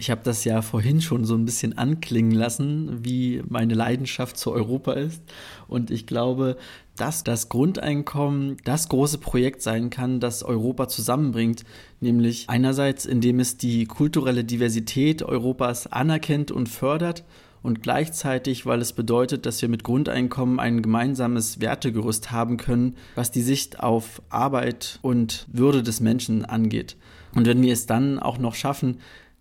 Ich 0.00 0.10
habe 0.10 0.22
das 0.24 0.44
ja 0.44 0.62
vorhin 0.62 1.02
schon 1.02 1.26
so 1.26 1.34
ein 1.34 1.44
bisschen 1.44 1.76
anklingen 1.76 2.32
lassen, 2.32 3.04
wie 3.04 3.42
meine 3.46 3.74
Leidenschaft 3.74 4.38
zu 4.38 4.50
Europa 4.50 4.94
ist. 4.94 5.22
Und 5.68 5.90
ich 5.90 6.06
glaube, 6.06 6.56
dass 6.96 7.22
das 7.22 7.50
Grundeinkommen 7.50 8.56
das 8.64 8.88
große 8.88 9.18
Projekt 9.18 9.60
sein 9.60 9.90
kann, 9.90 10.18
das 10.18 10.42
Europa 10.42 10.88
zusammenbringt, 10.88 11.64
nämlich 12.00 12.46
einerseits, 12.48 13.04
indem 13.04 13.40
es 13.40 13.58
die 13.58 13.84
kulturelle 13.84 14.42
Diversität 14.42 15.22
Europas 15.22 15.86
anerkennt 15.86 16.50
und 16.50 16.70
fördert 16.70 17.24
und 17.62 17.82
gleichzeitig, 17.82 18.64
weil 18.64 18.80
es 18.80 18.94
bedeutet, 18.94 19.44
dass 19.44 19.60
wir 19.60 19.68
mit 19.68 19.84
Grundeinkommen 19.84 20.60
ein 20.60 20.80
gemeinsames 20.80 21.60
Wertegerüst 21.60 22.30
haben 22.30 22.56
können, 22.56 22.96
was 23.16 23.32
die 23.32 23.42
Sicht 23.42 23.80
auf 23.80 24.22
Arbeit 24.30 24.98
und 25.02 25.46
Würde 25.52 25.82
des 25.82 26.00
Menschen 26.00 26.46
angeht. 26.46 26.96
Und 27.34 27.46
wenn 27.46 27.60
wir 27.60 27.74
es 27.74 27.84
dann 27.84 28.18
auch 28.18 28.38
noch 28.38 28.54
schaffen, 28.54 28.96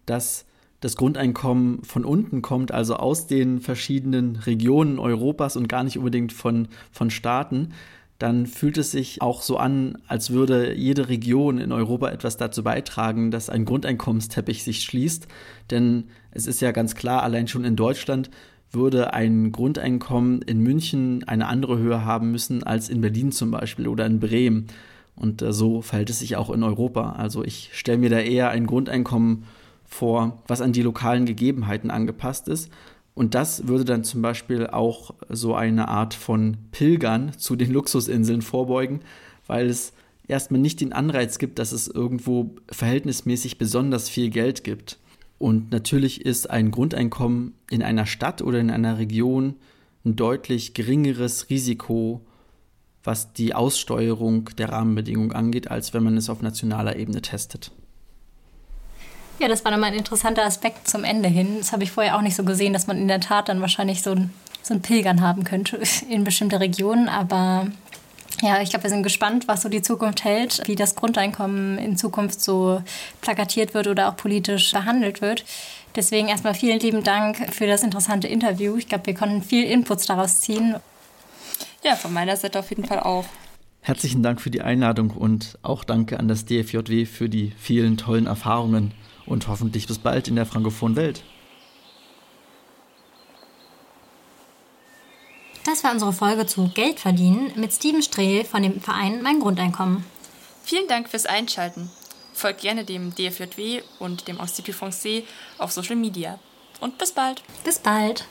dass 0.06 0.46
das 0.80 0.96
Grundeinkommen 0.96 1.84
von 1.84 2.06
unten 2.06 2.42
kommt, 2.42 2.72
also 2.72 2.96
aus 2.96 3.28
den 3.28 3.60
verschiedenen 3.60 4.38
Regionen 4.38 5.00
Europas 5.00 5.58
und 5.58 5.68
gar 5.68 5.84
nicht 5.84 5.98
unbedingt 5.98 6.32
von, 6.32 6.68
von 6.92 7.10
Staaten, 7.10 7.74
dann 8.18 8.46
fühlt 8.48 8.78
es 8.78 8.92
sich 8.92 9.22
auch 9.22 9.42
so 9.42 9.58
an, 9.58 9.98
als 10.08 10.30
würde 10.30 10.74
jede 10.74 11.08
Region 11.08 11.58
in 11.58 11.72
Europa 11.72 12.10
etwas 12.10 12.36
dazu 12.36 12.64
beitragen, 12.64 13.32
dass 13.32 13.50
ein 13.50 13.64
Grundeinkommensteppich 13.64 14.64
sich 14.64 14.84
schließt. 14.84 15.28
Denn 15.72 16.06
es 16.32 16.46
ist 16.46 16.62
ja 16.62 16.72
ganz 16.72 16.96
klar, 16.96 17.24
allein 17.24 17.48
schon 17.48 17.64
in 17.64 17.78
Deutschland 17.78 18.30
würde 18.72 19.14
ein 19.14 19.54
Grundeinkommen 19.54 20.42
in 20.42 20.60
München 20.60 21.24
eine 21.28 21.48
andere 21.48 21.78
Höhe 21.78 22.04
haben 22.04 22.32
müssen 22.32 22.62
als 22.64 22.90
in 22.90 23.02
Berlin 23.02 23.32
zum 23.32 23.52
Beispiel 23.52 23.88
oder 23.88 24.06
in 24.06 24.20
Bremen. 24.20 24.68
Und 25.16 25.42
äh, 25.42 25.54
so 25.54 25.82
verhält 25.82 26.10
es 26.10 26.20
sich 26.20 26.36
auch 26.36 26.50
in 26.50 26.64
Europa. 26.64 27.14
Also 27.14 27.44
ich 27.44 27.70
stelle 27.74 27.98
mir 27.98 28.10
da 28.10 28.20
eher 28.20 28.50
ein 28.50 28.68
Grundeinkommen 28.68 29.46
vor, 29.90 30.42
was 30.48 30.62
an 30.62 30.72
die 30.72 30.84
lokalen 30.84 31.26
Gegebenheiten 31.26 31.92
angepasst 31.92 32.48
ist. 32.48 32.72
Und 33.16 33.36
das 33.36 33.68
würde 33.68 33.84
dann 33.84 34.06
zum 34.06 34.22
Beispiel 34.22 34.68
auch 34.68 35.14
so 35.28 35.56
eine 35.56 35.90
Art 35.90 36.14
von 36.14 36.58
Pilgern 36.72 37.34
zu 37.38 37.58
den 37.58 37.74
Luxusinseln 37.74 38.42
vorbeugen, 38.42 39.02
weil 39.46 39.68
es 39.68 39.92
erstmal 40.28 40.62
nicht 40.62 40.80
den 40.80 40.94
Anreiz 40.94 41.40
gibt, 41.40 41.60
dass 41.60 41.74
es 41.74 41.88
irgendwo 41.88 42.56
verhältnismäßig 42.72 43.58
besonders 43.58 44.08
viel 44.08 44.30
Geld 44.30 44.64
gibt. 44.64 45.00
Und 45.40 45.72
natürlich 45.72 46.26
ist 46.26 46.50
ein 46.50 46.72
Grundeinkommen 46.72 47.56
in 47.70 47.82
einer 47.82 48.06
Stadt 48.06 48.42
oder 48.42 48.60
in 48.60 48.70
einer 48.70 49.00
Region 49.00 49.56
ein 50.06 50.16
deutlich 50.16 50.74
geringeres 50.74 51.50
Risiko, 51.50 52.22
was 53.04 53.34
die 53.34 53.56
Aussteuerung 53.56 54.50
der 54.58 54.70
Rahmenbedingungen 54.70 55.32
angeht, 55.32 55.70
als 55.70 55.94
wenn 55.94 56.04
man 56.04 56.16
es 56.16 56.30
auf 56.30 56.42
nationaler 56.42 56.96
Ebene 56.96 57.22
testet. 57.22 57.72
Ja, 59.40 59.48
das 59.48 59.64
war 59.64 59.72
nochmal 59.72 59.92
ein 59.92 59.98
interessanter 59.98 60.44
Aspekt 60.44 60.90
zum 60.90 61.06
Ende 61.06 61.30
hin. 61.30 61.60
Das 61.60 61.72
habe 61.72 61.84
ich 61.84 61.92
vorher 61.92 62.18
auch 62.18 62.22
nicht 62.22 62.36
so 62.36 62.44
gesehen, 62.44 62.74
dass 62.74 62.88
man 62.88 62.98
in 62.98 63.08
der 63.08 63.22
Tat 63.22 63.48
dann 63.48 63.62
wahrscheinlich 63.62 64.02
so 64.02 64.12
ein, 64.12 64.34
so 64.62 64.74
ein 64.74 64.82
Pilgern 64.82 65.22
haben 65.22 65.46
könnte 65.46 65.80
in 66.10 66.26
bestimmte 66.26 66.60
Regionen. 66.60 67.08
Aber 67.08 67.68
ja, 68.42 68.62
ich 68.62 68.70
glaube, 68.70 68.84
wir 68.84 68.90
sind 68.90 69.04
gespannt, 69.04 69.48
was 69.48 69.62
so 69.62 69.70
die 69.70 69.82
Zukunft 69.82 70.26
hält, 70.26 70.62
wie 70.66 70.76
das 70.76 70.96
Grundeinkommen 70.96 71.78
in 71.78 71.96
Zukunft 71.96 72.42
so 72.42 72.84
plakatiert 73.22 73.74
wird 73.74 73.88
oder 73.88 74.10
auch 74.10 74.18
politisch 74.18 74.74
behandelt 74.74 75.22
wird. 75.22 75.46
Deswegen 75.96 76.28
erstmal 76.28 76.54
vielen 76.54 76.80
lieben 76.80 77.04
Dank 77.04 77.54
für 77.54 77.66
das 77.66 77.82
interessante 77.84 78.28
Interview. 78.28 78.76
Ich 78.76 78.90
glaube, 78.90 79.06
wir 79.08 79.16
konnten 79.16 79.42
viel 79.42 79.64
Inputs 79.64 80.06
daraus 80.06 80.42
ziehen. 80.42 80.76
Ja, 81.84 81.96
von 81.96 82.12
meiner 82.12 82.36
Seite 82.36 82.60
auf 82.60 82.70
jeden 82.70 82.86
Fall 82.86 83.00
auch. 83.00 83.24
Herzlichen 83.82 84.22
Dank 84.22 84.42
für 84.42 84.52
die 84.52 84.62
Einladung 84.62 85.12
und 85.12 85.58
auch 85.62 85.86
danke 85.86 86.20
an 86.20 86.28
das 86.28 86.44
DFJW 86.44 87.06
für 87.06 87.30
die 87.30 87.54
vielen 87.58 87.96
tollen 87.96 88.28
Erfahrungen 88.28 88.92
und 89.30 89.48
hoffentlich 89.48 89.88
bis 89.88 90.00
bald 90.00 90.28
in 90.28 90.36
der 90.36 90.46
frankophonen 90.46 90.98
Welt. 90.98 91.24
Das 95.66 95.84
war 95.84 95.92
unsere 95.92 96.14
Folge 96.14 96.46
zu 96.48 96.70
Geld 96.70 97.00
verdienen 97.00 97.52
mit 97.56 97.72
Steven 97.72 98.02
Strehl 98.02 98.44
von 98.44 98.64
dem 98.64 98.82
Verein 98.82 99.22
Mein 99.22 99.40
Grundeinkommen. 99.40 100.04
Vielen 100.64 100.88
Dank 100.88 101.10
fürs 101.10 101.26
Einschalten. 101.26 101.92
Folgt 102.34 102.62
gerne 102.62 102.86
dem 102.86 103.14
DFJW 103.14 103.82
und 104.00 104.28
dem 104.28 104.40
Institut 104.40 104.76
Français 104.76 105.24
auf 105.58 105.72
Social 105.72 105.96
Media. 105.96 106.40
Und 106.80 106.98
bis 106.98 107.12
bald. 107.12 107.44
Bis 107.64 107.80
bald. 107.80 108.26